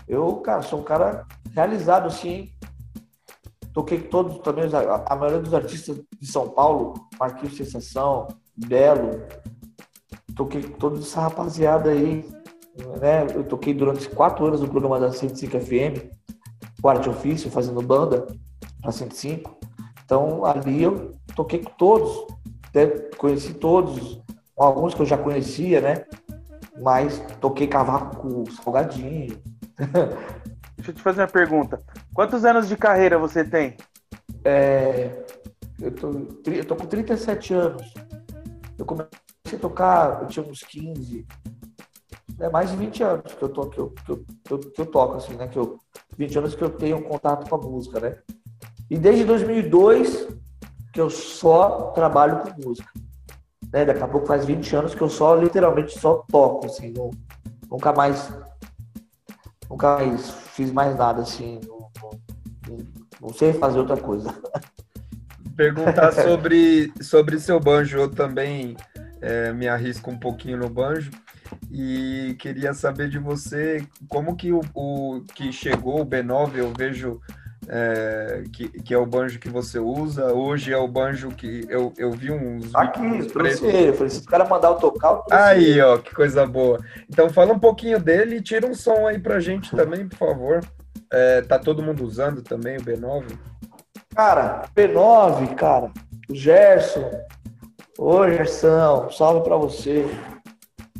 eu, 0.07 0.37
cara, 0.37 0.63
sou 0.63 0.81
um 0.81 0.85
cara 0.85 1.27
realizado 1.55 2.07
assim, 2.07 2.51
toquei 3.73 4.01
todos 4.01 4.39
também, 4.39 4.65
a, 4.75 5.05
a 5.13 5.17
maioria 5.17 5.41
dos 5.41 5.55
artistas 5.55 6.01
de 6.21 6.27
São 6.27 6.49
Paulo, 6.49 6.95
Marquinhos 7.19 7.57
Sensação, 7.57 8.29
Belo, 8.57 9.23
toquei 10.37 10.63
toda 10.63 10.99
essa 10.99 11.21
rapaziada 11.21 11.91
aí, 11.91 12.29
né? 13.01 13.27
Eu 13.35 13.45
toquei 13.45 13.75
durante 13.75 14.09
quatro 14.09 14.47
anos 14.47 14.61
no 14.61 14.69
programa 14.69 15.01
da 15.01 15.13
105 15.13 15.59
FM, 15.61 16.11
quarto 16.81 17.11
ofício, 17.11 17.51
fazendo 17.51 17.83
banda 17.83 18.27
para 18.81 18.93
105. 18.93 19.59
Então 20.05 20.45
ali 20.45 20.83
eu 20.83 21.13
toquei 21.35 21.61
com 21.61 21.71
todos, 21.73 22.27
né? 22.75 22.87
conheci 23.17 23.55
todos, 23.55 24.21
alguns 24.57 24.95
que 24.95 25.03
eu 25.03 25.07
já 25.07 25.17
conhecia, 25.17 25.81
né? 25.81 26.05
Mas 26.81 27.21
toquei 27.41 27.67
cavaco 27.67 28.17
com 28.17 28.45
salgadinho. 28.51 29.39
Deixa 30.77 30.91
eu 30.91 30.95
te 30.95 31.03
fazer 31.03 31.23
uma 31.23 31.29
pergunta. 31.29 31.81
Quantos 32.15 32.45
anos 32.45 32.69
de 32.69 32.77
carreira 32.77 33.19
você 33.19 33.45
tem? 33.45 33.77
É, 34.45 35.25
eu, 35.81 35.93
tô, 35.93 36.11
eu 36.51 36.65
tô 36.65 36.77
com 36.77 36.87
37 36.87 37.55
anos. 37.55 37.95
Eu 38.79 38.85
comecei 38.85 39.11
a 39.53 39.59
tocar, 39.59 40.23
eu 40.23 40.29
tinha 40.29 40.45
uns 40.45 40.61
15. 40.61 41.27
É 42.41 42.49
mais 42.49 42.71
de 42.71 42.77
20 42.77 43.03
anos 43.05 43.35
que 43.35 43.43
eu, 43.43 43.49
tô, 43.49 43.67
que 43.69 43.79
eu, 43.79 43.91
que 43.91 44.11
eu, 44.11 44.25
que 44.45 44.53
eu, 44.53 44.59
que 44.59 44.81
eu 44.81 44.87
toco, 44.87 45.17
assim, 45.17 45.35
né? 45.35 45.47
Que 45.47 45.59
eu, 45.59 45.79
20 46.17 46.39
anos 46.39 46.55
que 46.55 46.63
eu 46.63 46.71
tenho 46.71 47.03
contato 47.03 47.49
com 47.49 47.55
a 47.55 47.59
música, 47.59 48.01
né? 48.01 48.19
E 48.91 48.99
desde 48.99 49.25
2002 49.25 50.29
que 50.93 51.01
eu 51.01 51.09
só 51.09 51.93
trabalho 51.93 52.41
com 52.41 52.69
música. 52.69 52.91
Né? 53.73 53.85
Daqui 53.85 54.03
a 54.03 54.09
pouco 54.09 54.27
faz 54.27 54.45
20 54.45 54.77
anos 54.77 54.95
que 54.95 55.01
eu 55.01 55.09
só, 55.09 55.35
literalmente, 55.35 55.99
só 55.99 56.25
toco, 56.31 56.67
assim. 56.67 56.93
Nunca 57.71 57.93
mais 57.93 58.31
nunca 59.69 59.97
mais 59.97 60.31
fiz 60.31 60.71
mais 60.71 60.97
nada 60.97 61.23
assim. 61.23 61.59
Não, 61.67 61.91
não, 62.69 62.79
não 63.21 63.33
sei 63.33 63.53
fazer 63.53 63.79
outra 63.79 63.97
coisa. 63.97 64.35
Perguntar 65.57 66.13
sobre, 66.13 66.93
sobre 67.01 67.39
seu 67.39 67.61
banjo, 67.61 67.99
eu 67.99 68.11
também 68.11 68.77
é, 69.21 69.53
me 69.53 69.69
arrisco 69.69 70.11
um 70.11 70.19
pouquinho 70.19 70.57
no 70.57 70.69
banjo 70.69 71.11
e 71.71 72.35
queria 72.39 72.73
saber 72.75 73.09
de 73.09 73.19
você 73.19 73.87
como 74.09 74.35
que 74.35 74.53
o, 74.53 74.61
o 74.75 75.23
que 75.35 75.53
chegou 75.53 76.01
o 76.01 76.07
B9, 76.07 76.57
eu 76.57 76.73
vejo 76.77 77.21
é, 77.75 78.45
que, 78.53 78.69
que 78.69 78.93
é 78.93 78.99
o 78.99 79.07
banjo 79.07 79.39
que 79.39 79.49
você 79.49 79.79
usa. 79.79 80.35
Hoje 80.35 80.71
é 80.71 80.77
o 80.77 80.87
banjo 80.87 81.31
que 81.31 81.65
eu, 81.71 81.91
eu 81.97 82.11
vi 82.11 82.31
uns. 82.31 82.75
Aqui, 82.75 83.25
trouxe 83.29 83.65
ele. 83.65 83.95
Falei, 83.95 84.11
se 84.11 84.21
o 84.21 84.27
cara 84.27 84.45
mandar 84.45 84.69
eu 84.69 84.75
tocar, 84.75 85.13
eu 85.13 85.25
Aí, 85.31 85.71
ele. 85.71 85.81
ó, 85.81 85.97
que 85.97 86.15
coisa 86.15 86.45
boa. 86.45 86.79
Então 87.09 87.31
fala 87.31 87.55
um 87.55 87.59
pouquinho 87.59 87.99
dele 87.99 88.37
e 88.37 88.43
tira 88.43 88.67
um 88.67 88.75
som 88.75 89.07
aí 89.07 89.19
pra 89.19 89.41
gente 89.41 89.75
também, 89.75 90.07
por 90.07 90.19
favor. 90.19 90.61
É, 91.11 91.41
tá 91.41 91.59
todo 91.59 91.83
mundo 91.83 92.05
usando 92.05 92.43
também 92.43 92.77
o 92.77 92.83
B9? 92.83 93.25
Cara, 94.15 94.65
B9, 94.77 95.55
cara, 95.55 95.91
o 96.29 96.35
Gerson. 96.35 97.11
Ô, 97.99 98.29
Gerson, 98.29 99.09
salve 99.11 99.43
pra 99.43 99.57
você. 99.57 100.05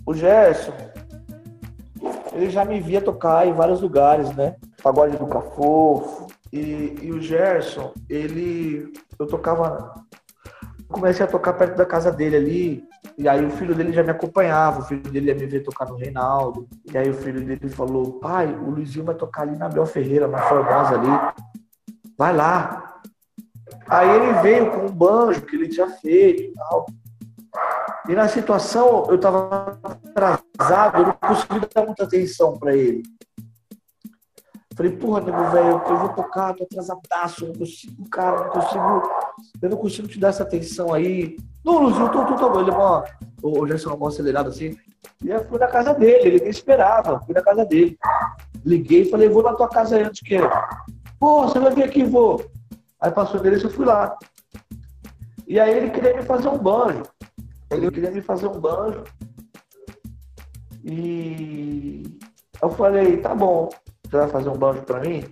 O 0.07 0.15
Gerson, 0.15 0.73
ele 2.33 2.49
já 2.49 2.65
me 2.65 2.81
via 2.81 3.03
tocar 3.03 3.47
em 3.47 3.53
vários 3.53 3.83
lugares, 3.83 4.35
né? 4.35 4.57
Pagode 4.83 5.19
do 5.19 5.27
Cafofo, 5.27 6.32
e, 6.53 6.99
e 7.03 7.13
o 7.13 7.21
Gerson, 7.21 7.95
ele. 8.09 8.93
Eu 9.19 9.27
tocava. 9.27 9.95
Comecei 10.89 11.25
a 11.25 11.29
tocar 11.29 11.55
perto 11.55 11.77
da 11.77 11.87
casa 11.87 12.13
dele 12.13 12.37
ali. 12.37 12.85
E 13.17 13.29
aí 13.29 13.45
o 13.45 13.51
filho 13.51 13.75
dele 13.75 13.93
já 13.93 14.03
me 14.03 14.11
acompanhava, 14.11 14.81
o 14.81 14.85
filho 14.85 15.03
dele 15.03 15.29
ia 15.29 15.35
me 15.35 15.47
ver 15.47 15.63
tocar 15.63 15.87
no 15.87 15.97
Reinaldo. 15.97 16.69
E 16.93 16.99
aí 16.99 17.09
o 17.09 17.15
filho 17.15 17.41
dele 17.45 17.69
falou, 17.69 18.19
pai, 18.21 18.55
o 18.55 18.71
Luizinho 18.71 19.05
vai 19.05 19.15
tocar 19.15 19.43
ali 19.43 19.57
na 19.57 19.69
Bel 19.69 19.87
Ferreira, 19.87 20.29
na 20.29 20.39
Formosa 20.39 20.99
ali. 20.99 21.35
Vai 22.19 22.35
lá. 22.35 23.01
Aí 23.89 24.09
ele 24.11 24.33
veio 24.43 24.71
com 24.71 24.87
um 24.87 24.91
banjo 24.91 25.43
que 25.43 25.57
ele 25.57 25.69
tinha 25.69 25.89
feito 25.89 26.43
e 26.43 26.53
tal. 26.53 26.87
E 28.09 28.15
na 28.15 28.29
situação 28.29 29.07
eu 29.09 29.17
estava 29.17 29.79
atrasado, 29.83 30.99
eu 30.99 31.07
não 31.07 31.13
consegui 31.13 31.67
dar 31.75 31.87
muita 31.87 32.05
atenção 32.05 32.59
para 32.59 32.77
ele. 32.77 33.03
Falei, 34.77 34.93
porra, 34.93 35.21
nego, 35.21 35.51
velho, 35.51 35.83
eu 35.87 35.99
vou 35.99 36.09
tocar, 36.11 36.55
tô 36.55 36.65
atrasadaço, 36.65 37.47
não 37.47 37.55
consigo, 37.55 38.09
cara, 38.09 38.45
não 38.45 38.51
consigo, 38.51 39.03
eu 39.61 39.71
não 39.71 39.77
consigo 39.77 40.09
te 40.09 40.19
dar 40.19 40.29
essa 40.29 40.43
atenção 40.43 40.95
aí. 40.95 41.37
Não, 41.65 41.83
Luzinho, 41.83 42.11
tô, 42.11 42.25
tô, 42.25 42.37
tô, 42.37 42.61
ele, 42.61 42.71
ó, 42.71 43.05
o 43.43 43.67
Gerson 43.67 43.97
mão 43.97 44.09
acelerado 44.09 44.49
assim. 44.49 44.77
E 45.23 45.29
eu 45.29 45.45
fui 45.45 45.59
na 45.59 45.67
casa 45.67 45.93
dele, 45.95 46.29
ele 46.29 46.45
me 46.45 46.51
esperava, 46.51 47.21
fui 47.21 47.35
na 47.35 47.43
casa 47.43 47.65
dele. 47.65 47.99
Liguei 48.65 49.03
e 49.03 49.11
falei, 49.11 49.29
vou 49.29 49.43
na 49.43 49.55
tua 49.55 49.69
casa 49.69 49.97
aí 49.97 50.03
antes 50.05 50.21
que 50.21 50.35
eu. 50.35 50.49
Pô, 51.19 51.43
você 51.43 51.59
vai 51.59 51.73
vir 51.75 51.85
aqui, 51.85 52.03
vou. 52.03 52.45
Aí 53.01 53.11
passou 53.11 53.37
o 53.37 53.41
endereço, 53.41 53.67
eu 53.67 53.71
fui 53.71 53.85
lá. 53.85 54.17
E 55.47 55.61
aí 55.61 55.77
ele 55.77 55.91
queria 55.91 56.17
me 56.17 56.23
fazer 56.23 56.49
um 56.49 56.59
banjo. 56.59 57.03
Ele 57.71 57.91
queria 57.91 58.11
me 58.11 58.23
fazer 58.23 58.47
um 58.47 58.59
banjo. 58.61 59.05
E 60.85 62.03
eu 62.61 62.71
falei, 62.71 63.19
tá 63.19 63.35
bom, 63.35 63.69
você 64.13 64.19
vai 64.19 64.29
fazer 64.29 64.51
um 64.51 64.57
banjo 64.57 64.83
para 64.83 65.01
mim? 65.01 65.25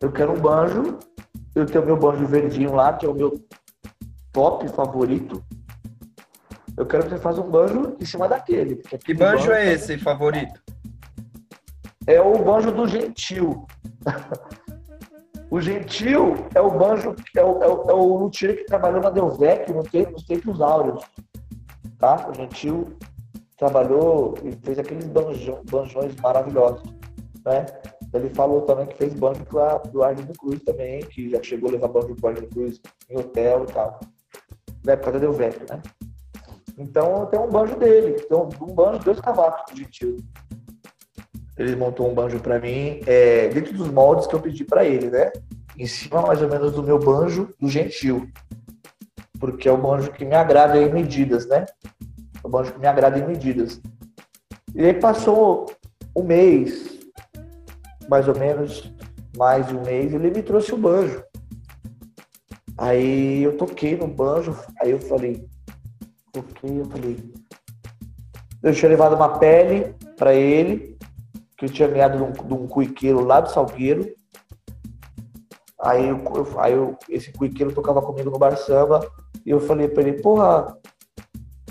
Eu 0.00 0.12
quero 0.12 0.32
um 0.32 0.40
banjo. 0.40 0.98
Eu 1.54 1.66
tenho 1.66 1.84
meu 1.84 1.96
banjo 1.96 2.24
verdinho 2.24 2.72
lá, 2.72 2.92
que 2.92 3.04
é 3.04 3.08
o 3.08 3.14
meu 3.14 3.44
top 4.32 4.68
favorito. 4.68 5.44
Eu 6.76 6.86
quero 6.86 7.02
que 7.02 7.10
você 7.10 7.18
faça 7.18 7.40
um 7.40 7.50
banjo 7.50 7.96
em 8.00 8.04
cima 8.04 8.28
daquele. 8.28 8.76
Que 8.76 9.12
banjo, 9.12 9.38
banjo 9.38 9.52
é 9.52 9.72
esse 9.72 9.98
favorito? 9.98 10.62
É 12.06 12.20
o 12.20 12.38
banjo 12.44 12.70
do 12.70 12.86
Gentil. 12.86 13.66
o 15.50 15.60
Gentil 15.60 16.36
é 16.54 16.60
o 16.60 16.70
banjo, 16.70 17.14
é 17.36 17.44
o, 17.44 17.62
é 17.62 17.68
o, 17.68 17.90
é 17.90 17.92
o 17.92 18.16
luthier 18.18 18.56
que 18.56 18.64
trabalhou 18.64 19.02
na 19.02 19.10
Delvec 19.10 19.70
no 19.72 19.82
tempo, 19.82 20.12
nos 20.12 20.22
tempos 20.24 20.60
áureos. 20.60 21.04
Tá? 21.98 22.28
O 22.30 22.34
Gentil 22.34 22.96
trabalhou 23.58 24.34
e 24.44 24.52
fez 24.64 24.78
aqueles 24.78 25.06
banjões, 25.06 25.60
banjões 25.64 26.16
maravilhosos 26.16 27.01
né? 27.44 27.66
Ele 28.12 28.28
falou 28.30 28.62
também 28.62 28.86
que 28.86 28.96
fez 28.96 29.14
banjo 29.14 29.44
para 29.44 29.80
o 29.94 30.02
Arlindo 30.02 30.32
Cruz 30.34 30.62
também, 30.62 31.00
que 31.00 31.30
já 31.30 31.42
chegou 31.42 31.70
a 31.70 31.72
levar 31.72 31.88
banjo 31.88 32.14
para 32.16 32.26
o 32.26 32.30
Arlindo 32.30 32.48
Cruz 32.48 32.80
em 33.08 33.18
hotel 33.18 33.64
e 33.68 33.72
tal. 33.72 34.00
Na 34.84 34.92
época 34.92 35.12
da 35.12 35.18
Delvec, 35.18 35.58
né? 35.70 35.80
Então 36.76 37.26
tem 37.26 37.38
um 37.38 37.48
banjo 37.48 37.76
dele, 37.76 38.16
então, 38.24 38.48
um 38.60 38.74
banjo, 38.74 39.04
dois 39.04 39.20
cavacos 39.20 39.74
de 39.74 39.84
tio. 39.86 40.16
Ele 41.56 41.76
montou 41.76 42.10
um 42.10 42.14
banjo 42.14 42.40
para 42.40 42.58
mim, 42.58 43.00
é, 43.06 43.48
dentro 43.48 43.74
dos 43.74 43.88
moldes 43.88 44.26
que 44.26 44.34
eu 44.34 44.40
pedi 44.40 44.64
para 44.64 44.84
ele, 44.84 45.10
né? 45.10 45.30
Em 45.78 45.86
cima 45.86 46.22
mais 46.22 46.40
ou 46.42 46.48
menos 46.48 46.72
do 46.72 46.82
meu 46.82 46.98
banjo 46.98 47.48
do 47.60 47.68
Gentil. 47.68 48.28
Porque 49.38 49.68
é 49.68 49.72
o 49.72 49.76
banjo 49.76 50.12
que 50.12 50.24
me 50.24 50.34
agrada 50.34 50.80
em 50.80 50.92
medidas, 50.92 51.46
né? 51.46 51.66
É 52.42 52.46
o 52.46 52.48
banjo 52.48 52.72
que 52.72 52.78
me 52.78 52.86
agrada 52.86 53.18
em 53.18 53.26
medidas. 53.26 53.80
E 54.74 54.84
aí 54.84 54.94
passou 54.94 55.66
um 56.16 56.22
mês, 56.22 56.98
mais 58.08 58.28
ou 58.28 58.38
menos 58.38 58.92
mais 59.36 59.66
de 59.66 59.76
um 59.76 59.82
mês, 59.82 60.12
ele 60.12 60.30
me 60.30 60.42
trouxe 60.42 60.74
o 60.74 60.78
banjo. 60.78 61.22
Aí 62.76 63.42
eu 63.42 63.56
toquei 63.56 63.96
no 63.96 64.06
banjo, 64.06 64.56
aí 64.80 64.90
eu 64.90 64.98
falei, 64.98 65.46
toquei, 66.32 66.80
eu 66.80 66.84
falei. 66.86 67.32
Eu 68.62 68.74
tinha 68.74 68.88
levado 68.88 69.14
uma 69.14 69.38
pele 69.38 69.94
para 70.16 70.34
ele, 70.34 70.96
que 71.56 71.64
eu 71.64 71.68
tinha 71.68 71.88
ganhado 71.88 72.18
de 72.18 72.22
um, 72.22 72.32
de 72.32 72.54
um 72.54 72.66
cuiqueiro 72.66 73.24
lá 73.24 73.40
do 73.40 73.50
Salgueiro. 73.50 74.12
Aí, 75.80 76.08
eu, 76.08 76.20
aí 76.58 76.72
eu, 76.72 76.96
esse 77.08 77.32
cuiqueiro 77.32 77.72
tocava 77.72 78.00
comigo 78.00 78.30
no 78.30 78.38
bar 78.38 78.56
samba, 78.56 79.10
e 79.44 79.50
eu 79.50 79.60
falei 79.60 79.88
para 79.88 80.02
ele, 80.02 80.22
porra, 80.22 80.76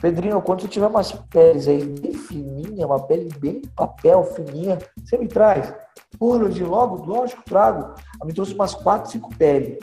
Pedrinho, 0.02 0.42
quando 0.42 0.62
você 0.62 0.68
tiver 0.68 0.88
umas 0.88 1.12
peles 1.12 1.68
aí 1.68 1.86
bem 1.86 2.14
fininha, 2.14 2.88
uma 2.88 3.00
pele 3.06 3.30
bem 3.38 3.62
papel, 3.76 4.24
fininha, 4.24 4.80
você 5.04 5.16
me 5.16 5.28
traz. 5.28 5.72
Pô, 6.18 6.38
de 6.48 6.64
logo, 6.64 7.06
lógico, 7.06 7.44
trago. 7.44 7.96
Ela 8.20 8.26
me 8.26 8.34
trouxe 8.34 8.54
umas 8.54 8.76
quatro, 8.76 9.12
cinco 9.12 9.36
peles. 9.36 9.80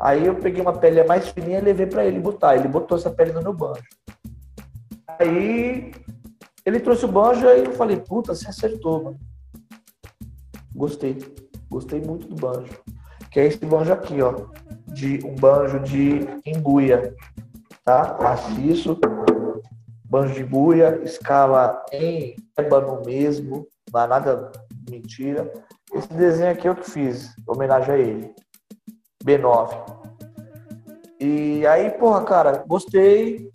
Aí 0.00 0.26
eu 0.26 0.34
peguei 0.34 0.60
uma 0.60 0.72
pele 0.72 1.04
mais 1.04 1.28
fininha 1.28 1.58
e 1.58 1.62
levei 1.62 1.86
para 1.86 2.04
ele 2.04 2.18
botar. 2.18 2.56
Ele 2.56 2.66
botou 2.66 2.98
essa 2.98 3.10
pele 3.10 3.32
no 3.32 3.42
meu 3.42 3.52
banjo. 3.52 3.84
Aí 5.18 5.92
ele 6.64 6.80
trouxe 6.80 7.04
o 7.04 7.08
banjo 7.08 7.46
e 7.46 7.64
eu 7.64 7.72
falei, 7.72 7.96
puta, 7.96 8.34
você 8.34 8.48
acertou, 8.48 9.04
mano. 9.04 9.20
Gostei. 10.74 11.18
Gostei 11.70 12.00
muito 12.00 12.26
do 12.26 12.34
banjo. 12.34 12.72
Que 13.30 13.40
é 13.40 13.46
esse 13.46 13.64
banjo 13.64 13.92
aqui, 13.92 14.20
ó. 14.20 14.46
De 14.88 15.24
um 15.24 15.34
banjo 15.36 15.78
de 15.80 16.26
embuia. 16.44 17.14
Tá? 17.84 18.18
Maciço. 18.20 18.98
Banjo 20.04 20.34
de 20.34 20.44
buia, 20.44 21.00
escala 21.04 21.82
em 21.90 22.36
ébano 22.58 23.00
mesmo, 23.06 23.66
não 23.92 24.00
há 24.00 24.06
nada 24.06 24.52
mentira. 24.88 25.52
Esse 25.92 26.12
desenho 26.14 26.52
aqui 26.52 26.68
eu 26.68 26.74
que 26.74 26.90
fiz, 26.90 27.34
homenagem 27.46 27.94
a 27.94 27.98
ele. 27.98 28.34
B9. 29.24 30.02
E 31.20 31.66
aí, 31.66 31.90
porra, 31.90 32.24
cara, 32.24 32.64
gostei. 32.66 33.50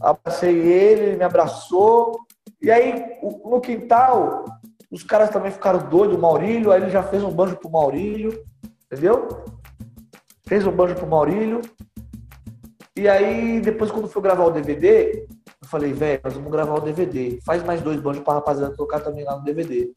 Abracei 0.00 0.56
ele, 0.56 1.02
ele 1.02 1.16
me 1.16 1.24
abraçou. 1.24 2.18
E 2.60 2.70
aí, 2.70 3.18
no 3.22 3.60
quintal, 3.60 4.44
os 4.90 5.02
caras 5.02 5.30
também 5.30 5.52
ficaram 5.52 5.88
doidos, 5.88 6.16
o 6.16 6.20
Maurílio, 6.20 6.72
aí 6.72 6.82
ele 6.82 6.90
já 6.90 7.02
fez 7.02 7.22
um 7.22 7.30
banjo 7.30 7.56
pro 7.56 7.70
Maurílio, 7.70 8.42
entendeu? 8.86 9.28
Fez 10.46 10.66
um 10.66 10.72
banjo 10.72 10.94
pro 10.94 11.06
Maurílio. 11.06 11.60
E 12.96 13.08
aí, 13.08 13.60
depois, 13.60 13.90
quando 13.90 14.08
foi 14.08 14.22
gravar 14.22 14.46
o 14.46 14.50
DVD, 14.50 15.28
eu 15.60 15.68
falei, 15.68 15.92
velho, 15.92 16.20
nós 16.22 16.34
vamos 16.34 16.50
gravar 16.52 16.74
o 16.74 16.80
DVD. 16.80 17.40
Faz 17.44 17.64
mais 17.64 17.80
dois 17.80 18.00
banjos 18.00 18.22
pra 18.22 18.34
rapaziada 18.34 18.76
tocar 18.76 19.00
também 19.00 19.24
lá 19.24 19.36
no 19.36 19.44
DVD. 19.44 19.92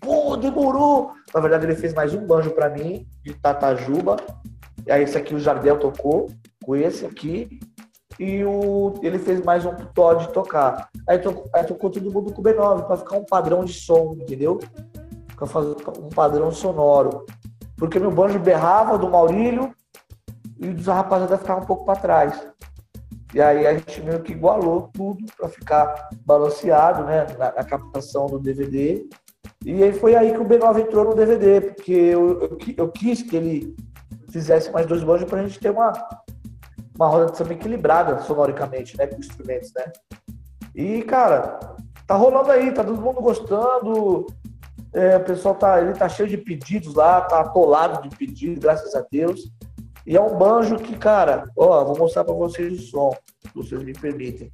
Pô, 0.00 0.36
demorou! 0.36 1.12
Na 1.34 1.40
verdade, 1.40 1.66
ele 1.66 1.76
fez 1.76 1.92
mais 1.92 2.14
um 2.14 2.26
banjo 2.26 2.50
para 2.52 2.70
mim, 2.70 3.06
de 3.22 3.34
Tatajuba. 3.34 4.16
E 4.86 4.92
aí, 4.92 5.02
esse 5.02 5.18
aqui 5.18 5.34
o 5.34 5.40
Jardel 5.40 5.78
tocou, 5.78 6.30
com 6.64 6.74
esse 6.74 7.04
aqui. 7.04 7.60
E 8.18 8.42
o, 8.44 8.94
ele 9.02 9.18
fez 9.18 9.44
mais 9.44 9.66
um 9.66 9.74
pro 9.74 9.86
Todd 9.86 10.32
tocar. 10.32 10.88
Aí, 11.06 11.18
tocou, 11.18 11.50
aí 11.52 11.64
tocou 11.64 11.90
todo 11.90 12.10
mundo 12.10 12.32
com 12.32 12.40
o 12.40 12.44
B9, 12.44 12.86
para 12.86 12.96
ficar 12.96 13.16
um 13.18 13.24
padrão 13.24 13.62
de 13.62 13.74
som, 13.74 14.16
entendeu? 14.18 14.58
Pra 15.36 15.46
fazer 15.46 15.76
um 15.98 16.08
padrão 16.08 16.50
sonoro. 16.50 17.26
Porque 17.76 17.98
meu 17.98 18.10
banjo 18.10 18.38
berrava 18.38 18.96
do 18.96 19.10
Maurílio 19.10 19.74
e 20.58 20.68
dos 20.68 20.86
rapaziada 20.86 21.36
ficava 21.36 21.60
um 21.60 21.66
pouco 21.66 21.84
para 21.84 22.00
trás. 22.00 22.55
E 23.34 23.40
aí 23.40 23.66
a 23.66 23.74
gente 23.74 24.00
meio 24.02 24.22
que 24.22 24.32
igualou 24.32 24.88
tudo 24.92 25.24
para 25.36 25.48
ficar 25.48 26.08
balanceado, 26.24 27.04
né, 27.04 27.26
na, 27.38 27.52
na 27.52 27.64
captação 27.64 28.26
do 28.26 28.38
DVD 28.38 29.06
e 29.64 29.82
aí 29.82 29.92
foi 29.92 30.14
aí 30.14 30.32
que 30.32 30.38
o 30.38 30.44
B9 30.44 30.80
entrou 30.80 31.04
no 31.04 31.14
DVD, 31.14 31.60
porque 31.60 31.92
eu, 31.92 32.40
eu, 32.40 32.58
eu 32.76 32.88
quis 32.88 33.22
que 33.22 33.36
ele 33.36 33.76
fizesse 34.30 34.70
mais 34.70 34.86
dois 34.86 35.02
banjos 35.02 35.28
para 35.28 35.40
a 35.40 35.46
gente 35.46 35.58
ter 35.58 35.70
uma, 35.70 35.92
uma 36.94 37.08
roda 37.08 37.32
de 37.32 37.38
samba 37.38 37.54
equilibrada 37.54 38.20
sonoricamente, 38.20 38.96
né, 38.96 39.06
com 39.06 39.18
instrumentos, 39.18 39.72
né. 39.74 39.92
E, 40.74 41.02
cara, 41.02 41.58
tá 42.06 42.14
rolando 42.14 42.50
aí, 42.50 42.70
tá 42.72 42.84
todo 42.84 43.00
mundo 43.00 43.20
gostando, 43.20 44.26
é, 44.92 45.16
o 45.16 45.24
pessoal 45.24 45.54
tá, 45.54 45.80
ele 45.80 45.94
tá 45.94 46.08
cheio 46.08 46.28
de 46.28 46.36
pedidos 46.36 46.94
lá, 46.94 47.22
tá 47.22 47.40
atolado 47.40 48.08
de 48.08 48.16
pedidos, 48.16 48.58
graças 48.58 48.94
a 48.94 49.04
Deus. 49.10 49.50
E 50.06 50.16
é 50.16 50.20
um 50.20 50.38
banjo 50.38 50.76
que, 50.76 50.96
cara, 50.96 51.50
ó, 51.56 51.84
vou 51.84 51.98
mostrar 51.98 52.22
para 52.22 52.32
vocês 52.32 52.72
o 52.78 52.82
som, 52.82 53.10
se 53.40 53.50
vocês 53.52 53.82
me 53.82 53.92
permitem. 53.92 54.52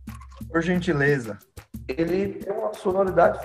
Por 0.50 0.62
gentileza. 0.62 1.38
Ele 1.86 2.38
tem 2.38 2.50
uma 2.54 2.72
sonoridade 2.72 3.38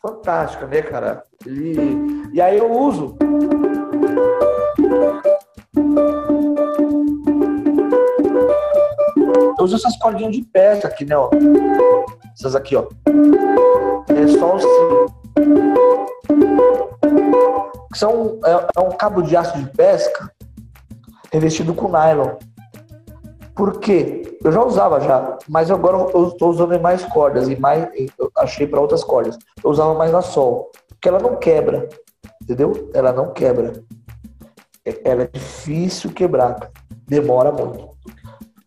fantástica, 0.00 0.66
né, 0.66 0.80
cara? 0.80 1.22
Ele... 1.44 2.30
E 2.32 2.40
aí 2.40 2.56
eu 2.56 2.72
uso. 2.72 3.18
Eu 9.58 9.64
uso 9.64 9.76
essas 9.76 9.98
cordinhas 9.98 10.34
de 10.34 10.42
pesca 10.42 10.88
aqui, 10.88 11.04
né? 11.04 11.18
Ó. 11.18 11.28
Essas 12.32 12.56
aqui, 12.56 12.74
ó. 12.76 12.88
É 14.08 14.26
só 14.38 14.56
o 14.56 14.58
São, 17.94 18.40
é, 18.42 18.66
é 18.74 18.80
um 18.80 18.92
cabo 18.92 19.20
de 19.20 19.36
aço 19.36 19.58
de 19.58 19.70
pesca 19.72 20.32
revestido 21.32 21.74
com 21.74 21.88
nylon. 21.88 22.36
Por 23.54 23.80
quê? 23.80 24.38
Eu 24.44 24.52
já 24.52 24.62
usava 24.62 25.00
já, 25.00 25.38
mas 25.48 25.70
agora 25.70 25.96
eu 26.12 26.28
estou 26.28 26.50
usando 26.50 26.74
em 26.74 26.80
mais 26.80 27.04
cordas 27.04 27.48
e 27.48 27.56
mais 27.56 27.88
eu 28.18 28.30
achei 28.36 28.66
para 28.66 28.80
outras 28.80 29.02
cordas. 29.02 29.38
Eu 29.62 29.70
usava 29.70 29.94
mais 29.94 30.12
na 30.12 30.20
sol, 30.20 30.70
porque 30.88 31.08
ela 31.08 31.18
não 31.18 31.36
quebra, 31.36 31.88
entendeu? 32.42 32.90
Ela 32.94 33.12
não 33.12 33.32
quebra. 33.32 33.72
Ela 35.04 35.22
é 35.22 35.26
difícil 35.26 36.12
quebrar, 36.12 36.70
demora 37.06 37.52
muito. 37.52 37.91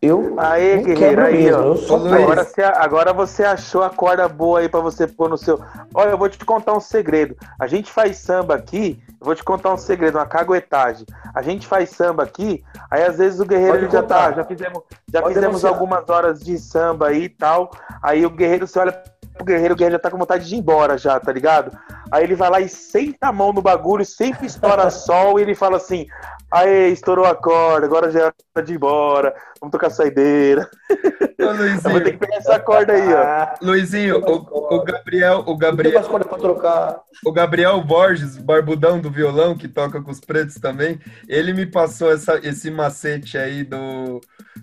Eu 0.02 0.34
Aê, 0.38 0.78
guerreiro, 0.78 1.24
aí, 1.24 1.44
mesmo, 1.44 1.74
ó. 1.90 2.14
Agora 2.14 2.44
você, 2.44 2.62
agora 2.62 3.12
você 3.12 3.44
achou 3.44 3.82
a 3.82 3.90
corda 3.90 4.28
boa 4.28 4.60
aí 4.60 4.68
pra 4.68 4.80
você 4.80 5.06
pôr 5.06 5.28
no 5.28 5.38
seu. 5.38 5.60
Olha, 5.94 6.10
eu 6.10 6.18
vou 6.18 6.28
te 6.28 6.44
contar 6.44 6.74
um 6.74 6.80
segredo. 6.80 7.36
A 7.58 7.66
gente 7.66 7.90
faz 7.90 8.18
samba 8.18 8.54
aqui, 8.54 9.02
eu 9.20 9.24
vou 9.24 9.34
te 9.34 9.42
contar 9.42 9.72
um 9.72 9.76
segredo, 9.76 10.18
uma 10.18 10.26
caguetagem. 10.26 11.06
A 11.34 11.42
gente 11.42 11.66
faz 11.66 11.90
samba 11.90 12.22
aqui, 12.22 12.62
aí 12.90 13.04
às 13.04 13.18
vezes 13.18 13.40
o 13.40 13.44
guerreiro 13.46 13.90
já 13.90 14.02
tá, 14.02 14.32
já 14.32 14.44
fizemos, 14.44 14.82
já 15.12 15.22
Pode 15.22 15.34
fizemos 15.34 15.60
denunciar. 15.62 15.72
algumas 15.72 16.08
horas 16.08 16.40
de 16.40 16.58
samba 16.58 17.08
aí 17.08 17.24
e 17.24 17.28
tal. 17.28 17.70
Aí 18.02 18.24
o 18.24 18.30
guerreiro, 18.30 18.66
você 18.66 18.78
olha 18.78 18.92
pro 19.34 19.44
guerreiro, 19.44 19.74
o 19.74 19.76
guerreiro 19.76 19.94
já 19.94 19.98
tá 19.98 20.10
com 20.10 20.18
vontade 20.18 20.46
de 20.46 20.54
ir 20.54 20.58
embora 20.58 20.96
já, 20.96 21.20
tá 21.20 21.32
ligado? 21.32 21.76
Aí 22.10 22.24
ele 22.24 22.34
vai 22.34 22.48
lá 22.48 22.60
e 22.60 22.68
senta 22.68 23.28
a 23.28 23.32
mão 23.32 23.52
no 23.52 23.60
bagulho, 23.60 24.04
sempre 24.04 24.46
estoura 24.46 24.88
sol 24.90 25.38
e 25.38 25.42
ele 25.42 25.54
fala 25.54 25.76
assim: 25.76 26.06
Aê, 26.50 26.88
estourou 26.90 27.24
a 27.24 27.34
corda, 27.34 27.86
agora 27.86 28.10
já 28.10 28.20
é 28.20 28.24
hora 28.24 28.64
de 28.64 28.72
ir 28.72 28.76
embora, 28.76 29.34
vamos 29.60 29.72
tocar 29.72 29.90
saideira. 29.90 30.68
Ô, 31.38 31.44
Eu 31.44 31.54
vou 31.54 32.00
ter 32.00 32.12
que 32.12 32.18
Luizinho, 32.18 32.18
pegar 32.18 32.36
essa 32.36 32.60
corda 32.60 32.92
aí, 32.92 33.12
ó. 33.12 33.54
Luizinho, 33.60 34.18
o, 34.20 34.76
o 34.76 34.84
Gabriel, 34.84 35.44
o 35.46 35.56
Gabriel, 35.56 35.94
mais 35.94 36.06
corda 36.06 36.24
pra 36.24 36.38
trocar. 36.38 37.00
o 37.24 37.32
Gabriel 37.32 37.80
Borges, 37.82 38.36
barbudão 38.38 39.00
do 39.00 39.10
violão, 39.10 39.56
que 39.56 39.68
toca 39.68 40.00
com 40.00 40.10
os 40.10 40.20
pretos 40.20 40.56
também, 40.56 40.98
ele 41.28 41.52
me 41.52 41.66
passou 41.66 42.10
essa, 42.12 42.38
esse 42.42 42.70
macete 42.70 43.36
aí 43.36 43.64
do, 43.64 44.20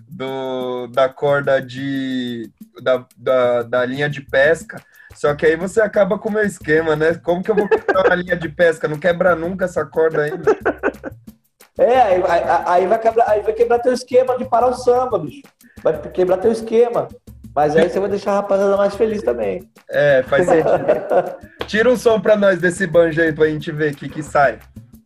do 0.08 0.88
da 0.88 1.08
corda 1.08 1.60
de 1.60 2.50
da, 2.82 3.06
da, 3.16 3.62
da 3.62 3.84
linha 3.84 4.08
de 4.08 4.20
pesca. 4.20 4.82
Só 5.14 5.32
que 5.34 5.46
aí 5.46 5.56
você 5.56 5.80
acaba 5.80 6.18
com 6.18 6.28
o 6.28 6.32
meu 6.32 6.42
esquema, 6.42 6.96
né? 6.96 7.14
Como 7.14 7.42
que 7.42 7.50
eu 7.50 7.54
vou 7.54 7.68
quebrar 7.68 8.04
uma 8.06 8.14
linha 8.16 8.36
de 8.36 8.48
pesca? 8.48 8.88
Não 8.88 8.98
quebra 8.98 9.36
nunca 9.36 9.64
essa 9.66 9.84
corda 9.86 10.22
ainda. 10.22 10.56
É, 11.78 12.00
aí, 12.00 12.22
aí- 12.66 12.86
vai 12.86 12.98
quebrar, 12.98 13.28
aí 13.28 13.42
vai 13.42 13.52
quebrar 13.52 13.78
teu 13.80 13.92
esquema 13.92 14.38
de 14.38 14.44
parar 14.44 14.68
o 14.68 14.74
samba, 14.74 15.18
bicho. 15.18 15.42
Vai 15.82 16.00
quebrar 16.10 16.38
teu 16.38 16.52
esquema. 16.52 17.08
Mas 17.54 17.76
aí 17.76 17.88
você 17.88 18.00
vai 18.00 18.08
deixar 18.08 18.32
a 18.32 18.36
rapaziada 18.36 18.76
mais 18.76 18.94
feliz 18.96 19.22
também. 19.22 19.68
É, 19.88 20.22
faz 20.24 20.46
sentido. 20.46 21.36
Tira 21.68 21.90
um 21.90 21.96
som 21.96 22.20
pra 22.20 22.36
nós 22.36 22.58
desse 22.58 22.86
banjo 22.86 23.20
aí 23.20 23.32
pra 23.32 23.46
gente 23.46 23.70
ver 23.70 23.92
o 23.92 23.96
que, 23.96 24.08
que 24.08 24.22
sai. 24.22 24.58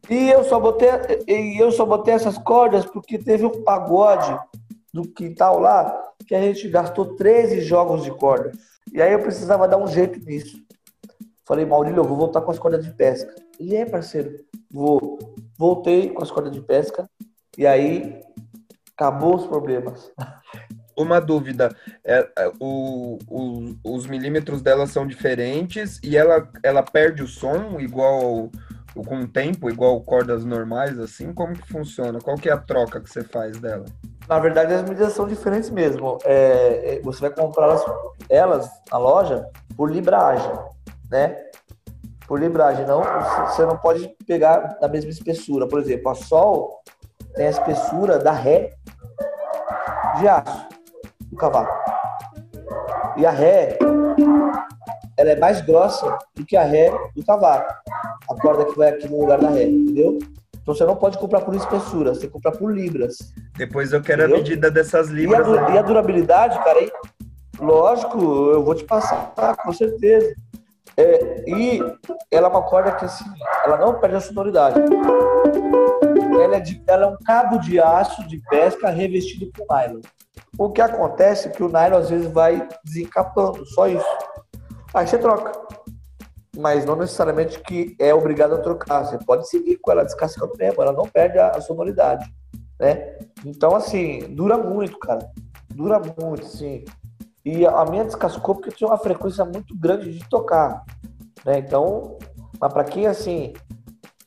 E 0.08 0.30
eu 0.30 0.42
só 0.44 0.58
botei, 0.58 0.88
e 1.26 1.60
eu 1.60 1.70
só 1.70 1.84
botei 1.84 2.14
essas 2.14 2.38
cordas 2.38 2.86
porque 2.86 3.18
teve 3.18 3.44
um 3.44 3.62
pagode 3.62 4.34
do 4.92 5.02
quintal 5.02 5.58
lá 5.58 5.94
que 6.26 6.34
a 6.34 6.40
gente 6.40 6.66
gastou 6.68 7.16
13 7.16 7.60
jogos 7.60 8.02
de 8.04 8.10
corda. 8.10 8.52
E 8.92 9.02
aí 9.02 9.12
eu 9.12 9.18
precisava 9.20 9.68
dar 9.68 9.76
um 9.76 9.86
jeito 9.86 10.18
nisso. 10.24 10.56
Falei, 11.48 11.64
Maurílio, 11.64 12.00
eu 12.00 12.04
vou 12.04 12.14
voltar 12.18 12.42
com 12.42 12.50
as 12.50 12.58
cordas 12.58 12.84
de 12.84 12.90
pesca. 12.92 13.34
E 13.58 13.74
aí, 13.74 13.86
parceiro, 13.88 14.32
vou. 14.70 15.18
Voltei 15.58 16.10
com 16.10 16.22
as 16.22 16.30
cordas 16.30 16.52
de 16.52 16.60
pesca 16.60 17.08
e 17.56 17.66
aí 17.66 18.20
acabou 18.94 19.34
os 19.34 19.46
problemas. 19.46 20.12
Uma 20.94 21.20
dúvida, 21.20 21.74
é, 22.04 22.28
é, 22.36 22.52
o- 22.60 23.18
o- 23.28 23.74
os 23.84 24.06
milímetros 24.06 24.60
dela 24.60 24.86
são 24.86 25.06
diferentes 25.06 25.98
e 26.02 26.16
ela, 26.16 26.48
ela 26.62 26.82
perde 26.82 27.22
o 27.22 27.26
som 27.28 27.78
igual 27.80 28.50
com 29.06 29.20
o 29.20 29.28
tempo, 29.28 29.70
igual 29.70 30.00
cordas 30.02 30.44
normais, 30.44 30.98
assim? 30.98 31.32
Como 31.32 31.54
que 31.54 31.68
funciona? 31.68 32.18
Qual 32.20 32.36
que 32.36 32.48
é 32.48 32.52
a 32.52 32.58
troca 32.58 33.00
que 33.00 33.08
você 33.08 33.22
faz 33.22 33.58
dela? 33.60 33.84
Na 34.28 34.38
verdade, 34.40 34.74
as 34.74 34.82
medidas 34.82 35.12
são 35.12 35.26
diferentes 35.28 35.70
mesmo. 35.70 36.18
É, 36.24 36.96
é, 36.96 37.00
você 37.00 37.20
vai 37.20 37.30
comprar 37.30 37.66
elas, 37.66 37.84
elas 38.28 38.70
na 38.90 38.98
loja 38.98 39.48
por 39.76 39.90
libragem, 39.92 40.50
né? 41.10 41.36
Por 42.26 42.38
libragem, 42.40 42.86
não. 42.86 43.02
Você 43.46 43.64
não 43.64 43.76
pode 43.78 44.06
pegar 44.26 44.78
da 44.80 44.88
mesma 44.88 45.10
espessura. 45.10 45.66
Por 45.66 45.80
exemplo, 45.80 46.10
a 46.10 46.14
Sol 46.14 46.80
tem 47.34 47.46
a 47.46 47.50
espessura 47.50 48.18
da 48.18 48.32
Ré 48.32 48.74
de 50.18 50.28
aço 50.28 50.66
do 51.30 51.36
cavalo. 51.36 51.68
E 53.16 53.24
a 53.24 53.30
Ré, 53.30 53.78
ela 55.16 55.30
é 55.30 55.36
mais 55.36 55.60
grossa 55.62 56.18
do 56.34 56.44
que 56.44 56.56
a 56.56 56.62
Ré 56.64 56.90
do 57.16 57.24
cavalo. 57.24 57.64
A 58.30 58.34
corda 58.40 58.66
que 58.66 58.76
vai 58.76 58.90
aqui 58.90 59.08
no 59.08 59.20
lugar 59.20 59.38
da 59.40 59.48
Ré, 59.48 59.64
entendeu? 59.64 60.18
Então 60.62 60.74
você 60.74 60.84
não 60.84 60.96
pode 60.96 61.16
comprar 61.16 61.40
por 61.40 61.54
espessura, 61.54 62.12
você 62.14 62.28
comprar 62.28 62.52
por 62.52 62.70
libras. 62.74 63.16
Depois 63.56 63.90
eu 63.92 64.02
quero 64.02 64.22
a 64.22 64.24
Entendeu? 64.26 64.42
medida 64.44 64.70
dessas 64.70 65.08
E 65.08 65.12
a, 65.12 65.14
libras. 65.14 65.46
du- 65.46 65.58
aí. 65.58 65.74
e 65.74 65.78
a 65.78 65.82
durabilidade, 65.82 66.58
cara, 66.62 66.78
aí, 66.78 66.92
lógico, 67.58 68.18
eu 68.52 68.62
vou 68.62 68.74
te 68.74 68.84
passar, 68.84 69.32
com 69.64 69.72
certeza. 69.72 70.34
É, 70.98 71.44
e 71.48 71.78
ela 72.30 72.48
é 72.48 72.50
uma 72.50 72.62
corda 72.62 72.90
que, 72.92 73.04
assim, 73.04 73.24
ela 73.64 73.76
não 73.76 74.00
perde 74.00 74.16
a 74.16 74.20
sonoridade. 74.20 74.80
Ela 76.42 76.56
é, 76.56 76.60
de- 76.60 76.82
ela 76.88 77.04
é 77.04 77.06
um 77.06 77.16
cabo 77.18 77.58
de 77.58 77.78
aço 77.80 78.26
de 78.26 78.38
pesca 78.50 78.90
revestido 78.90 79.48
com 79.56 79.64
nylon. 79.72 80.00
O 80.58 80.70
que 80.70 80.80
acontece 80.80 81.48
é 81.48 81.50
que 81.52 81.62
o 81.62 81.68
nylon 81.68 81.98
às 81.98 82.10
vezes 82.10 82.28
vai 82.32 82.66
desencapando, 82.84 83.64
só 83.66 83.86
isso. 83.86 84.04
Aí 84.92 85.06
você 85.06 85.18
troca. 85.18 85.52
Mas 86.56 86.84
não 86.84 86.96
necessariamente 86.96 87.60
que 87.60 87.94
é 88.00 88.12
obrigado 88.12 88.54
a 88.54 88.58
trocar. 88.58 89.04
Você 89.04 89.18
pode 89.24 89.48
seguir 89.48 89.76
com 89.76 89.92
ela 89.92 90.04
descascando 90.04 90.52
mesmo, 90.58 90.82
ela 90.82 90.92
não 90.92 91.06
perde 91.06 91.38
a, 91.38 91.50
a 91.50 91.60
sonoridade, 91.60 92.28
né? 92.80 93.16
Então, 93.44 93.76
assim, 93.76 94.20
dura 94.34 94.58
muito, 94.58 94.98
cara. 94.98 95.30
Dura 95.72 96.00
muito, 96.20 96.44
sim. 96.46 96.84
E 97.50 97.64
a 97.64 97.82
minha 97.86 98.04
descascou 98.04 98.56
porque 98.56 98.70
tinha 98.70 98.86
uma 98.86 98.98
frequência 98.98 99.42
muito 99.42 99.74
grande 99.74 100.12
de 100.12 100.28
tocar, 100.28 100.84
né? 101.46 101.60
Então, 101.60 102.18
mas 102.60 102.70
pra 102.70 102.84
quem, 102.84 103.06
assim, 103.06 103.54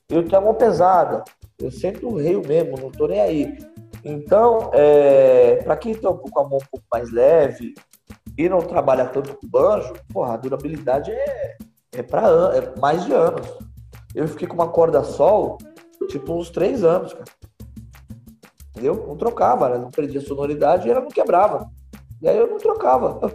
eu 0.09 0.27
tenho 0.27 0.41
a 0.41 0.45
mão 0.45 0.55
pesada, 0.55 1.23
eu 1.59 1.69
sempre 1.69 2.03
o 2.03 2.17
rio 2.17 2.41
mesmo, 2.43 2.79
não 2.79 2.89
tô 2.89 3.05
nem 3.05 3.21
aí. 3.21 3.57
Então, 4.03 4.71
é, 4.73 5.57
para 5.57 5.77
quem 5.77 5.93
tem 5.93 6.09
um 6.09 6.17
pouco 6.17 6.39
a 6.39 6.49
mão 6.49 6.57
um 6.57 6.67
pouco 6.71 6.83
mais 6.91 7.11
leve 7.11 7.75
e 8.35 8.49
não 8.49 8.57
trabalha 8.57 9.05
tanto 9.05 9.37
com 9.37 9.47
banjo, 9.47 9.93
porra, 10.11 10.33
a 10.33 10.37
durabilidade 10.37 11.11
é, 11.11 11.57
é 11.91 12.01
para 12.01 12.27
é 12.55 12.79
mais 12.79 13.05
de 13.05 13.13
anos. 13.13 13.45
Eu 14.15 14.27
fiquei 14.27 14.47
com 14.47 14.55
uma 14.55 14.69
corda 14.69 15.03
sol, 15.03 15.59
tipo, 16.09 16.33
uns 16.33 16.49
três 16.49 16.83
anos, 16.83 17.13
cara. 17.13 17.29
Entendeu? 18.71 19.05
Não 19.07 19.15
trocava, 19.15 19.67
ela 19.67 19.77
não 19.77 19.91
perdia 19.91 20.21
sonoridade 20.21 20.87
e 20.87 20.91
ela 20.91 21.01
não 21.01 21.09
quebrava. 21.09 21.69
E 22.21 22.29
aí 22.29 22.37
eu 22.37 22.47
não 22.47 22.57
trocava. 22.57 23.33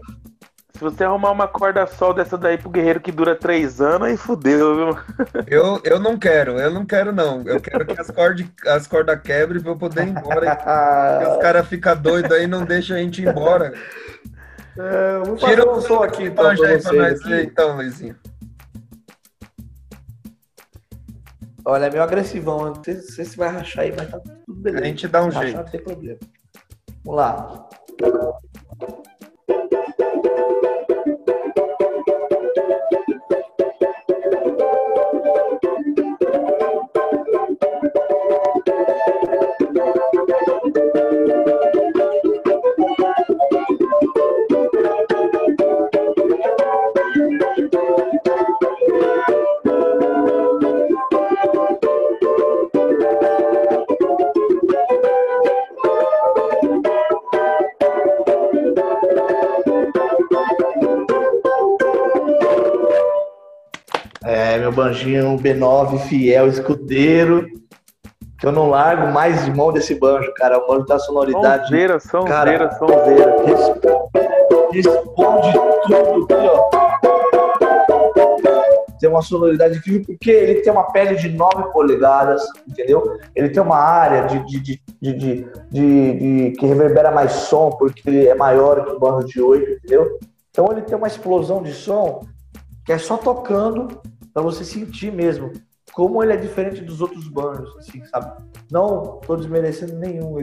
Se 0.75 0.81
você 0.81 1.05
arrumar 1.05 1.31
uma 1.31 1.49
corda 1.49 1.87
sol 1.87 2.13
dessa 2.13 2.37
daí 2.37 2.59
pro 2.59 2.69
guerreiro 2.69 3.01
que 3.01 3.11
dura 3.11 3.35
três 3.35 3.81
anos, 3.81 4.09
aí 4.09 4.17
fudeu, 4.17 4.77
viu? 4.77 4.99
Eu, 5.47 5.81
eu 5.83 5.99
não 5.99 6.19
quero, 6.19 6.59
eu 6.61 6.71
não 6.71 6.85
quero, 6.85 7.13
não. 7.13 7.43
Eu 7.47 7.59
quero 7.61 7.87
que 7.87 7.99
as 7.99 8.11
cordas 8.11 8.47
as 8.67 8.87
corda 8.87 9.17
quebrem 9.17 9.63
pra 9.63 9.73
eu 9.73 9.79
poder 9.79 10.07
ir 10.07 10.11
embora. 10.11 10.55
Porque 10.55 11.33
os 11.33 11.37
caras 11.39 11.67
ficam 11.67 11.97
doidos 11.97 12.31
aí 12.31 12.45
e 12.45 12.47
não 12.47 12.65
deixam 12.65 12.97
a 12.97 13.01
gente 13.01 13.23
ir 13.23 13.29
embora. 13.29 13.73
É, 14.79 15.19
vou 15.25 15.37
Tira 15.37 15.63
fazer 15.63 15.69
o 15.69 15.77
um 15.77 15.81
som 15.81 16.03
aqui 16.03 16.25
então 16.25 16.45
pra 16.45 16.51
aí 16.51 16.59
pra 16.59 16.69
nós 16.69 16.85
vocês 16.85 17.23
ver, 17.23 17.35
aqui. 17.35 17.47
então, 17.47 17.77
Luizinho. 17.77 18.17
Olha, 21.65 21.87
é 21.87 21.91
meio 21.91 22.03
agressivão. 22.03 22.67
Não 22.67 22.85
sei, 22.85 23.25
se 23.25 23.37
vai 23.37 23.49
rachar 23.49 23.85
aí, 23.85 23.95
mas 23.97 24.11
tá 24.11 24.21
tudo 24.21 24.61
beleza. 24.61 24.85
A 24.85 24.87
gente 24.87 25.09
dá 25.09 25.23
um 25.23 25.27
rachar, 25.27 25.43
jeito. 25.43 25.57
Não 25.57 25.65
tem 25.65 25.83
problema. 25.83 26.19
Vamos 27.07 27.21
lá. 27.21 27.69
Banjinho 65.01 65.37
B9, 65.39 65.99
fiel, 66.09 66.49
escudeiro. 66.49 67.47
Que 68.39 68.47
eu 68.47 68.53
não 68.53 68.69
largo 68.69 69.13
mais 69.13 69.45
de 69.45 69.51
mão 69.55 69.73
desse 69.73 69.95
banjo, 69.95 70.33
cara. 70.35 70.59
O 70.59 70.67
banjo 70.67 70.85
da 70.87 70.99
sonoridade. 70.99 71.65
Sonzeira, 71.65 71.99
sonzeira, 72.01 72.69
Cara. 72.69 72.73
sonzeira. 72.79 73.37
Res- 73.45 73.73
Responde 74.73 75.53
tudo 75.87 76.25
aqui, 76.25 76.35
ó. 76.49 76.69
Tem 79.01 79.09
uma 79.09 79.23
sonoridade 79.23 79.79
incrível 79.79 80.05
porque 80.07 80.31
ele 80.31 80.61
tem 80.61 80.73
uma 80.73 80.85
pele 80.91 81.15
de 81.17 81.29
9 81.31 81.73
polegadas, 81.73 82.43
entendeu? 82.69 83.19
Ele 83.35 83.49
tem 83.51 83.63
uma 83.63 83.77
área 83.79 84.27
de, 84.27 84.39
de, 84.47 84.61
de, 84.61 84.81
de, 85.01 85.13
de- 85.15 85.47
de- 85.71 86.13
de- 86.51 86.51
que 86.59 86.67
reverbera 86.67 87.11
mais 87.11 87.33
som 87.33 87.71
porque 87.71 88.03
ele 88.09 88.27
é 88.27 88.35
maior 88.35 88.85
que 88.85 88.93
o 88.93 88.99
banjo 88.99 89.27
de 89.27 89.41
8, 89.41 89.71
entendeu? 89.73 90.19
Então 90.51 90.67
ele 90.73 90.83
tem 90.83 90.97
uma 90.97 91.07
explosão 91.07 91.63
de 91.63 91.73
som 91.73 92.23
que 92.85 92.93
é 92.93 92.99
só 92.99 93.17
tocando 93.17 93.89
para 94.37 94.43
você 94.43 94.67
sentir 94.67 95.11
mesmo 95.11 95.51
como 95.95 96.23
ele 96.23 96.35
é 96.35 96.37
diferente 96.37 96.83
dos 96.83 97.01
outros 97.01 97.27
banjos, 97.27 97.75
assim, 97.79 98.05
sabe? 98.05 98.45
Não 98.71 99.19
tô 99.21 99.35
desmerecendo 99.35 99.97
nenhum. 99.97 100.37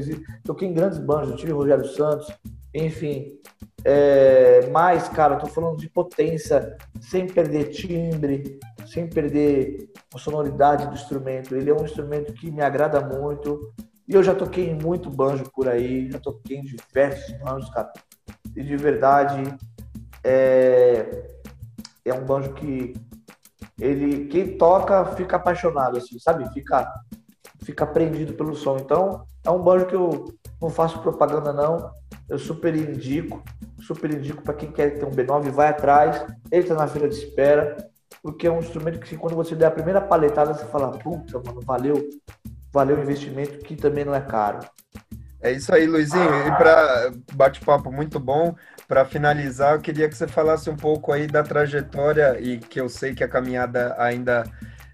Toquei 0.43 0.67
em 0.67 0.73
grandes 0.73 0.97
banjos, 0.97 1.39
tive 1.39 1.51
Rogério 1.51 1.85
Santos, 1.85 2.27
enfim. 2.73 3.37
É, 3.85 4.67
mas, 4.71 5.07
cara, 5.09 5.35
tô 5.35 5.45
falando 5.45 5.77
de 5.77 5.87
potência, 5.87 6.75
sem 6.99 7.27
perder 7.27 7.65
timbre, 7.65 8.59
sem 8.87 9.07
perder 9.07 9.91
a 10.11 10.17
sonoridade 10.17 10.87
do 10.87 10.95
instrumento. 10.95 11.55
Ele 11.55 11.69
é 11.69 11.73
um 11.75 11.85
instrumento 11.85 12.33
que 12.33 12.49
me 12.49 12.63
agrada 12.63 12.99
muito. 12.99 13.71
E 14.07 14.15
eu 14.15 14.23
já 14.23 14.33
toquei 14.33 14.71
em 14.71 14.81
muito 14.81 15.07
banjo 15.07 15.43
por 15.53 15.69
aí, 15.69 16.09
já 16.09 16.17
toquei 16.17 16.57
em 16.57 16.63
diversos 16.63 17.31
banjos, 17.43 17.69
cara. 17.69 17.93
E 18.55 18.63
de 18.63 18.75
verdade, 18.75 19.55
é, 20.23 21.27
é 22.03 22.11
um 22.11 22.25
banjo 22.25 22.53
que 22.53 22.95
ele 23.79 24.27
quem 24.27 24.57
toca 24.57 25.05
fica 25.15 25.37
apaixonado, 25.37 25.97
assim, 25.97 26.19
sabe? 26.19 26.51
Fica, 26.53 26.91
fica 27.63 27.85
prendido 27.85 28.33
pelo 28.33 28.55
som. 28.55 28.77
Então, 28.77 29.25
é 29.43 29.49
um 29.49 29.61
banjo 29.61 29.85
que 29.85 29.95
eu 29.95 30.33
não 30.61 30.69
faço 30.69 30.99
propaganda, 30.99 31.51
não. 31.51 31.91
Eu 32.29 32.39
super 32.39 32.75
indico, 32.75 33.43
super 33.81 34.11
indico 34.11 34.41
para 34.41 34.53
quem 34.53 34.71
quer 34.71 34.97
ter 34.97 35.05
um 35.05 35.11
B9, 35.11 35.49
vai 35.49 35.69
atrás. 35.69 36.25
Ele 36.51 36.67
tá 36.67 36.75
na 36.75 36.87
fila 36.87 37.07
de 37.07 37.15
espera, 37.15 37.75
porque 38.21 38.47
é 38.47 38.51
um 38.51 38.59
instrumento 38.59 38.99
que 38.99 39.17
quando 39.17 39.35
você 39.35 39.55
der 39.55 39.65
a 39.67 39.71
primeira 39.71 40.01
paletada, 40.01 40.53
você 40.53 40.65
fala, 40.65 40.91
puta, 40.91 41.41
mano, 41.45 41.61
valeu, 41.61 42.09
valeu 42.71 42.97
o 42.97 43.01
investimento, 43.01 43.59
que 43.59 43.75
também 43.75 44.05
não 44.05 44.15
é 44.15 44.21
caro. 44.21 44.59
É 45.43 45.51
isso 45.51 45.75
aí, 45.75 45.85
Luizinho. 45.85 46.47
E 46.47 46.51
para 46.57 47.11
bate-papo 47.33 47.91
muito 47.91 48.17
bom, 48.17 48.55
para 48.87 49.03
finalizar, 49.03 49.75
eu 49.75 49.81
queria 49.81 50.07
que 50.07 50.15
você 50.15 50.25
falasse 50.25 50.69
um 50.69 50.75
pouco 50.77 51.11
aí 51.11 51.27
da 51.27 51.43
trajetória 51.43 52.39
e 52.39 52.57
que 52.59 52.79
eu 52.79 52.87
sei 52.87 53.13
que 53.13 53.25
a 53.25 53.27
caminhada 53.27 53.93
ainda 53.99 54.45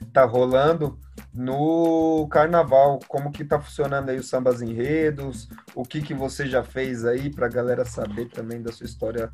está 0.01 0.25
rolando 0.25 0.97
no 1.31 2.27
carnaval. 2.31 2.97
Como 3.07 3.31
que 3.31 3.43
está 3.43 3.59
funcionando 3.59 4.09
aí 4.09 4.17
os 4.17 4.27
sambas 4.27 4.59
enredos? 4.59 5.47
O 5.75 5.83
que 5.83 6.01
que 6.01 6.15
você 6.15 6.47
já 6.47 6.63
fez 6.63 7.05
aí 7.05 7.29
para 7.29 7.45
a 7.45 7.49
galera 7.49 7.85
saber 7.85 8.27
também 8.29 8.59
da 8.59 8.71
sua 8.71 8.87
história 8.87 9.29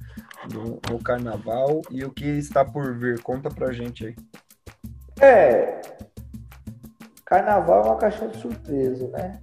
no, 0.54 0.82
no, 0.92 1.02
carnaval 1.02 1.82
e 1.90 2.04
o 2.04 2.12
que 2.12 2.26
está 2.26 2.66
por 2.66 2.94
vir? 2.94 3.22
Conta 3.22 3.50
pra 3.50 3.72
gente 3.72 4.08
aí. 4.08 4.16
É, 5.22 5.80
carnaval 7.24 7.84
é 7.84 7.86
uma 7.86 7.98
caixinha 7.98 8.28
de 8.28 8.38
surpresa, 8.38 9.08
né? 9.08 9.40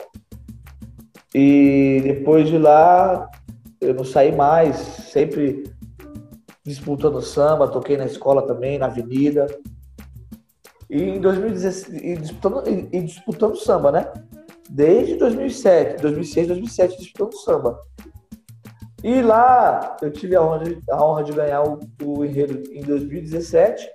E 1.34 2.00
depois 2.02 2.48
de 2.48 2.58
lá, 2.58 3.30
eu 3.80 3.94
não 3.94 4.04
saí 4.04 4.34
mais, 4.34 4.76
sempre 4.76 5.64
disputando 6.64 7.20
samba, 7.22 7.68
toquei 7.68 7.96
na 7.96 8.06
escola 8.06 8.46
também, 8.46 8.78
na 8.78 8.86
avenida. 8.86 9.46
E 10.90 11.02
em 11.02 11.20
2016, 11.20 12.02
e 12.02 12.16
disputando, 12.16 12.68
e, 12.68 12.88
e 12.92 13.02
disputando 13.02 13.56
samba, 13.56 13.92
né? 13.92 14.12
Desde 14.68 15.16
2007, 15.16 16.02
2006, 16.02 16.48
2007, 16.48 16.98
disputando 16.98 17.34
samba. 17.38 17.80
E 19.02 19.22
lá 19.22 19.96
eu 20.02 20.10
tive 20.10 20.34
a 20.34 20.42
honra 20.42 20.64
de, 20.64 20.82
a 20.90 21.04
honra 21.04 21.24
de 21.24 21.32
ganhar 21.32 21.62
o, 21.62 21.78
o 22.02 22.24
enredo 22.24 22.62
em 22.72 22.82
2017, 22.82 23.88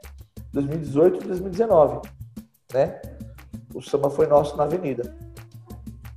2018 0.54 1.24
e 1.24 1.28
2019, 1.28 2.08
né? 2.74 3.02
O 3.74 3.82
samba 3.82 4.10
foi 4.10 4.28
nosso 4.28 4.56
na 4.56 4.64
avenida 4.64 5.23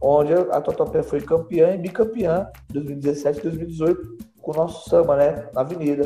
onde 0.00 0.32
a 0.32 0.60
Totopé 0.60 1.02
foi 1.02 1.20
campeã 1.20 1.74
e 1.74 1.78
bicampeã 1.78 2.50
2017 2.70 3.38
e 3.38 3.42
2018 3.42 4.18
com 4.40 4.52
o 4.52 4.54
nosso 4.54 4.88
samba, 4.88 5.16
né, 5.16 5.48
na 5.52 5.62
Avenida. 5.62 6.04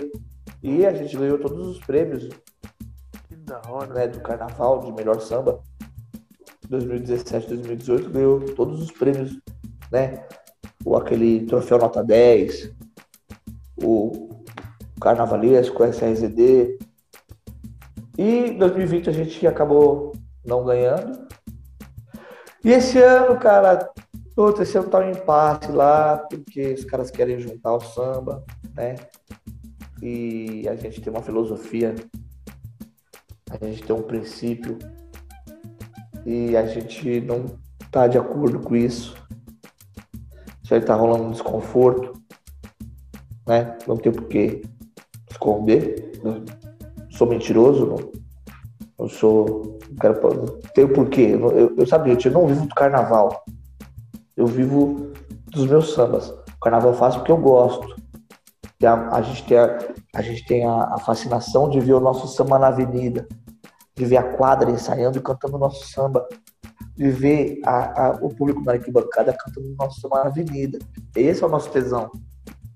E 0.62 0.86
a 0.86 0.92
gente 0.92 1.16
ganhou 1.16 1.38
todos 1.38 1.66
os 1.66 1.78
prêmios 1.78 2.28
né, 3.94 4.08
do 4.08 4.20
Carnaval 4.20 4.80
de 4.80 4.92
melhor 4.92 5.20
samba 5.20 5.60
2017 6.70 7.48
2018 7.48 8.10
ganhou 8.10 8.40
todos 8.54 8.80
os 8.80 8.92
prêmios, 8.92 9.36
né? 9.90 10.24
O 10.84 10.96
aquele 10.96 11.44
troféu 11.46 11.78
nota 11.78 12.02
10, 12.02 12.72
o 13.82 14.30
Carnavalesco, 15.00 15.84
SRZD. 15.84 16.78
E 18.16 18.50
2020 18.52 19.10
a 19.10 19.12
gente 19.12 19.46
acabou 19.46 20.12
não 20.44 20.64
ganhando, 20.64 21.26
e 22.64 22.70
esse 22.70 22.98
ano, 22.98 23.38
cara, 23.38 23.90
outro, 24.36 24.62
esse 24.62 24.76
ano 24.76 24.88
tá 24.88 24.98
um 24.98 25.10
impasse 25.10 25.70
lá, 25.70 26.18
porque 26.18 26.74
os 26.74 26.84
caras 26.84 27.10
querem 27.10 27.38
juntar 27.38 27.74
o 27.74 27.80
samba, 27.80 28.44
né? 28.74 28.96
E 30.02 30.66
a 30.68 30.74
gente 30.76 31.00
tem 31.00 31.12
uma 31.12 31.22
filosofia, 31.22 31.94
a 33.50 33.64
gente 33.64 33.82
tem 33.82 33.94
um 33.94 34.02
princípio, 34.02 34.78
e 36.24 36.56
a 36.56 36.66
gente 36.66 37.20
não 37.20 37.58
tá 37.90 38.06
de 38.06 38.18
acordo 38.18 38.60
com 38.60 38.76
isso. 38.76 39.14
Já 40.62 40.80
tá 40.80 40.94
rolando 40.94 41.24
um 41.24 41.30
desconforto, 41.32 42.12
né? 43.46 43.76
Não 43.86 43.96
tem 43.96 44.12
por 44.12 44.24
que 44.28 44.62
esconder. 45.30 46.20
Não 46.22 46.44
sou 47.10 47.26
mentiroso, 47.26 47.86
não, 47.86 48.19
eu 49.00 49.08
sou. 49.08 49.78
Quero, 50.00 50.60
tem 50.74 50.84
o 50.84 50.92
porquê. 50.92 51.30
Eu, 51.32 51.74
eu, 51.76 51.86
sabia, 51.86 52.16
eu 52.22 52.30
não 52.30 52.46
vivo 52.46 52.66
do 52.66 52.74
carnaval. 52.74 53.44
Eu 54.36 54.46
vivo 54.46 55.12
dos 55.48 55.66
meus 55.66 55.94
sambas. 55.94 56.28
O 56.28 56.60
carnaval 56.60 56.92
eu 56.92 56.98
faço 56.98 57.18
porque 57.18 57.32
eu 57.32 57.38
gosto. 57.38 57.96
A, 58.84 59.16
a, 59.16 59.22
gente 59.22 59.44
tem, 59.44 59.58
a, 59.58 59.78
a, 60.14 60.22
gente 60.22 60.44
tem 60.46 60.66
a, 60.66 60.94
a, 60.94 60.98
fascinação 60.98 61.68
de 61.68 61.80
ver 61.80 61.94
o 61.94 62.00
nosso 62.00 62.28
samba 62.28 62.58
na 62.58 62.68
avenida, 62.68 63.26
de 63.94 64.04
ver 64.06 64.16
a 64.16 64.22
quadra 64.22 64.70
ensaiando 64.70 65.18
e 65.18 65.22
cantando 65.22 65.56
o 65.56 65.58
nosso 65.58 65.86
samba, 65.86 66.26
de 66.96 67.10
ver 67.10 67.60
a, 67.64 68.18
o 68.22 68.28
público 68.30 68.62
na 68.62 68.72
arquibancada 68.72 69.36
cantando 69.36 69.66
o 69.66 69.76
nosso 69.78 70.00
samba 70.00 70.24
na 70.24 70.30
avenida. 70.30 70.78
Esse 71.14 71.42
é 71.42 71.46
o 71.46 71.50
nosso 71.50 71.70
tesão. 71.70 72.10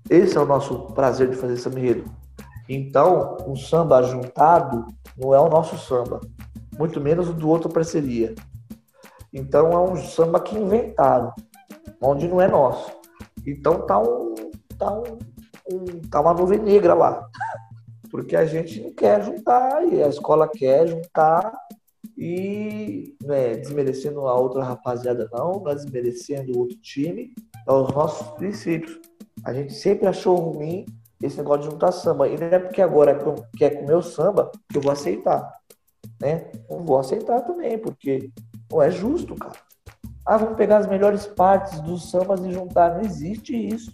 Esse 0.09 0.37
é 0.37 0.39
o 0.39 0.45
nosso 0.45 0.87
prazer 0.93 1.29
de 1.29 1.35
fazer 1.35 1.57
samba 1.57 1.79
enredo. 1.79 2.05
Então, 2.67 3.37
um 3.47 3.55
samba 3.55 4.01
juntado 4.01 4.87
não 5.17 5.33
é 5.33 5.39
o 5.39 5.49
nosso 5.49 5.77
samba, 5.77 6.19
muito 6.77 6.99
menos 6.99 7.29
o 7.29 7.33
do 7.33 7.49
outro 7.49 7.69
parceria. 7.69 8.33
Então 9.31 9.71
é 9.71 9.77
um 9.77 9.97
samba 9.97 10.39
que 10.39 10.55
inventaram, 10.55 11.33
onde 12.01 12.27
não 12.27 12.39
é 12.39 12.47
nosso. 12.47 12.91
Então 13.45 13.85
tá 13.85 13.99
um, 13.99 14.33
tá 14.77 14.91
um, 14.93 15.03
um 15.69 15.85
tá 16.09 16.21
uma 16.21 16.33
nuvem 16.33 16.59
negra 16.59 16.93
lá, 16.93 17.27
porque 18.09 18.35
a 18.35 18.45
gente 18.45 18.81
não 18.81 18.93
quer 18.93 19.23
juntar 19.23 19.85
e 19.87 20.01
a 20.01 20.07
escola 20.07 20.47
quer 20.47 20.87
juntar 20.87 21.53
e 22.17 23.15
né, 23.21 23.55
desmerecendo 23.55 24.21
a 24.21 24.35
outra 24.35 24.63
rapaziada 24.63 25.29
não, 25.33 25.59
não 25.59 25.69
é 25.69 25.75
desmerecendo 25.75 26.53
o 26.53 26.59
outro 26.59 26.77
time, 26.77 27.33
é 27.67 27.71
os 27.71 27.93
nossos 27.93 28.27
princípios. 28.35 28.99
A 29.43 29.53
gente 29.53 29.73
sempre 29.73 30.07
achou 30.07 30.35
ruim 30.37 30.85
esse 31.25 31.37
negócio 31.37 31.63
de 31.63 31.71
juntar 31.71 31.91
samba. 31.91 32.27
E 32.27 32.37
não 32.37 32.47
é 32.47 32.59
porque 32.59 32.81
agora 32.81 33.11
é 33.11 33.57
quer 33.57 33.81
comer 33.81 33.95
o 33.95 34.01
samba 34.01 34.51
que 34.69 34.77
eu 34.77 34.81
vou 34.81 34.91
aceitar. 34.91 35.51
Né? 36.21 36.49
Não 36.69 36.83
vou 36.83 36.99
aceitar 36.99 37.41
também, 37.41 37.77
porque 37.77 38.31
não 38.71 38.81
é 38.81 38.89
justo, 38.89 39.35
cara. 39.35 39.55
Ah, 40.25 40.37
vamos 40.37 40.55
pegar 40.55 40.77
as 40.77 40.87
melhores 40.87 41.27
partes 41.27 41.79
dos 41.81 42.09
sambas 42.09 42.43
e 42.43 42.51
juntar. 42.51 42.95
Não 42.95 43.01
existe 43.01 43.55
isso. 43.55 43.91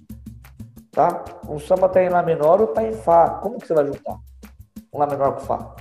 Tá? 0.91 1.23
O 1.47 1.59
samba 1.59 1.89
tá 1.89 2.03
em 2.03 2.09
Lá 2.09 2.23
menor 2.23 2.61
ou 2.61 2.67
tá 2.67 2.83
em 2.83 2.93
Fá. 2.93 3.29
Como 3.41 3.57
que 3.57 3.67
você 3.67 3.73
vai 3.73 3.85
juntar? 3.85 4.17
Um 4.93 4.99
Lá 4.99 5.07
menor 5.07 5.33
com 5.33 5.41
Fá. 5.41 5.75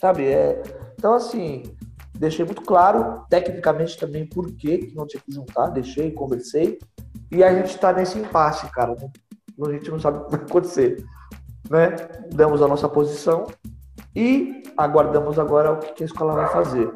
Sabe? 0.00 0.26
É... 0.26 0.62
Então, 0.98 1.14
assim, 1.14 1.62
deixei 2.18 2.44
muito 2.44 2.62
claro, 2.62 3.24
tecnicamente 3.28 3.98
também, 3.98 4.26
por 4.26 4.52
que 4.52 4.92
não 4.94 5.06
tinha 5.06 5.20
que 5.20 5.32
juntar, 5.32 5.68
deixei, 5.68 6.10
conversei, 6.10 6.78
e 7.30 7.44
a 7.44 7.54
gente 7.54 7.74
está 7.74 7.92
nesse 7.92 8.18
impasse, 8.18 8.66
cara. 8.70 8.96
A 9.62 9.72
gente 9.72 9.90
não 9.90 9.98
sabe 9.98 10.18
o 10.18 10.24
que 10.24 10.36
vai 10.36 10.40
acontecer. 10.40 11.04
Né? 11.70 11.96
Damos 12.32 12.62
a 12.62 12.68
nossa 12.68 12.88
posição 12.88 13.46
e 14.14 14.62
aguardamos 14.76 15.38
agora 15.38 15.72
o 15.72 15.78
que 15.78 16.02
a 16.02 16.06
escola 16.06 16.34
vai 16.34 16.48
fazer. 16.48 16.92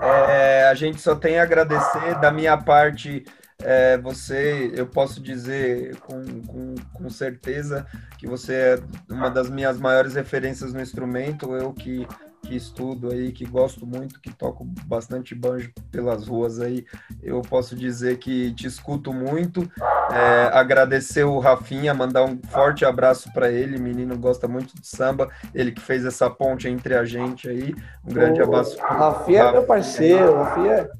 É, 0.00 0.68
a 0.68 0.74
gente 0.74 1.00
só 1.00 1.14
tem 1.14 1.38
a 1.38 1.42
agradecer 1.42 2.18
da 2.20 2.30
minha 2.30 2.56
parte. 2.56 3.24
É, 3.60 3.98
você, 3.98 4.70
eu 4.74 4.86
posso 4.86 5.20
dizer 5.20 5.96
com, 6.00 6.22
com, 6.42 6.74
com, 6.92 7.10
certeza 7.10 7.84
que 8.16 8.24
você 8.24 8.54
é 8.54 8.78
uma 9.12 9.28
das 9.28 9.50
minhas 9.50 9.80
maiores 9.80 10.14
referências 10.14 10.72
no 10.72 10.80
instrumento. 10.80 11.56
Eu 11.56 11.72
que 11.72 12.06
que 12.48 12.56
estudo 12.56 13.12
aí, 13.12 13.30
que 13.30 13.44
gosto 13.44 13.86
muito, 13.86 14.18
que 14.20 14.32
toco 14.32 14.64
bastante 14.86 15.34
banjo 15.34 15.70
pelas 15.90 16.26
ruas 16.26 16.58
aí, 16.60 16.86
eu 17.22 17.42
posso 17.42 17.76
dizer 17.76 18.16
que 18.16 18.54
te 18.54 18.66
escuto 18.66 19.12
muito. 19.12 19.70
É, 20.10 20.48
agradecer 20.54 21.24
o 21.24 21.38
Rafinha, 21.38 21.92
mandar 21.92 22.24
um 22.24 22.40
forte 22.48 22.86
abraço 22.86 23.30
para 23.34 23.50
ele, 23.50 23.78
menino 23.78 24.16
gosta 24.16 24.48
muito 24.48 24.74
de 24.74 24.86
samba, 24.86 25.28
ele 25.54 25.72
que 25.72 25.82
fez 25.82 26.06
essa 26.06 26.30
ponte 26.30 26.66
entre 26.66 26.94
a 26.94 27.04
gente 27.04 27.50
aí. 27.50 27.74
Um 28.02 28.14
grande 28.14 28.40
abraço. 28.40 28.78
Rafinha 28.78 29.42
é 29.42 29.52
meu 29.52 29.64
parceiro, 29.64 30.34
Rafinha 30.34 30.72
é 30.72 30.90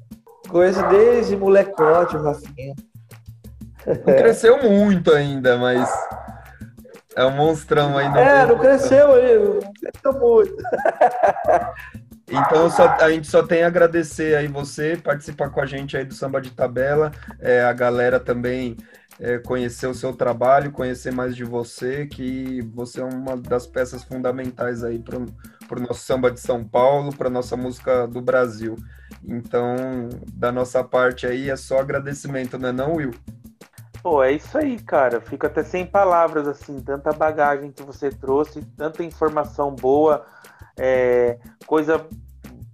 coisa 0.47 0.83
desde 0.83 1.35
molecote, 1.35 2.15
o 2.15 2.21
Rafinha. 2.21 2.75
Não 3.87 4.15
cresceu 4.15 4.61
muito 4.61 5.11
ainda, 5.11 5.57
mas 5.57 5.89
é 7.19 7.25
um 7.25 7.31
monstrão 7.31 7.97
aí. 7.97 8.05
É, 8.05 8.45
não 8.45 8.57
cresceu 8.57 9.11
aí, 9.11 9.37
não 9.37 9.59
cresceu 9.73 10.19
muito. 10.19 10.55
Então 12.31 12.69
só, 12.69 12.87
a 12.87 13.09
gente 13.09 13.25
só 13.27 13.41
tem 13.41 13.63
a 13.63 13.67
agradecer 13.67 14.35
aí 14.35 14.47
você 14.47 14.95
participar 14.95 15.49
com 15.49 15.59
a 15.59 15.65
gente 15.65 15.97
aí 15.97 16.05
do 16.05 16.13
Samba 16.13 16.39
de 16.39 16.51
Tabela, 16.51 17.11
é, 17.39 17.63
a 17.63 17.73
galera 17.73 18.19
também 18.19 18.77
é, 19.19 19.39
conhecer 19.39 19.87
o 19.87 19.95
seu 19.95 20.13
trabalho, 20.13 20.71
conhecer 20.71 21.11
mais 21.11 21.35
de 21.35 21.43
você, 21.43 22.05
que 22.05 22.61
você 22.71 23.01
é 23.01 23.03
uma 23.03 23.35
das 23.35 23.65
peças 23.65 24.03
fundamentais 24.03 24.83
aí 24.83 24.99
para 24.99 25.17
o 25.17 25.81
nosso 25.81 26.05
samba 26.05 26.29
de 26.29 26.39
São 26.39 26.63
Paulo, 26.63 27.11
para 27.15 27.31
nossa 27.31 27.57
música 27.57 28.07
do 28.07 28.21
Brasil. 28.21 28.75
Então, 29.27 29.75
da 30.31 30.51
nossa 30.51 30.83
parte 30.83 31.25
aí 31.25 31.49
é 31.49 31.55
só 31.55 31.79
agradecimento, 31.79 32.59
não 32.59 32.69
é 32.69 32.71
não, 32.71 32.95
Will? 32.95 33.11
Pô, 34.01 34.23
é 34.23 34.31
isso 34.31 34.57
aí, 34.57 34.79
cara. 34.79 35.19
Fico 35.19 35.45
até 35.45 35.63
sem 35.63 35.85
palavras, 35.85 36.47
assim, 36.47 36.79
tanta 36.79 37.11
bagagem 37.11 37.71
que 37.71 37.83
você 37.83 38.09
trouxe, 38.09 38.61
tanta 38.77 39.03
informação 39.03 39.75
boa, 39.75 40.25
é, 40.77 41.37
coisa, 41.65 42.05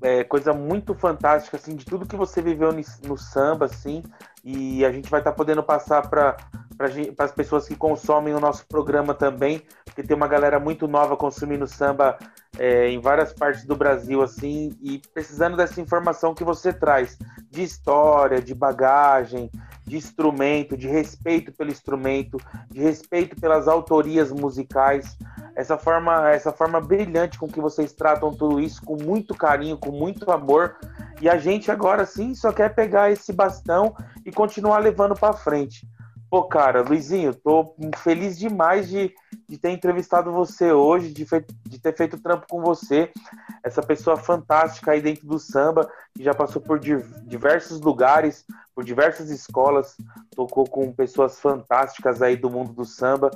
é, 0.02 0.24
coisa 0.24 0.54
muito 0.54 0.94
fantástica, 0.94 1.58
assim, 1.58 1.76
de 1.76 1.84
tudo 1.84 2.06
que 2.06 2.16
você 2.16 2.42
viveu 2.42 2.72
no, 2.72 2.82
no 3.08 3.18
samba, 3.18 3.66
assim, 3.66 4.04
e 4.44 4.86
a 4.86 4.92
gente 4.92 5.10
vai 5.10 5.20
estar 5.20 5.32
tá 5.32 5.38
podendo 5.38 5.64
passar 5.64 6.08
para 6.08 6.38
para 6.76 7.26
as 7.26 7.32
pessoas 7.32 7.68
que 7.68 7.76
consomem 7.76 8.34
o 8.34 8.40
nosso 8.40 8.68
programa 8.68 9.14
também, 9.14 9.62
porque 9.86 10.04
tem 10.04 10.16
uma 10.16 10.28
galera 10.28 10.60
muito 10.60 10.88
nova 10.88 11.16
consumindo 11.16 11.66
samba 11.68 12.18
é, 12.58 12.90
em 12.90 13.00
várias 13.00 13.34
partes 13.34 13.66
do 13.66 13.76
Brasil, 13.76 14.22
assim, 14.22 14.76
e 14.82 15.02
precisando 15.14 15.58
dessa 15.58 15.80
informação 15.82 16.34
que 16.34 16.44
você 16.44 16.72
traz, 16.72 17.18
de 17.50 17.64
história, 17.64 18.42
de 18.42 18.54
bagagem, 18.54 19.50
de 19.86 19.98
instrumento, 19.98 20.76
de 20.76 20.88
respeito 20.88 21.52
pelo 21.52 21.72
instrumento, 21.72 22.38
de 22.70 22.82
respeito 22.82 23.36
pelas 23.36 23.68
autorias 23.68 24.32
musicais, 24.32 25.18
essa 25.56 25.78
forma, 25.78 26.30
essa 26.32 26.52
forma 26.52 26.82
brilhante 26.82 27.38
com 27.38 27.48
que 27.48 27.62
vocês 27.62 27.94
tratam 27.94 28.34
tudo 28.34 28.60
isso 28.60 28.84
com 28.84 28.98
muito 29.02 29.34
carinho, 29.36 29.78
com 29.78 29.92
muito 29.92 30.30
amor. 30.32 30.76
E 31.22 31.30
a 31.30 31.38
gente 31.38 31.72
agora 31.72 32.06
sim 32.06 32.36
só 32.36 32.52
quer 32.52 32.76
pegar 32.76 33.10
esse 33.10 33.32
bastão 33.32 33.96
e 34.26 34.32
continuar 34.32 34.80
levando 34.80 35.16
para 35.16 35.34
frente. 35.34 35.88
Pô, 36.36 36.44
cara, 36.44 36.82
Luizinho, 36.82 37.34
tô 37.34 37.74
feliz 38.04 38.38
demais 38.38 38.90
de, 38.90 39.10
de 39.48 39.58
ter 39.58 39.70
entrevistado 39.70 40.34
você 40.34 40.70
hoje, 40.70 41.14
de, 41.14 41.26
fe, 41.26 41.46
de 41.66 41.80
ter 41.80 41.96
feito 41.96 42.22
trampo 42.22 42.46
com 42.50 42.62
você, 42.62 43.10
essa 43.64 43.82
pessoa 43.82 44.18
fantástica 44.18 44.92
aí 44.92 45.02
dentro 45.02 45.26
do 45.26 45.40
samba, 45.40 45.90
que 46.14 46.22
já 46.22 46.34
passou 46.34 46.62
por 46.62 46.78
diversos 46.78 47.80
lugares, 47.80 48.44
por 48.76 48.84
diversas 48.84 49.30
escolas, 49.30 49.96
tocou 50.36 50.66
com 50.66 50.92
pessoas 50.92 51.40
fantásticas 51.40 52.22
aí 52.22 52.36
do 52.36 52.50
mundo 52.50 52.74
do 52.74 52.84
samba. 52.84 53.32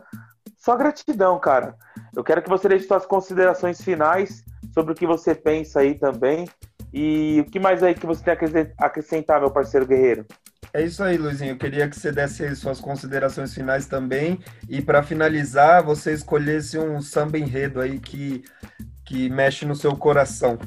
Só 0.58 0.76
gratidão, 0.76 1.40
cara. 1.40 1.78
Eu 2.14 2.22
quero 2.22 2.42
que 2.42 2.50
você 2.50 2.68
deixe 2.68 2.86
suas 2.86 3.06
considerações 3.06 3.82
finais 3.82 4.44
sobre 4.74 4.92
o 4.92 4.96
que 4.96 5.08
você 5.08 5.34
pensa 5.34 5.80
aí 5.80 5.98
também. 5.98 6.50
E 6.92 7.46
o 7.48 7.50
que 7.50 7.62
mais 7.62 7.82
aí 7.82 7.96
que 7.96 8.06
você 8.06 8.22
tem 8.22 8.34
a 8.78 8.86
acrescentar, 8.88 9.40
meu 9.40 9.52
parceiro 9.52 9.88
guerreiro? 9.88 10.26
É 10.74 10.84
isso 10.84 11.04
aí, 11.04 11.18
Luizinho. 11.18 11.52
Eu 11.52 11.58
queria 11.58 11.90
que 11.90 12.00
você 12.00 12.12
desse 12.12 12.56
suas 12.56 12.80
considerações 12.80 13.54
finais 13.54 13.86
também. 13.88 14.40
E 14.68 14.82
para 14.82 15.04
finalizar, 15.04 15.84
você 15.84 16.14
escolhesse 16.14 16.78
um 16.78 17.02
samba 17.02 17.38
enredo 17.38 17.82
aí 17.82 18.00
que, 18.00 18.44
que 19.06 19.30
mexe 19.30 19.66
no 19.66 19.76
seu 19.76 19.96
coração. 19.96 20.58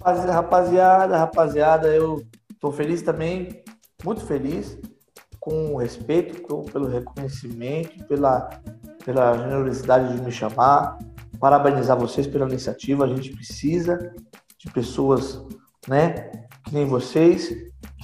Rapaziada, 0.00 1.18
rapaziada, 1.18 1.88
eu 1.88 2.24
Estou 2.56 2.72
feliz 2.72 3.02
também, 3.02 3.62
muito 4.02 4.24
feliz, 4.24 4.78
com 5.38 5.74
o 5.74 5.76
respeito, 5.76 6.62
pelo 6.72 6.88
reconhecimento, 6.88 8.02
pela, 8.06 8.48
pela 9.04 9.36
generosidade 9.36 10.16
de 10.16 10.22
me 10.22 10.32
chamar, 10.32 10.98
parabenizar 11.38 11.98
vocês 11.98 12.26
pela 12.26 12.48
iniciativa. 12.48 13.04
A 13.04 13.08
gente 13.08 13.30
precisa 13.30 14.12
de 14.58 14.70
pessoas, 14.72 15.44
né, 15.86 16.12
que 16.64 16.72
nem 16.72 16.86
vocês, 16.86 17.54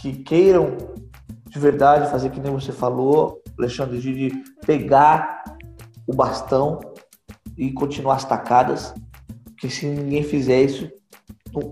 que 0.01 0.13
queiram 0.23 0.77
de 1.49 1.59
verdade 1.59 2.11
fazer 2.11 2.31
que 2.31 2.41
nem 2.41 2.53
você 2.53 2.73
falou, 2.73 3.43
Alexandre, 3.59 4.01
de 4.01 4.31
pegar 4.65 5.45
o 6.07 6.15
bastão 6.15 6.81
e 7.57 7.71
continuar 7.73 8.17
as 8.17 8.25
tacadas, 8.25 8.95
porque 9.45 9.69
se 9.69 9.87
ninguém 9.87 10.23
fizer 10.23 10.63
isso, 10.63 10.91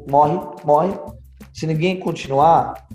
morre, 0.09 0.39
morre 0.65 0.95
se 1.53 1.67
ninguém 1.67 1.99
continuar, 1.99 2.87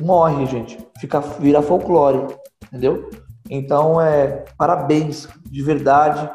morre, 0.00 0.46
gente. 0.46 0.78
Fica, 1.00 1.20
vira 1.20 1.62
folclore, 1.62 2.34
entendeu? 2.66 3.10
Então, 3.50 4.00
é, 4.00 4.44
parabéns, 4.56 5.28
de 5.50 5.62
verdade. 5.62 6.30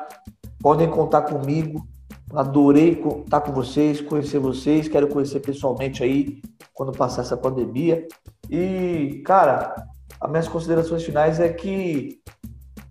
Podem 0.59 0.89
contar 0.89 1.22
comigo. 1.22 1.88
Adorei 2.34 3.01
estar 3.24 3.41
com 3.41 3.53
vocês, 3.53 4.01
conhecer 4.01 4.39
vocês. 4.39 4.88
Quero 4.88 5.07
conhecer 5.07 5.39
pessoalmente 5.39 6.03
aí 6.03 6.41
quando 6.74 6.91
passar 6.91 7.21
essa 7.21 7.38
pandemia. 7.38 8.07
E, 8.49 9.21
cara, 9.26 9.76
as 10.19 10.30
minhas 10.30 10.47
considerações 10.47 11.03
finais 11.03 11.39
é 11.39 11.49
que 11.49 12.21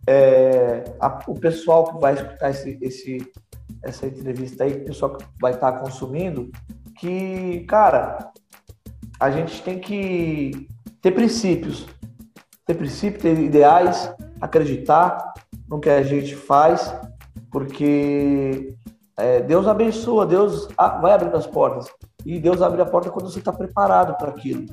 é, 0.07 0.85
a, 1.01 1.21
o 1.27 1.35
pessoal 1.35 1.93
que 1.93 2.01
vai 2.01 2.15
escutar 2.15 2.51
esse, 2.51 2.79
esse, 2.81 3.33
essa 3.83 4.07
entrevista 4.07 4.65
aí, 4.65 4.75
o 4.75 4.85
pessoal 4.85 5.17
que 5.17 5.25
vai 5.41 5.53
estar 5.53 5.73
consumindo, 5.73 6.51
que, 6.99 7.65
cara, 7.69 8.31
a 9.19 9.31
gente 9.31 9.63
tem 9.63 9.79
que 9.79 10.69
ter 11.01 11.13
princípios, 11.13 11.87
ter 12.67 12.75
princípios, 12.75 13.23
ter 13.23 13.39
ideais, 13.39 14.13
acreditar 14.41 15.33
no 15.69 15.81
que 15.81 15.89
a 15.89 16.03
gente 16.03 16.35
faz, 16.35 16.95
porque 17.51 18.75
é, 19.17 19.41
Deus 19.41 19.67
abençoa, 19.67 20.27
Deus 20.27 20.69
vai 21.01 21.13
abrindo 21.13 21.37
as 21.37 21.47
portas. 21.47 21.87
E 22.25 22.39
Deus 22.39 22.63
abre 22.63 22.81
a 22.81 22.87
porta 22.87 23.11
quando 23.11 23.31
você 23.31 23.39
está 23.39 23.53
preparado 23.53 24.17
para 24.17 24.31
aquilo. 24.31 24.67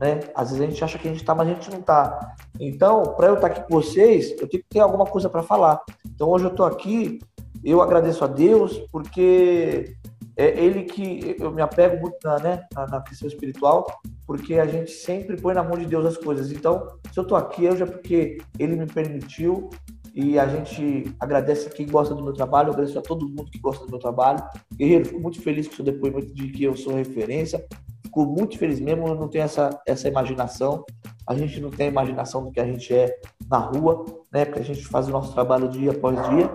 Né? 0.00 0.20
Às 0.34 0.50
vezes 0.50 0.62
a 0.62 0.70
gente 0.70 0.84
acha 0.84 0.98
que 0.98 1.08
a 1.08 1.10
gente 1.10 1.20
está, 1.20 1.34
mas 1.34 1.48
a 1.48 1.50
gente 1.52 1.70
não 1.70 1.78
está. 1.78 2.34
Então, 2.58 3.02
para 3.16 3.28
eu 3.28 3.34
estar 3.34 3.48
tá 3.48 3.54
aqui 3.54 3.68
com 3.68 3.80
vocês, 3.80 4.30
eu 4.32 4.48
tenho 4.48 4.62
que 4.62 4.68
ter 4.68 4.80
alguma 4.80 5.04
coisa 5.04 5.28
para 5.28 5.42
falar. 5.42 5.80
Então, 6.06 6.28
hoje 6.28 6.44
eu 6.44 6.50
estou 6.50 6.66
aqui, 6.66 7.20
eu 7.64 7.80
agradeço 7.80 8.24
a 8.24 8.26
Deus, 8.26 8.78
porque 8.90 9.96
é 10.36 10.48
ele 10.58 10.82
que 10.82 11.36
eu 11.38 11.50
me 11.52 11.62
apego 11.62 12.00
muito 12.00 12.16
na, 12.24 12.38
né, 12.38 12.66
na, 12.90 13.00
questão 13.00 13.28
espiritual, 13.28 13.86
porque 14.26 14.54
a 14.54 14.66
gente 14.66 14.90
sempre 14.90 15.40
põe 15.40 15.54
na 15.54 15.62
mão 15.62 15.78
de 15.78 15.86
Deus 15.86 16.04
as 16.04 16.16
coisas. 16.16 16.50
Então, 16.50 16.88
se 17.12 17.18
eu 17.18 17.22
estou 17.22 17.38
aqui, 17.38 17.66
é 17.66 17.86
porque 17.86 18.38
ele 18.58 18.76
me 18.76 18.86
permitiu 18.86 19.70
e 20.14 20.38
a 20.38 20.46
gente 20.46 21.12
agradece 21.18 21.66
a 21.66 21.70
quem 21.70 21.86
gosta 21.86 22.14
do 22.14 22.22
meu 22.22 22.32
trabalho, 22.32 22.70
agradeço 22.70 22.96
a 22.96 23.02
todo 23.02 23.28
mundo 23.28 23.50
que 23.50 23.58
gosta 23.58 23.84
do 23.84 23.90
meu 23.90 23.98
trabalho. 23.98 24.40
Guerreiro, 24.72 25.06
fico 25.06 25.20
muito 25.20 25.42
feliz 25.42 25.66
com 25.66 25.72
o 25.72 25.76
seu 25.76 25.84
depoimento 25.84 26.32
de 26.32 26.48
que 26.52 26.62
eu 26.62 26.76
sou 26.76 26.94
referência. 26.94 27.66
Fico 28.00 28.24
muito 28.24 28.56
feliz 28.56 28.78
mesmo, 28.78 29.08
eu 29.08 29.16
não 29.16 29.26
tenho 29.26 29.44
essa, 29.44 29.76
essa 29.84 30.06
imaginação. 30.06 30.84
A 31.26 31.34
gente 31.34 31.60
não 31.60 31.70
tem 31.70 31.88
imaginação 31.88 32.44
do 32.44 32.52
que 32.52 32.60
a 32.60 32.64
gente 32.64 32.94
é 32.94 33.12
na 33.50 33.58
rua, 33.58 34.04
né? 34.32 34.44
Porque 34.44 34.60
a 34.60 34.64
gente 34.64 34.86
faz 34.86 35.08
o 35.08 35.10
nosso 35.10 35.32
trabalho 35.34 35.68
dia 35.68 35.90
após 35.90 36.16
dia 36.28 36.48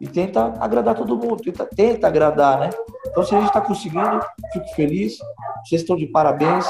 e 0.00 0.06
tenta 0.06 0.54
agradar 0.58 0.94
todo 0.94 1.16
mundo, 1.16 1.36
tenta, 1.36 1.66
tenta 1.66 2.06
agradar, 2.06 2.60
né? 2.60 2.70
Então, 3.06 3.22
se 3.22 3.34
a 3.34 3.38
gente 3.38 3.48
está 3.48 3.60
conseguindo, 3.60 4.20
fico 4.54 4.66
feliz. 4.74 5.18
Vocês 5.64 5.82
estão 5.82 5.96
de 5.96 6.06
parabéns. 6.06 6.66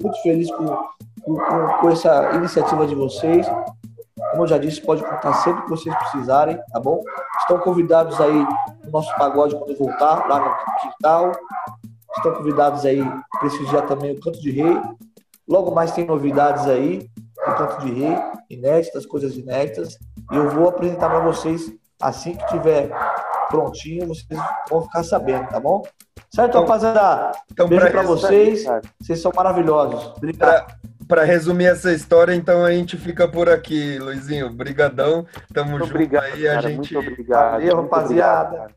Muito 0.00 0.22
feliz 0.22 0.48
com, 0.52 0.66
com, 1.22 1.36
com, 1.80 1.90
essa 1.90 2.32
iniciativa 2.36 2.86
de 2.86 2.94
vocês. 2.94 3.46
Como 4.30 4.44
eu 4.44 4.46
já 4.46 4.58
disse, 4.58 4.80
pode 4.80 5.02
contar 5.02 5.32
sempre 5.34 5.62
que 5.64 5.70
vocês 5.70 5.94
precisarem, 5.96 6.58
tá 6.72 6.80
bom? 6.80 7.02
Estão 7.40 7.58
convidados 7.58 8.20
aí 8.20 8.46
no 8.84 8.90
nosso 8.90 9.14
pagode 9.16 9.56
quando 9.56 9.76
voltar, 9.76 10.28
lá 10.28 10.40
no 10.40 10.80
quintal. 10.80 11.32
estão 12.16 12.34
convidados 12.34 12.84
aí 12.86 13.02
para 13.02 13.40
prestigiar 13.40 13.86
também 13.86 14.12
o 14.12 14.20
Canto 14.20 14.40
de 14.40 14.50
Rei. 14.50 14.80
Logo 15.48 15.74
mais 15.74 15.92
tem 15.92 16.06
novidades 16.06 16.66
aí 16.66 17.10
do 17.46 17.54
Canto 17.54 17.80
de 17.80 17.92
Rei, 17.92 18.16
inéditas, 18.48 19.04
coisas 19.04 19.36
inéditas. 19.36 19.98
E 20.30 20.36
eu 20.36 20.48
vou 20.50 20.68
apresentar 20.68 21.10
para 21.10 21.20
vocês 21.20 21.72
assim 22.00 22.36
que 22.36 22.46
tiver 22.46 22.90
prontinho, 23.48 24.06
vocês 24.06 24.40
vão 24.70 24.82
ficar 24.82 25.02
sabendo, 25.02 25.48
tá 25.48 25.60
bom? 25.60 25.82
Certo, 26.30 26.50
então, 26.50 26.62
rapaziada? 26.62 27.32
Então, 27.52 27.68
Beijo 27.68 27.90
para 27.90 28.02
vocês. 28.02 28.64
vocês 29.00 29.20
são 29.20 29.32
maravilhosos. 29.34 30.12
Obrigado. 30.16 30.74
Para 31.06 31.24
resumir 31.24 31.66
essa 31.66 31.92
história, 31.92 32.34
então 32.34 32.64
a 32.64 32.72
gente 32.72 32.96
fica 32.96 33.28
por 33.28 33.48
aqui, 33.48 33.98
Luizinho. 33.98 34.50
Brigadão. 34.50 35.26
Tamo 35.52 35.70
muito 35.70 35.84
junto 35.84 35.94
obrigado, 35.94 36.24
aí. 36.24 36.42
Cara, 36.44 36.58
a 36.58 36.70
gente... 36.70 36.94
Muito 36.94 37.10
obrigado. 37.10 37.50
Valeu, 37.52 37.76
rapaziada. 37.76 38.48
Obrigado, 38.48 38.74